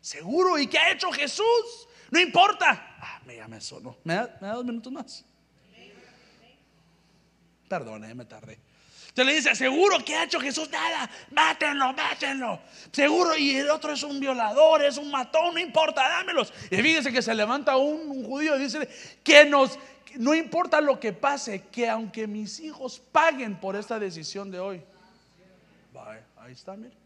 Seguro. 0.00 0.58
¿Y 0.58 0.66
qué 0.66 0.78
ha 0.78 0.92
hecho 0.92 1.10
Jesús? 1.12 1.88
No 2.10 2.18
importa. 2.18 2.96
Ah, 2.98 3.20
me 3.26 3.36
llame 3.36 3.60
solo. 3.60 3.98
¿Me 4.04 4.14
da, 4.14 4.38
dos 4.40 4.64
minutos 4.64 4.92
más? 4.92 5.24
Perdone, 7.68 8.14
me 8.14 8.24
tardé. 8.24 8.58
Se 9.14 9.24
le 9.24 9.34
dice, 9.34 9.54
seguro 9.54 9.98
que 10.04 10.14
ha 10.14 10.24
hecho 10.24 10.40
Jesús 10.40 10.70
nada, 10.70 11.10
mátenlo, 11.30 11.92
mátenlo. 11.92 12.60
Seguro, 12.92 13.36
y 13.36 13.56
el 13.56 13.70
otro 13.70 13.92
es 13.92 14.02
un 14.02 14.20
violador, 14.20 14.84
es 14.84 14.96
un 14.96 15.10
matón, 15.10 15.54
no 15.54 15.60
importa, 15.60 16.08
dámelos. 16.08 16.52
Y 16.70 16.76
fíjese 16.76 17.12
que 17.12 17.22
se 17.22 17.34
levanta 17.34 17.76
un, 17.76 18.24
judío 18.24 18.56
y 18.56 18.60
dice 18.60 18.88
que 19.24 19.44
nos, 19.44 19.78
no 20.16 20.34
importa 20.34 20.80
lo 20.80 21.00
que 21.00 21.12
pase, 21.12 21.64
que 21.72 21.88
aunque 21.88 22.26
mis 22.26 22.60
hijos 22.60 23.02
paguen 23.12 23.58
por 23.58 23.76
esta 23.76 23.98
decisión 23.98 24.50
de 24.50 24.60
hoy. 24.60 24.82
ahí 26.36 26.52
está, 26.52 26.76
mire 26.76 26.99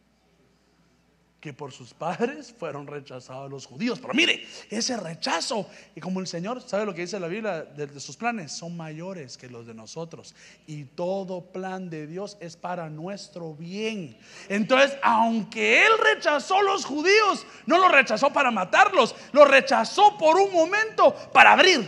que 1.44 1.52
por 1.52 1.72
sus 1.72 1.92
padres 1.92 2.54
fueron 2.58 2.86
rechazados 2.86 3.50
los 3.50 3.66
judíos. 3.66 3.98
Pero 4.00 4.14
mire, 4.14 4.46
ese 4.70 4.96
rechazo, 4.96 5.68
y 5.94 6.00
como 6.00 6.20
el 6.20 6.26
Señor 6.26 6.62
sabe 6.62 6.86
lo 6.86 6.94
que 6.94 7.02
dice 7.02 7.20
la 7.20 7.28
Biblia 7.28 7.64
de, 7.64 8.00
sus 8.00 8.16
planes, 8.16 8.50
son 8.50 8.74
mayores 8.74 9.36
que 9.36 9.50
los 9.50 9.66
de 9.66 9.74
nosotros. 9.74 10.34
Y 10.66 10.84
todo 10.84 11.42
plan 11.42 11.90
de 11.90 12.06
Dios 12.06 12.38
es 12.40 12.56
para 12.56 12.88
nuestro 12.88 13.52
bien. 13.52 14.16
Entonces, 14.48 14.96
aunque 15.02 15.84
Él 15.84 15.92
rechazó 16.14 16.62
los 16.62 16.86
judíos, 16.86 17.46
no 17.66 17.76
los 17.76 17.92
rechazó 17.92 18.32
para 18.32 18.50
matarlos, 18.50 19.14
los 19.32 19.46
rechazó 19.46 20.16
por 20.16 20.38
un 20.38 20.50
momento 20.50 21.14
para 21.30 21.52
abrir, 21.52 21.86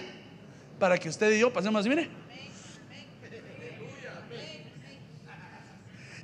para 0.78 0.98
que 0.98 1.08
usted 1.08 1.34
y 1.34 1.38
yo 1.38 1.50
pasemos, 1.50 1.86
mire 1.86 2.25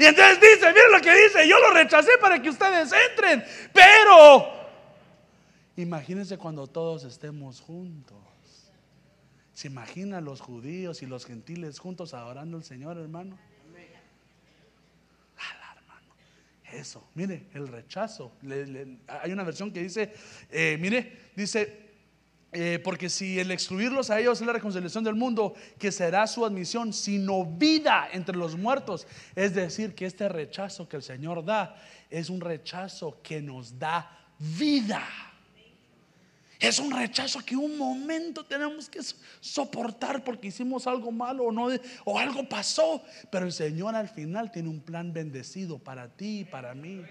Y 0.03 0.05
entonces 0.05 0.41
dice, 0.41 0.67
miren 0.73 0.91
lo 0.91 1.01
que 1.01 1.15
dice, 1.15 1.47
yo 1.47 1.61
lo 1.61 1.71
rechacé 1.71 2.19
para 2.21 2.43
que 2.43 2.51
ustedes 2.51 2.93
entren, 3.11 3.45
pero 3.73 4.53
imagínense 5.77 6.37
cuando 6.39 6.67
todos 6.67 7.05
estemos 7.05 7.61
juntos. 7.61 8.19
¿Se 9.55 9.69
imaginan 9.69 10.25
los 10.25 10.41
judíos 10.41 11.03
y 11.03 11.07
los 11.07 11.25
gentiles 11.25 11.79
juntos 11.79 12.15
adorando 12.15 12.57
al 12.57 12.65
Señor, 12.65 12.99
hermano? 12.99 13.39
hermano. 15.77 16.15
Eso, 16.73 17.09
mire, 17.15 17.47
el 17.55 17.69
rechazo. 17.69 18.33
hay 19.07 19.31
una 19.31 19.45
versión 19.45 19.73
que 19.73 19.85
dice, 19.85 20.13
eh, 20.51 20.79
mire, 20.81 21.31
dice, 21.37 21.92
eh, 22.55 22.79
porque 22.85 23.09
si 23.09 23.41
el 23.41 23.51
excluirlos 23.51 24.11
a 24.11 24.21
ellos 24.21 24.39
es 24.39 24.47
la 24.47 24.53
reconciliación 24.53 25.03
del 25.03 25.15
mundo, 25.15 25.55
que 25.79 25.91
será 25.91 26.27
su 26.27 26.45
admisión, 26.45 26.93
sino 26.93 27.47
vida 27.47 28.11
entre 28.13 28.37
los 28.37 28.57
muertos. 28.59 29.07
Es 29.35 29.55
decir, 29.55 29.95
que 29.95 30.05
este 30.05 30.29
rechazo 30.29 30.87
que 30.87 30.97
el 30.97 31.03
Señor 31.03 31.43
da 31.47 31.75
es 32.11 32.29
un 32.29 32.43
rechazo 32.43 33.19
que 33.23 33.41
nos 33.41 33.79
da 33.79 34.19
vida. 34.39 35.03
Es 36.61 36.79
un 36.79 36.91
rechazo 36.93 37.41
que 37.45 37.57
un 37.57 37.79
momento 37.79 38.45
tenemos 38.45 38.89
que 38.89 39.01
soportar 39.41 40.23
porque 40.23 40.49
hicimos 40.49 40.87
algo 40.87 41.11
malo 41.11 41.45
o, 41.45 41.53
no, 41.53 41.69
o 42.05 42.19
algo 42.19 42.47
pasó. 42.47 43.03
Pero 43.31 43.47
el 43.47 43.53
Señor 43.53 43.97
al 43.97 44.11
final 44.11 44.53
tiene 44.53 44.69
un 44.69 44.81
plan 44.81 45.11
bendecido 45.11 45.79
para 45.79 46.07
ti 46.07 46.41
y 46.41 46.45
para 46.45 46.75
mí. 46.75 47.03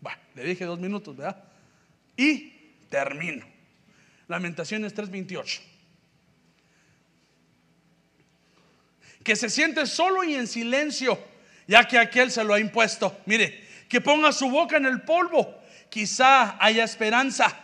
Bueno, 0.00 0.18
le 0.34 0.44
dije 0.44 0.66
dos 0.66 0.78
minutos, 0.78 1.16
¿verdad? 1.16 1.53
Y 2.16 2.52
termino. 2.88 3.46
Lamentaciones 4.28 4.94
3:28. 4.94 5.60
Que 9.22 9.36
se 9.36 9.48
siente 9.48 9.86
solo 9.86 10.22
y 10.22 10.34
en 10.34 10.46
silencio, 10.46 11.18
ya 11.66 11.86
que 11.88 11.98
aquel 11.98 12.30
se 12.30 12.44
lo 12.44 12.54
ha 12.54 12.60
impuesto. 12.60 13.18
Mire, 13.26 13.64
que 13.88 14.00
ponga 14.00 14.32
su 14.32 14.50
boca 14.50 14.76
en 14.76 14.86
el 14.86 15.02
polvo. 15.02 15.62
Quizá 15.88 16.62
haya 16.62 16.84
esperanza. 16.84 17.56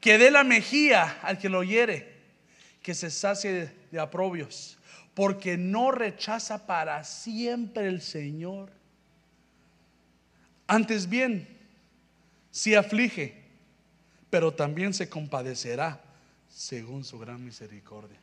Que 0.00 0.16
dé 0.16 0.30
la 0.30 0.44
mejilla 0.44 1.18
al 1.22 1.38
que 1.38 1.48
lo 1.48 1.62
hiere. 1.62 2.20
Que 2.82 2.94
se 2.94 3.10
sacie 3.10 3.72
de 3.90 4.00
aprobios. 4.00 4.78
Porque 5.14 5.56
no 5.56 5.90
rechaza 5.90 6.66
para 6.66 7.02
siempre 7.04 7.88
el 7.88 8.00
Señor. 8.00 8.70
Antes 10.66 11.08
bien, 11.08 11.48
si 12.52 12.74
aflige 12.74 13.39
pero 14.30 14.54
también 14.54 14.94
se 14.94 15.08
compadecerá 15.08 16.00
según 16.48 17.04
su 17.04 17.18
gran 17.18 17.44
misericordia. 17.44 18.18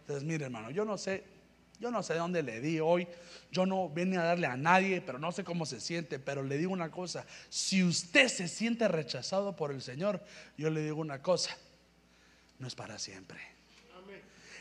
Entonces, 0.00 0.24
mire, 0.24 0.44
hermano, 0.44 0.70
yo 0.70 0.84
no 0.84 0.96
sé, 0.96 1.24
yo 1.80 1.90
no 1.90 2.02
sé 2.02 2.14
dónde 2.14 2.42
le 2.42 2.60
di 2.60 2.80
hoy, 2.80 3.06
yo 3.50 3.66
no 3.66 3.88
vine 3.88 4.16
a 4.18 4.22
darle 4.22 4.46
a 4.46 4.56
nadie, 4.56 5.00
pero 5.00 5.18
no 5.18 5.32
sé 5.32 5.44
cómo 5.44 5.66
se 5.66 5.80
siente, 5.80 6.18
pero 6.18 6.42
le 6.42 6.56
digo 6.58 6.72
una 6.72 6.90
cosa, 6.90 7.26
si 7.48 7.82
usted 7.82 8.28
se 8.28 8.48
siente 8.48 8.88
rechazado 8.88 9.56
por 9.56 9.72
el 9.72 9.82
Señor, 9.82 10.24
yo 10.56 10.70
le 10.70 10.82
digo 10.82 11.00
una 11.00 11.20
cosa, 11.22 11.56
no 12.58 12.66
es 12.66 12.74
para 12.74 12.98
siempre. 12.98 13.40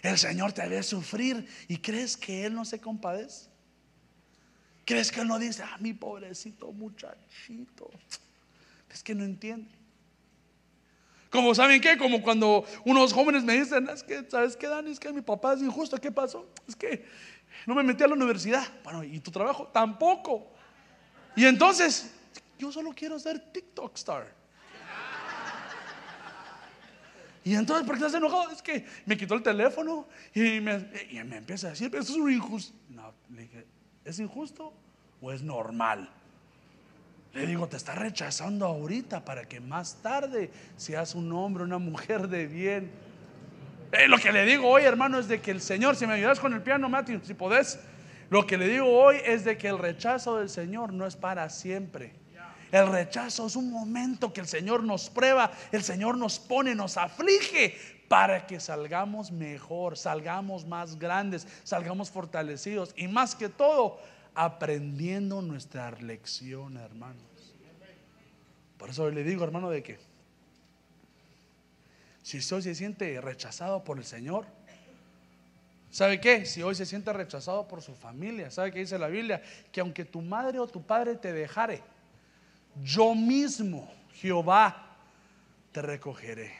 El 0.01 0.17
Señor 0.17 0.51
te 0.51 0.67
ve 0.67 0.81
sufrir 0.81 1.47
y 1.67 1.77
crees 1.77 2.17
que 2.17 2.45
Él 2.45 2.55
no 2.55 2.65
se 2.65 2.79
compadece. 2.79 3.49
¿Crees 4.83 5.11
que 5.11 5.21
Él 5.21 5.27
no 5.27 5.37
dice, 5.37 5.61
ah, 5.63 5.77
mi 5.79 5.93
pobrecito 5.93 6.71
muchachito? 6.71 7.91
Es 8.93 9.03
que 9.03 9.15
no 9.15 9.23
entiende. 9.23 9.71
Como 11.29 11.55
saben 11.55 11.79
qué, 11.79 11.97
como 11.97 12.21
cuando 12.21 12.65
unos 12.83 13.13
jóvenes 13.13 13.43
me 13.43 13.53
dicen, 13.53 13.87
es 13.87 14.03
que, 14.03 14.29
¿sabes 14.29 14.57
qué, 14.57 14.67
Dani? 14.67 14.91
Es 14.91 14.99
que 14.99 15.13
mi 15.13 15.21
papá 15.21 15.53
es 15.53 15.61
injusto, 15.61 15.97
¿qué 15.97 16.11
pasó? 16.11 16.45
Es 16.67 16.75
que 16.75 17.05
no 17.65 17.73
me 17.73 17.83
metí 17.83 18.03
a 18.03 18.07
la 18.07 18.15
universidad. 18.15 18.67
Bueno, 18.83 19.03
¿y 19.03 19.19
tu 19.19 19.31
trabajo? 19.31 19.67
Tampoco. 19.67 20.51
Y 21.35 21.45
entonces, 21.45 22.13
yo 22.59 22.69
solo 22.69 22.91
quiero 22.93 23.17
ser 23.17 23.39
TikTok 23.53 23.95
star. 23.95 24.41
Y 27.43 27.55
entonces, 27.55 27.87
¿por 27.87 27.95
qué 27.95 28.05
estás 28.05 28.17
enojado? 28.17 28.51
Es 28.51 28.61
que 28.61 28.85
me 29.05 29.17
quitó 29.17 29.33
el 29.33 29.41
teléfono 29.41 30.07
y 30.35 30.59
me, 30.59 30.85
y 31.09 31.23
me 31.23 31.37
empieza 31.37 31.67
a 31.67 31.69
decir, 31.71 31.95
eso 31.95 32.27
es 32.27 32.33
injusto. 32.33 32.77
No, 32.89 33.13
le 33.29 33.43
dije, 33.43 33.65
¿es 34.05 34.19
injusto 34.19 34.73
o 35.21 35.31
es 35.31 35.41
normal? 35.41 36.09
Le 37.33 37.47
digo, 37.47 37.67
te 37.67 37.77
está 37.77 37.95
rechazando 37.95 38.65
ahorita 38.65 39.23
para 39.23 39.45
que 39.45 39.61
más 39.61 39.95
tarde 40.01 40.51
seas 40.75 41.15
un 41.15 41.31
hombre, 41.31 41.63
una 41.63 41.77
mujer 41.77 42.27
de 42.27 42.45
bien. 42.45 42.91
Lo 44.07 44.17
que 44.17 44.31
le 44.31 44.45
digo 44.45 44.67
hoy, 44.67 44.83
hermano, 44.83 45.17
es 45.17 45.27
de 45.27 45.39
que 45.39 45.51
el 45.51 45.61
Señor, 45.61 45.95
si 45.95 46.05
me 46.05 46.13
ayudas 46.13 46.39
con 46.39 46.53
el 46.53 46.61
piano, 46.61 46.89
Mati, 46.89 47.19
si 47.23 47.33
podés, 47.33 47.79
lo 48.29 48.45
que 48.45 48.57
le 48.57 48.67
digo 48.67 48.87
hoy 48.87 49.17
es 49.25 49.45
de 49.45 49.57
que 49.57 49.69
el 49.69 49.77
rechazo 49.77 50.39
del 50.39 50.49
Señor 50.49 50.91
no 50.91 51.07
es 51.07 51.15
para 51.15 51.49
siempre. 51.49 52.13
El 52.71 52.87
rechazo 52.87 53.47
es 53.47 53.55
un 53.55 53.69
momento 53.69 54.31
que 54.31 54.41
el 54.41 54.47
Señor 54.47 54.83
nos 54.83 55.09
prueba, 55.09 55.51
el 55.73 55.83
Señor 55.83 56.17
nos 56.17 56.39
pone, 56.39 56.73
nos 56.73 56.95
aflige 56.95 57.77
para 58.07 58.47
que 58.47 58.59
salgamos 58.59 59.31
mejor, 59.31 59.97
salgamos 59.97 60.65
más 60.65 60.97
grandes, 60.97 61.47
salgamos 61.63 62.09
fortalecidos 62.09 62.93
y 62.95 63.07
más 63.07 63.35
que 63.35 63.49
todo 63.49 63.99
aprendiendo 64.33 65.41
nuestra 65.41 65.91
lección, 65.91 66.77
hermanos. 66.77 67.23
Por 68.77 68.89
eso 68.89 69.09
le 69.09 69.23
digo, 69.23 69.43
hermano, 69.43 69.69
de 69.69 69.83
que 69.83 69.99
si 72.23 72.37
hoy 72.53 72.61
se 72.61 72.75
siente 72.75 73.19
rechazado 73.21 73.83
por 73.83 73.97
el 73.97 74.05
Señor, 74.05 74.45
¿sabe 75.89 76.19
qué? 76.19 76.45
Si 76.45 76.63
hoy 76.63 76.75
se 76.75 76.85
siente 76.85 77.11
rechazado 77.13 77.67
por 77.67 77.81
su 77.81 77.93
familia, 77.95 78.49
¿sabe 78.51 78.71
qué 78.71 78.79
dice 78.79 78.97
la 78.97 79.07
Biblia? 79.07 79.41
Que 79.71 79.81
aunque 79.81 80.05
tu 80.05 80.21
madre 80.21 80.59
o 80.59 80.67
tu 80.67 80.81
padre 80.81 81.15
te 81.15 81.33
dejare, 81.33 81.83
yo 82.83 83.13
mismo, 83.15 83.91
Jehová, 84.13 84.97
te 85.71 85.81
recogeré. 85.81 86.53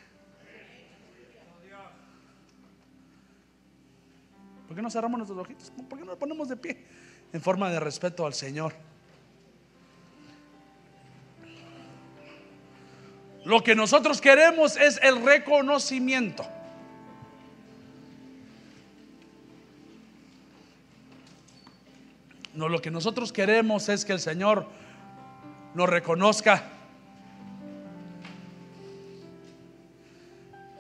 ¿Por 4.67 4.75
qué 4.75 4.81
no 4.81 4.89
cerramos 4.89 5.17
nuestros 5.17 5.39
ojitos? 5.39 5.71
¿Por 5.71 5.99
qué 5.99 6.05
no 6.05 6.11
nos 6.11 6.17
ponemos 6.17 6.47
de 6.47 6.55
pie? 6.55 6.85
En 7.33 7.41
forma 7.41 7.69
de 7.69 7.79
respeto 7.79 8.25
al 8.25 8.33
Señor. 8.33 8.73
Lo 13.45 13.63
que 13.63 13.75
nosotros 13.75 14.21
queremos 14.21 14.77
es 14.77 14.99
el 15.01 15.23
reconocimiento. 15.25 16.45
No, 22.53 22.67
lo 22.67 22.81
que 22.81 22.91
nosotros 22.91 23.31
queremos 23.31 23.87
es 23.89 24.05
que 24.05 24.13
el 24.13 24.19
Señor 24.19 24.67
nos 25.73 25.89
reconozca. 25.89 26.63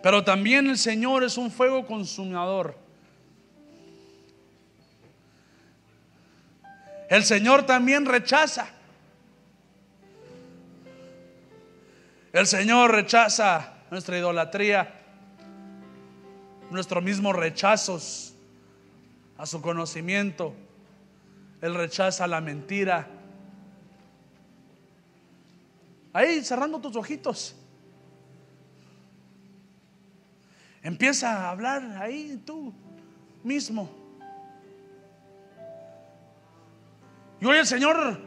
Pero 0.03 0.23
también 0.23 0.67
el 0.67 0.77
Señor 0.77 1.23
es 1.23 1.37
un 1.37 1.49
fuego 1.49 1.85
consumidor. 1.85 2.80
El 7.11 7.25
Señor 7.25 7.65
también 7.65 8.05
rechaza. 8.05 8.69
El 12.31 12.47
Señor 12.47 12.89
rechaza 12.89 13.73
nuestra 13.91 14.17
idolatría, 14.17 14.97
nuestros 16.69 17.03
mismos 17.03 17.35
rechazos 17.35 18.33
a 19.37 19.45
su 19.45 19.61
conocimiento. 19.61 20.55
Él 21.59 21.75
rechaza 21.75 22.25
la 22.27 22.39
mentira. 22.39 23.09
Ahí 26.13 26.41
cerrando 26.45 26.79
tus 26.79 26.95
ojitos. 26.95 27.57
Empieza 30.81 31.41
a 31.41 31.49
hablar 31.49 31.83
ahí 32.01 32.41
tú 32.45 32.73
mismo. 33.43 34.00
Y 37.41 37.45
hoy 37.45 37.57
el 37.57 37.65
Señor 37.65 38.19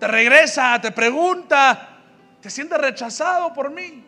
te 0.00 0.08
regresa, 0.08 0.80
te 0.80 0.90
pregunta, 0.90 2.00
te 2.40 2.50
sientes 2.50 2.76
rechazado 2.76 3.54
por 3.54 3.70
mí. 3.70 4.04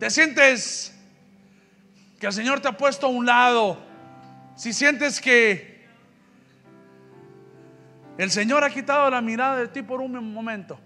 Te 0.00 0.10
sientes 0.10 0.92
que 2.18 2.26
el 2.26 2.32
Señor 2.32 2.60
te 2.60 2.66
ha 2.66 2.76
puesto 2.76 3.06
a 3.06 3.10
un 3.10 3.24
lado. 3.24 3.78
Si 4.56 4.72
sientes 4.72 5.20
que 5.20 5.86
el 8.18 8.32
Señor 8.32 8.64
ha 8.64 8.70
quitado 8.70 9.08
la 9.08 9.20
mirada 9.20 9.58
de 9.58 9.68
ti 9.68 9.82
por 9.82 10.00
un 10.00 10.32
momento. 10.32 10.80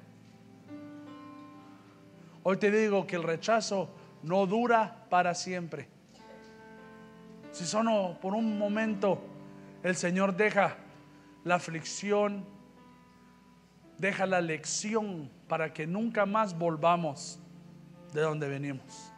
Hoy 2.43 2.59
te 2.59 2.71
digo 2.71 3.07
que 3.07 3.17
el 3.17 3.23
rechazo 3.23 3.89
no 4.23 4.47
dura 4.47 5.07
para 5.09 5.35
siempre. 5.35 5.89
Si 7.53 7.65
solo 7.65 8.19
por 8.21 8.35
un 8.35 8.59
momento 8.59 9.23
el 9.83 9.97
Señor 9.97 10.37
deja 10.37 10.77
la 11.45 11.57
aflicción, 11.57 12.45
deja 13.99 14.27
la 14.27 14.41
lección 14.41 15.31
para 15.49 15.73
que 15.73 15.87
nunca 15.87 16.27
más 16.27 16.57
volvamos 16.59 17.39
de 18.13 18.21
donde 18.23 18.49
venimos. 18.49 19.13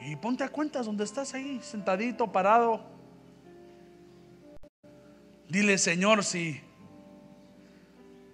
Y 0.00 0.16
ponte 0.16 0.42
a 0.44 0.48
cuentas 0.48 0.86
donde 0.86 1.04
estás 1.04 1.34
ahí, 1.34 1.60
sentadito, 1.62 2.32
parado. 2.32 2.82
Dile, 5.46 5.76
Señor, 5.76 6.24
si, 6.24 6.60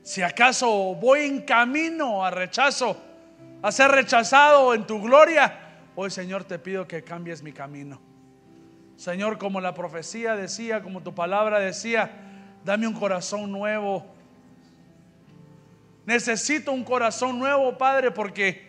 si 0.03 0.22
acaso 0.22 0.95
voy 0.95 1.20
en 1.20 1.43
camino 1.43 2.24
a 2.24 2.30
rechazo, 2.30 2.97
a 3.62 3.72
ser 3.72 3.91
rechazado 3.91 4.74
en 4.74 4.87
tu 4.87 5.03
gloria, 5.03 5.65
hoy 5.97 6.11
Señor 6.11 6.44
te 6.44 6.59
pido 6.59 6.86
que 6.86 7.03
cambies 7.03 7.42
mi 7.42 7.53
camino. 7.53 8.01
Señor, 8.97 9.38
como 9.38 9.61
la 9.61 9.74
profecía 9.74 10.36
decía, 10.36 10.82
como 10.82 11.03
tu 11.03 11.14
palabra 11.14 11.59
decía, 11.59 12.11
dame 12.64 12.86
un 12.86 12.94
corazón 12.94 13.51
nuevo. 13.51 14.07
Necesito 16.07 16.72
un 16.72 16.84
corazón 16.84 17.38
nuevo, 17.38 17.76
Padre, 17.76 18.11
porque 18.11 18.64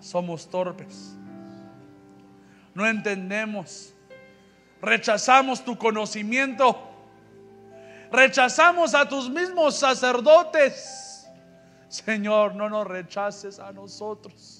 somos 0.00 0.48
torpes. 0.48 1.16
No 2.72 2.86
entendemos. 2.86 3.92
Rechazamos 4.80 5.64
tu 5.64 5.76
conocimiento. 5.76 6.90
Rechazamos 8.12 8.94
a 8.94 9.08
tus 9.08 9.28
mismos 9.28 9.78
sacerdotes. 9.78 11.28
Señor, 11.88 12.54
no 12.54 12.68
nos 12.68 12.86
rechaces 12.86 13.58
a 13.58 13.72
nosotros. 13.72 14.53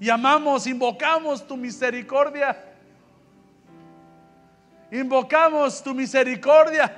Llamamos, 0.00 0.66
invocamos 0.66 1.46
tu 1.46 1.56
misericordia. 1.56 2.56
Invocamos 4.90 5.82
tu 5.82 5.94
misericordia. 5.94 6.94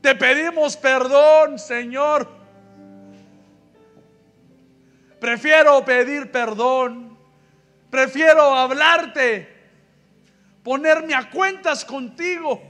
Te 0.00 0.14
pedimos 0.14 0.76
perdón, 0.76 1.58
Señor 1.58 2.44
Prefiero 5.24 5.82
pedir 5.86 6.30
perdón. 6.30 7.16
Prefiero 7.88 8.54
hablarte. 8.54 9.48
Ponerme 10.62 11.14
a 11.14 11.30
cuentas 11.30 11.82
contigo. 11.82 12.62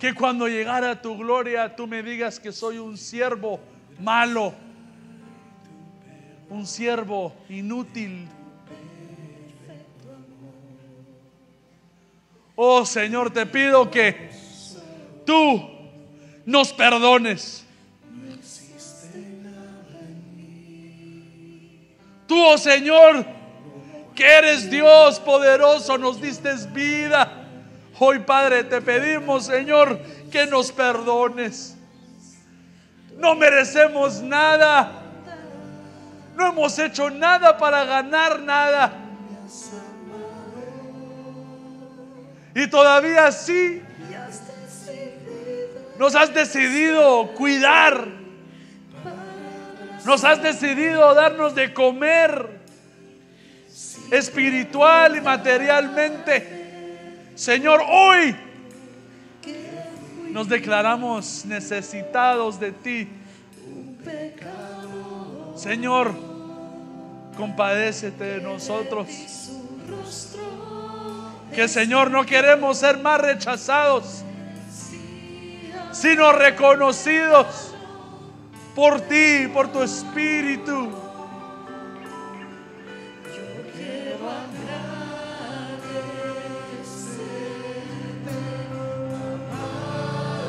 Que 0.00 0.14
cuando 0.14 0.48
llegara 0.48 1.02
tu 1.02 1.14
gloria 1.18 1.76
tú 1.76 1.86
me 1.86 2.02
digas 2.02 2.40
que 2.40 2.52
soy 2.52 2.78
un 2.78 2.96
siervo 2.96 3.60
malo. 4.00 4.54
Un 6.48 6.66
siervo 6.66 7.32
inútil. 7.48 8.28
Oh 12.54 12.86
Señor, 12.86 13.30
te 13.32 13.44
pido 13.46 13.90
que 13.90 14.30
tú 15.24 15.68
nos 16.46 16.72
perdones 16.72 17.66
Tú, 22.26 22.44
oh 22.44 22.58
Señor, 22.58 23.24
que 24.14 24.26
eres 24.26 24.68
Dios 24.70 25.20
poderoso, 25.20 25.96
nos 25.96 26.20
diste 26.20 26.54
vida. 26.72 27.44
Hoy, 27.98 28.18
Padre, 28.20 28.64
te 28.64 28.80
pedimos, 28.80 29.46
Señor, 29.46 29.98
que 30.30 30.46
nos 30.46 30.72
perdones. 30.72 31.76
No 33.16 33.34
merecemos 33.34 34.20
nada. 34.20 35.04
No 36.36 36.48
hemos 36.48 36.78
hecho 36.78 37.10
nada 37.10 37.56
para 37.56 37.84
ganar 37.84 38.40
nada. 38.40 38.92
Y 42.54 42.66
todavía 42.68 43.30
sí 43.32 43.82
nos 45.98 46.14
has 46.14 46.32
decidido 46.32 47.32
cuidar 47.34 48.16
nos 50.06 50.22
has 50.22 50.40
decidido 50.40 51.12
darnos 51.14 51.56
de 51.56 51.74
comer 51.74 52.60
espiritual 54.12 55.16
y 55.16 55.20
materialmente. 55.20 57.32
Señor, 57.34 57.82
hoy 57.84 58.36
nos 60.30 60.48
declaramos 60.48 61.44
necesitados 61.44 62.60
de 62.60 62.70
ti. 62.70 63.08
Señor, 65.56 66.14
compadécete 67.36 68.24
de 68.24 68.40
nosotros. 68.42 69.08
Que 71.54 71.66
Señor 71.66 72.10
no 72.10 72.26
queremos 72.26 72.76
ser 72.76 72.98
más 72.98 73.18
rechazados, 73.18 74.22
sino 75.92 76.32
reconocidos 76.32 77.72
por 78.74 79.00
ti, 79.00 79.48
por 79.54 79.68
tu 79.68 79.82
espíritu. 79.82 80.90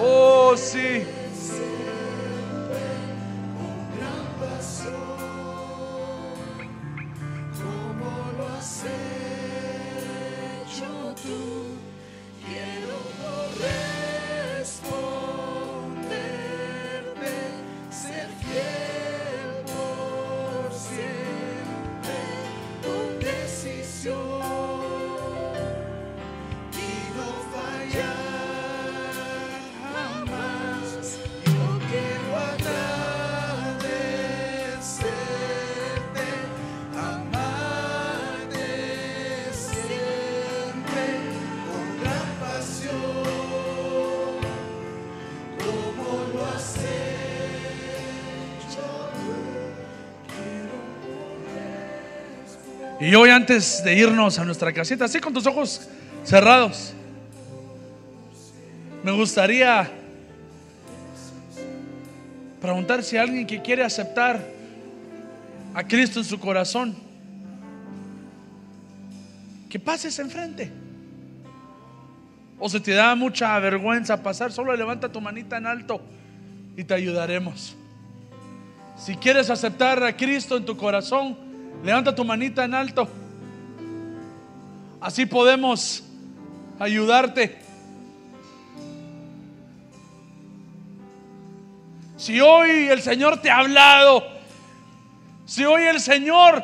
Oh, 0.01 0.55
sí. 0.57 1.16
acecho 8.67 8.89
tú, 11.23 11.77
quiero 12.45 12.97
correr. 13.17 13.86
Y 53.07 53.15
hoy 53.15 53.29
antes 53.29 53.81
de 53.85 53.95
irnos 53.95 54.37
a 54.37 54.43
nuestra 54.43 54.73
casita, 54.73 55.05
así 55.05 55.21
con 55.21 55.33
tus 55.33 55.47
ojos 55.47 55.87
cerrados, 56.25 56.93
me 59.01 59.13
gustaría 59.13 59.89
preguntar 62.59 63.01
si 63.03 63.15
alguien 63.15 63.47
que 63.47 63.61
quiere 63.61 63.85
aceptar 63.85 64.45
a 65.73 65.87
Cristo 65.87 66.19
en 66.19 66.25
su 66.25 66.37
corazón, 66.37 66.97
que 69.69 69.79
pases 69.79 70.19
enfrente. 70.19 70.69
O 72.59 72.67
si 72.67 72.81
te 72.81 72.91
da 72.91 73.15
mucha 73.15 73.57
vergüenza 73.59 74.21
pasar, 74.21 74.51
solo 74.51 74.75
levanta 74.75 75.09
tu 75.09 75.21
manita 75.21 75.55
en 75.55 75.67
alto 75.67 76.01
y 76.75 76.83
te 76.83 76.93
ayudaremos. 76.93 77.73
Si 78.97 79.15
quieres 79.15 79.49
aceptar 79.49 80.03
a 80.03 80.17
Cristo 80.17 80.57
en 80.57 80.65
tu 80.65 80.75
corazón, 80.75 81.46
levanta 81.83 82.13
tu 82.13 82.23
manita 82.23 82.65
en 82.65 82.73
alto. 82.73 83.09
Así 84.99 85.25
podemos 85.25 86.03
ayudarte. 86.79 87.57
Si 92.17 92.41
hoy 92.41 92.89
el 92.89 93.01
Señor 93.01 93.41
te 93.41 93.49
ha 93.51 93.59
hablado, 93.59 94.23
si 95.45 95.63
hoy 95.65 95.83
el 95.83 95.99
Señor 95.99 96.63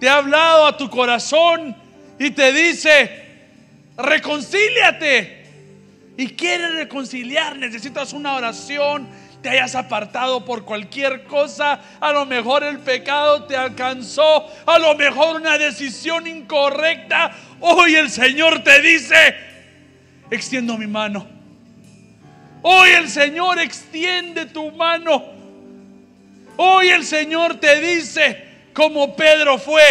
te 0.00 0.08
ha 0.08 0.16
hablado 0.16 0.66
a 0.66 0.76
tu 0.76 0.90
corazón 0.90 1.76
y 2.18 2.30
te 2.30 2.52
dice, 2.52 3.22
reconcíliate 3.96 5.46
y 6.16 6.28
quieres 6.28 6.74
reconciliar, 6.74 7.56
necesitas 7.56 8.12
una 8.12 8.34
oración, 8.34 9.06
te 9.42 9.50
hayas 9.50 9.74
apartado 9.74 10.44
por 10.44 10.64
cualquier 10.64 11.24
cosa, 11.24 11.80
a 12.00 12.12
lo 12.12 12.24
mejor 12.24 12.62
el 12.62 12.78
pecado 12.78 13.44
te 13.44 13.56
alcanzó, 13.56 14.46
a 14.64 14.78
lo 14.78 14.94
mejor 14.94 15.36
una 15.36 15.58
decisión 15.58 16.26
incorrecta, 16.26 17.32
hoy 17.60 17.96
el 17.96 18.08
Señor 18.08 18.62
te 18.62 18.80
dice, 18.80 19.36
extiendo 20.30 20.78
mi 20.78 20.86
mano. 20.86 21.26
Hoy 22.62 22.90
el 22.90 23.08
Señor 23.08 23.58
extiende 23.58 24.46
tu 24.46 24.70
mano. 24.70 25.24
Hoy 26.56 26.90
el 26.90 27.04
Señor 27.04 27.56
te 27.56 27.80
dice, 27.80 28.44
como 28.72 29.16
Pedro 29.16 29.58
fue, 29.58 29.82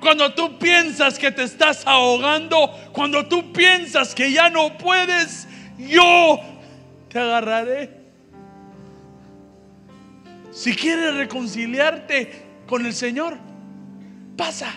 cuando 0.00 0.32
tú 0.32 0.58
piensas 0.58 1.18
que 1.18 1.30
te 1.30 1.42
estás 1.42 1.86
ahogando, 1.86 2.70
cuando 2.92 3.26
tú 3.26 3.52
piensas 3.52 4.14
que 4.14 4.32
ya 4.32 4.48
no 4.48 4.78
puedes, 4.78 5.46
yo 5.76 6.40
te 7.10 7.18
agarraré. 7.18 8.03
Si 10.54 10.76
quieres 10.76 11.16
reconciliarte 11.16 12.30
con 12.66 12.86
el 12.86 12.94
Señor, 12.94 13.36
pasa. 14.36 14.72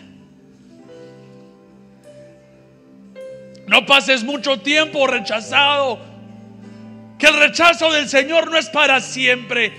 No 3.68 3.86
pases 3.86 4.24
mucho 4.24 4.60
tiempo 4.60 5.06
rechazado. 5.06 6.00
Que 7.20 7.28
el 7.28 7.40
rechazo 7.40 7.92
del 7.92 8.10
Señor 8.10 8.50
no 8.50 8.58
es 8.58 8.70
para 8.70 9.00
siempre. 9.02 9.74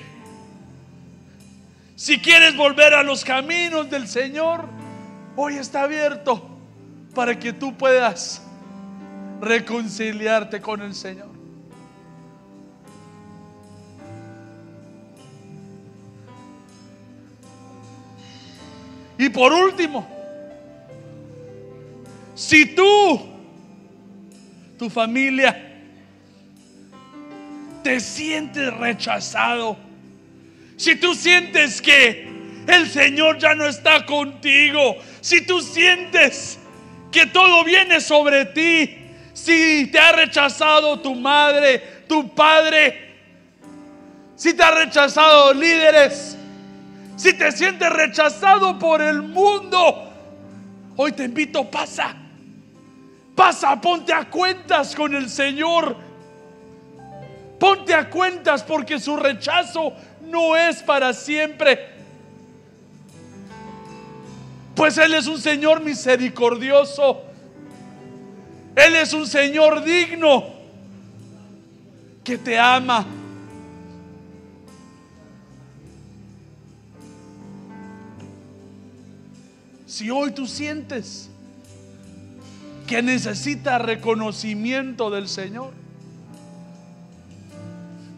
Si 1.97 2.19
quieres 2.21 2.57
volver 2.57 2.95
a 2.95 3.03
los 3.03 3.25
caminos 3.25 3.91
del 3.91 4.07
Señor, 4.07 4.67
hoy 5.35 5.57
está 5.57 5.83
abierto 5.83 6.49
para 7.15 7.39
que 7.39 7.53
tú 7.53 7.77
puedas 7.77 8.43
reconciliarte 9.41 10.61
con 10.61 10.81
el 10.83 10.95
Señor. 10.95 11.28
Y 19.19 19.29
por 19.31 19.53
último, 19.53 20.09
si 22.37 22.67
tú, 22.67 23.21
tu 24.79 24.89
familia, 24.89 25.65
te 27.83 27.99
sientes 27.99 28.73
rechazado, 28.75 29.77
si 30.77 30.95
tú 30.95 31.17
sientes 31.17 31.83
que 31.83 32.29
el 32.69 32.89
Señor 32.89 33.39
ya 33.39 33.57
no 33.57 33.67
está 33.67 34.07
contigo, 34.07 34.97
si 35.21 35.45
tú 35.45 35.61
sientes 35.61 36.61
que 37.11 37.27
todo 37.27 37.65
viene 37.65 38.01
sobre 38.01 38.45
ti, 38.45 38.99
si 39.33 39.89
te 39.91 39.99
ha 39.99 40.13
rechazado 40.13 41.01
tu 41.01 41.17
madre, 41.17 41.83
tu 42.07 42.33
padre, 42.37 43.17
si 44.37 44.55
te 44.55 44.63
ha 44.63 44.71
rechazado 44.71 45.53
líderes, 45.53 46.38
si 47.19 47.33
te 47.33 47.51
sientes 47.51 47.91
rechazado 47.91 48.79
por 48.79 49.03
el 49.03 49.23
mundo, 49.23 50.09
hoy 50.97 51.11
te 51.11 51.25
invito, 51.25 51.69
pasa. 51.69 52.15
Pasa, 53.35 53.81
ponte 53.81 54.13
a 54.13 54.31
cuentas 54.31 54.95
con 54.95 55.15
el 55.17 55.29
Señor. 55.29 55.97
Ponte 57.59 57.93
a 57.93 58.09
cuentas 58.09 58.63
porque 58.63 59.01
su 59.01 59.17
rechazo 59.17 59.93
no 60.23 60.57
es 60.57 60.81
para 60.85 61.13
siempre. 61.13 61.89
Pues 64.77 64.97
Él 64.97 65.13
es 65.15 65.27
un 65.27 65.41
Señor 65.41 65.81
misericordioso. 65.83 67.23
Él 68.77 68.95
es 68.95 69.13
un 69.13 69.27
Señor 69.27 69.83
digno 69.83 70.45
que 72.23 72.39
te 72.39 72.57
ama. 72.57 73.05
Si 79.89 80.11
hoy 80.11 80.33
tú 80.33 80.47
sientes 80.47 81.31
que 82.87 83.01
necesita 83.01 83.79
reconocimiento 83.79 85.09
del 85.09 85.29
Señor, 85.29 85.73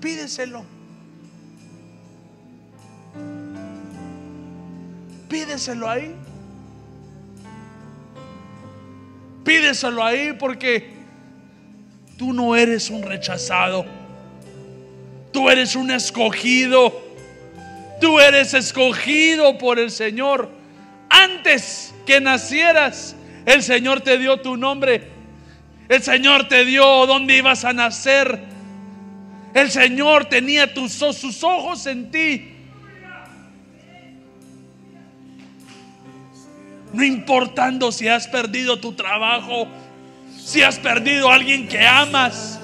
pídeselo. 0.00 0.64
Pídeselo 5.28 5.88
ahí. 5.88 6.12
Pídeselo 9.44 10.04
ahí 10.04 10.32
porque 10.32 10.90
tú 12.18 12.32
no 12.32 12.56
eres 12.56 12.90
un 12.90 13.04
rechazado. 13.04 13.84
Tú 15.32 15.48
eres 15.48 15.76
un 15.76 15.92
escogido. 15.92 17.00
Tú 18.00 18.18
eres 18.18 18.54
escogido 18.54 19.56
por 19.56 19.78
el 19.78 19.92
Señor. 19.92 20.59
Antes 21.10 21.92
que 22.06 22.20
nacieras, 22.20 23.16
el 23.44 23.62
Señor 23.62 24.00
te 24.00 24.16
dio 24.16 24.40
tu 24.40 24.56
nombre. 24.56 25.08
El 25.88 26.02
Señor 26.02 26.48
te 26.48 26.64
dio 26.64 26.84
dónde 27.06 27.36
ibas 27.36 27.64
a 27.64 27.72
nacer. 27.72 28.40
El 29.52 29.70
Señor 29.70 30.26
tenía 30.26 30.72
tus, 30.72 30.92
sus 30.92 31.42
ojos 31.42 31.84
en 31.86 32.10
ti. 32.12 32.56
No 36.92 37.04
importando 37.04 37.92
si 37.92 38.08
has 38.08 38.28
perdido 38.28 38.78
tu 38.78 38.92
trabajo, 38.92 39.66
si 40.36 40.62
has 40.62 40.78
perdido 40.78 41.30
a 41.30 41.34
alguien 41.34 41.68
que 41.68 41.86
amas, 41.86 42.60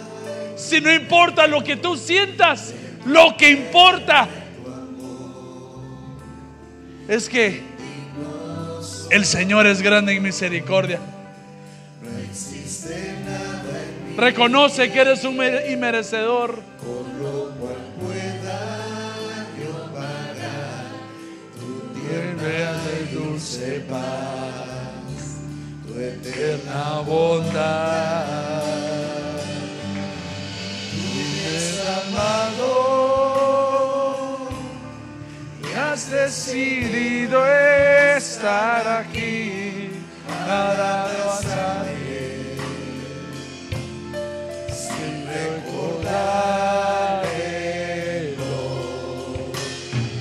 si 0.57 0.80
no 0.80 0.92
importa 0.92 1.47
lo 1.47 1.62
que 1.62 1.76
tú 1.76 1.97
sientas, 1.97 2.74
lo 3.05 3.36
que 3.36 3.51
importa 3.51 4.28
es 7.09 7.28
que 7.28 7.62
el 9.11 9.24
Señor 9.24 9.66
es 9.66 9.82
grande 9.82 10.12
en 10.12 10.22
misericordia. 10.22 10.98
Reconoce 14.16 14.90
que 14.90 15.00
eres 15.00 15.24
un 15.24 15.38
inmerecedor. 15.68 16.62
Por 16.80 17.07
lo 17.20 17.50
cual 17.59 17.76
pueda 18.00 19.46
yo 19.59 19.92
pagar 19.92 20.86
tu 21.59 21.92
de 22.86 22.96
dulce 23.14 23.84
paz, 23.88 25.38
tu 25.86 26.00
eterna 26.00 27.00
bondad. 27.04 28.24
Tú 30.92 31.02
amado 32.14 33.15
has 35.97 36.11
decidido 36.11 37.40
estar 38.18 38.86
aquí, 38.86 39.92
nada 40.47 41.09
de 41.09 41.16
sin 44.70 45.26
recordar 45.26 47.22
lo 48.36 49.53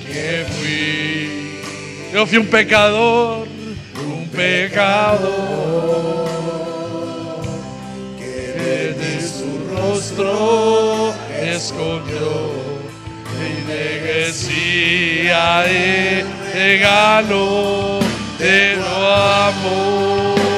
que 0.00 0.46
fui. 0.56 2.10
Yo 2.10 2.26
fui 2.26 2.38
un 2.38 2.46
pecador, 2.46 3.46
un 4.02 4.30
pecador 4.30 5.28
que 8.16 8.94
desde 8.96 9.28
su 9.28 9.50
rostro 9.76 11.12
escondió 11.38 12.55
Grecia 14.26 15.64
y 15.70 16.24
regalo 16.52 18.00
de 18.40 18.74
tu 18.74 19.06
amor. 19.06 20.55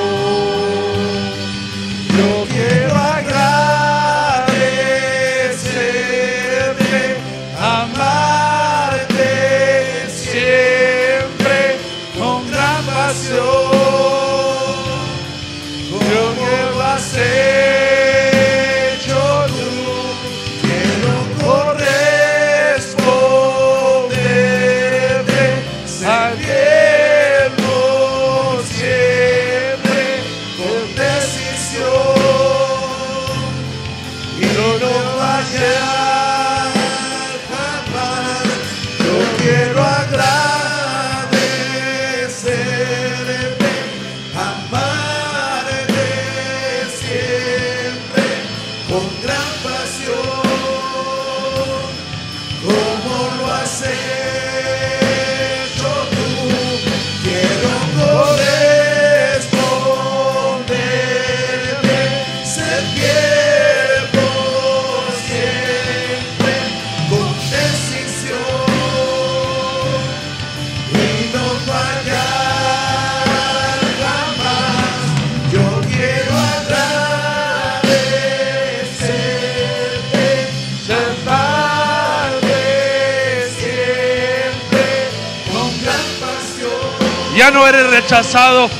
Fallar 88.08 88.70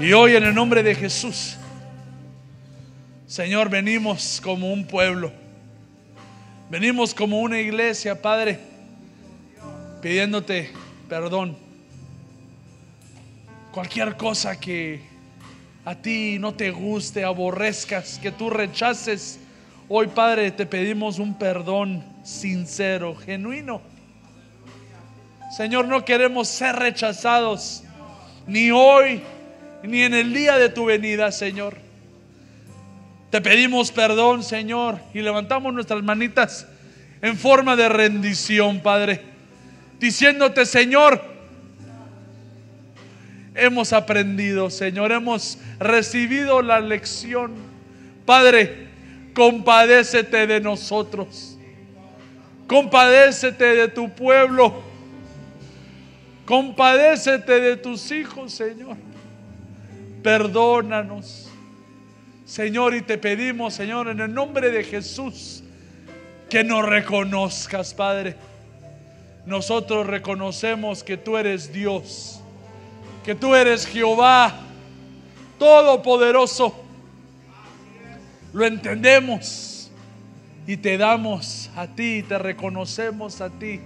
Y 0.00 0.12
hoy 0.14 0.36
en 0.36 0.44
el 0.44 0.54
nombre 0.54 0.82
de 0.82 0.94
Jesús, 0.94 1.57
Señor, 3.38 3.68
venimos 3.68 4.40
como 4.42 4.72
un 4.72 4.84
pueblo. 4.84 5.30
Venimos 6.68 7.14
como 7.14 7.40
una 7.40 7.60
iglesia, 7.60 8.20
Padre, 8.20 8.58
pidiéndote 10.02 10.72
perdón. 11.08 11.56
Cualquier 13.70 14.16
cosa 14.16 14.58
que 14.58 15.02
a 15.84 15.94
ti 15.94 16.38
no 16.40 16.52
te 16.54 16.72
guste, 16.72 17.22
aborrezcas, 17.22 18.18
que 18.18 18.32
tú 18.32 18.50
rechaces, 18.50 19.38
hoy, 19.88 20.08
Padre, 20.08 20.50
te 20.50 20.66
pedimos 20.66 21.20
un 21.20 21.38
perdón 21.38 22.04
sincero, 22.24 23.14
genuino. 23.14 23.80
Señor, 25.56 25.86
no 25.86 26.04
queremos 26.04 26.48
ser 26.48 26.74
rechazados, 26.74 27.84
ni 28.48 28.72
hoy, 28.72 29.22
ni 29.84 30.02
en 30.02 30.14
el 30.14 30.34
día 30.34 30.58
de 30.58 30.70
tu 30.70 30.86
venida, 30.86 31.30
Señor. 31.30 31.86
Te 33.30 33.40
pedimos 33.40 33.92
perdón, 33.92 34.42
Señor, 34.42 34.98
y 35.12 35.20
levantamos 35.20 35.74
nuestras 35.74 36.02
manitas 36.02 36.66
en 37.20 37.36
forma 37.36 37.76
de 37.76 37.88
rendición, 37.88 38.80
Padre, 38.80 39.20
diciéndote, 39.98 40.64
Señor, 40.64 41.20
hemos 43.54 43.92
aprendido, 43.92 44.70
Señor, 44.70 45.12
hemos 45.12 45.58
recibido 45.78 46.62
la 46.62 46.80
lección. 46.80 47.52
Padre, 48.24 48.88
compadécete 49.34 50.46
de 50.46 50.60
nosotros. 50.60 51.58
Compadécete 52.66 53.64
de 53.64 53.88
tu 53.88 54.10
pueblo. 54.10 54.82
Compadécete 56.44 57.60
de 57.60 57.76
tus 57.76 58.10
hijos, 58.10 58.52
Señor. 58.52 58.96
Perdónanos. 60.22 61.47
Señor, 62.48 62.94
y 62.94 63.02
te 63.02 63.18
pedimos, 63.18 63.74
Señor, 63.74 64.08
en 64.08 64.20
el 64.20 64.32
nombre 64.32 64.70
de 64.70 64.82
Jesús, 64.82 65.62
que 66.48 66.64
nos 66.64 66.82
reconozcas, 66.82 67.92
Padre. 67.92 68.36
Nosotros 69.44 70.06
reconocemos 70.06 71.04
que 71.04 71.18
tú 71.18 71.36
eres 71.36 71.70
Dios, 71.74 72.40
que 73.22 73.34
tú 73.34 73.54
eres 73.54 73.86
Jehová, 73.86 74.60
todopoderoso. 75.58 76.74
Lo 78.54 78.64
entendemos 78.64 79.90
y 80.66 80.78
te 80.78 80.96
damos 80.96 81.70
a 81.76 81.86
ti, 81.86 82.24
te 82.26 82.38
reconocemos 82.38 83.42
a 83.42 83.50
ti 83.50 83.82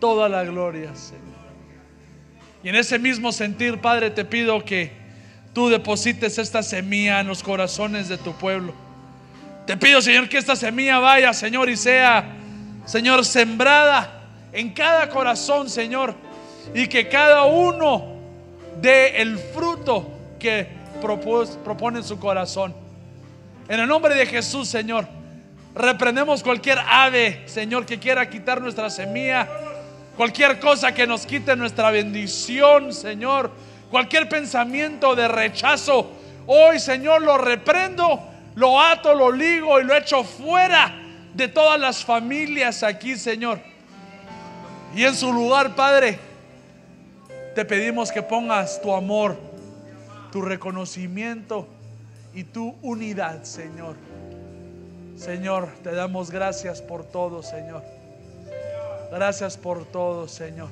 toda 0.00 0.28
la 0.28 0.42
gloria, 0.42 0.92
Señor. 0.96 1.22
Y 2.64 2.68
en 2.68 2.74
ese 2.74 2.98
mismo 2.98 3.30
sentir, 3.30 3.80
Padre, 3.80 4.10
te 4.10 4.24
pido 4.24 4.64
que 4.64 5.01
tú 5.52 5.68
deposites 5.68 6.38
esta 6.38 6.62
semilla 6.62 7.20
en 7.20 7.28
los 7.28 7.42
corazones 7.42 8.08
de 8.08 8.18
tu 8.18 8.32
pueblo. 8.32 8.74
Te 9.66 9.76
pido, 9.76 10.02
Señor, 10.02 10.28
que 10.28 10.38
esta 10.38 10.56
semilla 10.56 10.98
vaya, 10.98 11.32
Señor, 11.32 11.68
y 11.70 11.76
sea, 11.76 12.36
Señor, 12.84 13.24
sembrada 13.24 14.22
en 14.52 14.70
cada 14.70 15.08
corazón, 15.08 15.70
Señor, 15.70 16.14
y 16.74 16.86
que 16.88 17.08
cada 17.08 17.44
uno 17.44 18.16
dé 18.80 19.20
el 19.20 19.38
fruto 19.38 20.10
que 20.38 20.66
propone 21.00 21.98
en 21.98 22.04
su 22.04 22.18
corazón. 22.18 22.74
En 23.68 23.80
el 23.80 23.86
nombre 23.86 24.14
de 24.14 24.26
Jesús, 24.26 24.68
Señor, 24.68 25.06
reprendemos 25.74 26.42
cualquier 26.42 26.78
ave, 26.78 27.42
Señor, 27.46 27.86
que 27.86 27.98
quiera 27.98 28.28
quitar 28.28 28.60
nuestra 28.60 28.90
semilla, 28.90 29.48
cualquier 30.16 30.58
cosa 30.58 30.92
que 30.92 31.06
nos 31.06 31.24
quite 31.24 31.54
nuestra 31.56 31.90
bendición, 31.90 32.92
Señor, 32.92 33.50
cualquier 33.92 34.26
pensamiento 34.26 35.14
de 35.14 35.28
rechazo. 35.28 36.10
Hoy, 36.46 36.80
Señor, 36.80 37.20
lo 37.20 37.36
reprendo, 37.36 38.20
lo 38.54 38.80
ato, 38.80 39.14
lo 39.14 39.30
ligo 39.30 39.78
y 39.78 39.84
lo 39.84 39.94
echo 39.94 40.24
fuera 40.24 40.98
de 41.34 41.46
todas 41.46 41.78
las 41.78 42.02
familias 42.02 42.82
aquí, 42.82 43.16
Señor. 43.16 43.60
Y 44.96 45.04
en 45.04 45.14
su 45.14 45.30
lugar, 45.30 45.74
Padre, 45.74 46.18
te 47.54 47.66
pedimos 47.66 48.10
que 48.10 48.22
pongas 48.22 48.80
tu 48.80 48.94
amor, 48.94 49.38
tu 50.32 50.40
reconocimiento 50.40 51.68
y 52.32 52.44
tu 52.44 52.74
unidad, 52.80 53.42
Señor. 53.42 53.96
Señor, 55.16 55.68
te 55.82 55.94
damos 55.94 56.30
gracias 56.30 56.80
por 56.80 57.04
todo, 57.04 57.42
Señor. 57.42 57.82
Gracias 59.10 59.58
por 59.58 59.84
todo, 59.84 60.28
Señor. 60.28 60.70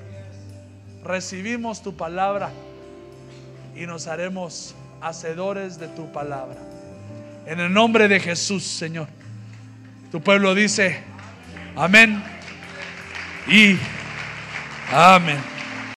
Recibimos 1.05 1.83
tu 1.83 1.95
palabra 1.95 2.51
y 3.77 3.87
nos 3.87 4.07
haremos 4.07 4.75
hacedores 5.01 5.79
de 5.79 5.89
tu 5.89 6.11
palabra. 6.13 6.59
En 7.47 7.61
el 7.61 7.73
nombre 7.73 8.09
de 8.09 8.21
Jesús, 8.21 8.65
Señor. 8.65 9.09
Tu 10.11 10.21
pueblo 10.21 10.55
dice, 10.55 11.01
amén 11.77 12.23
y 13.47 13.77
amén. 14.93 15.60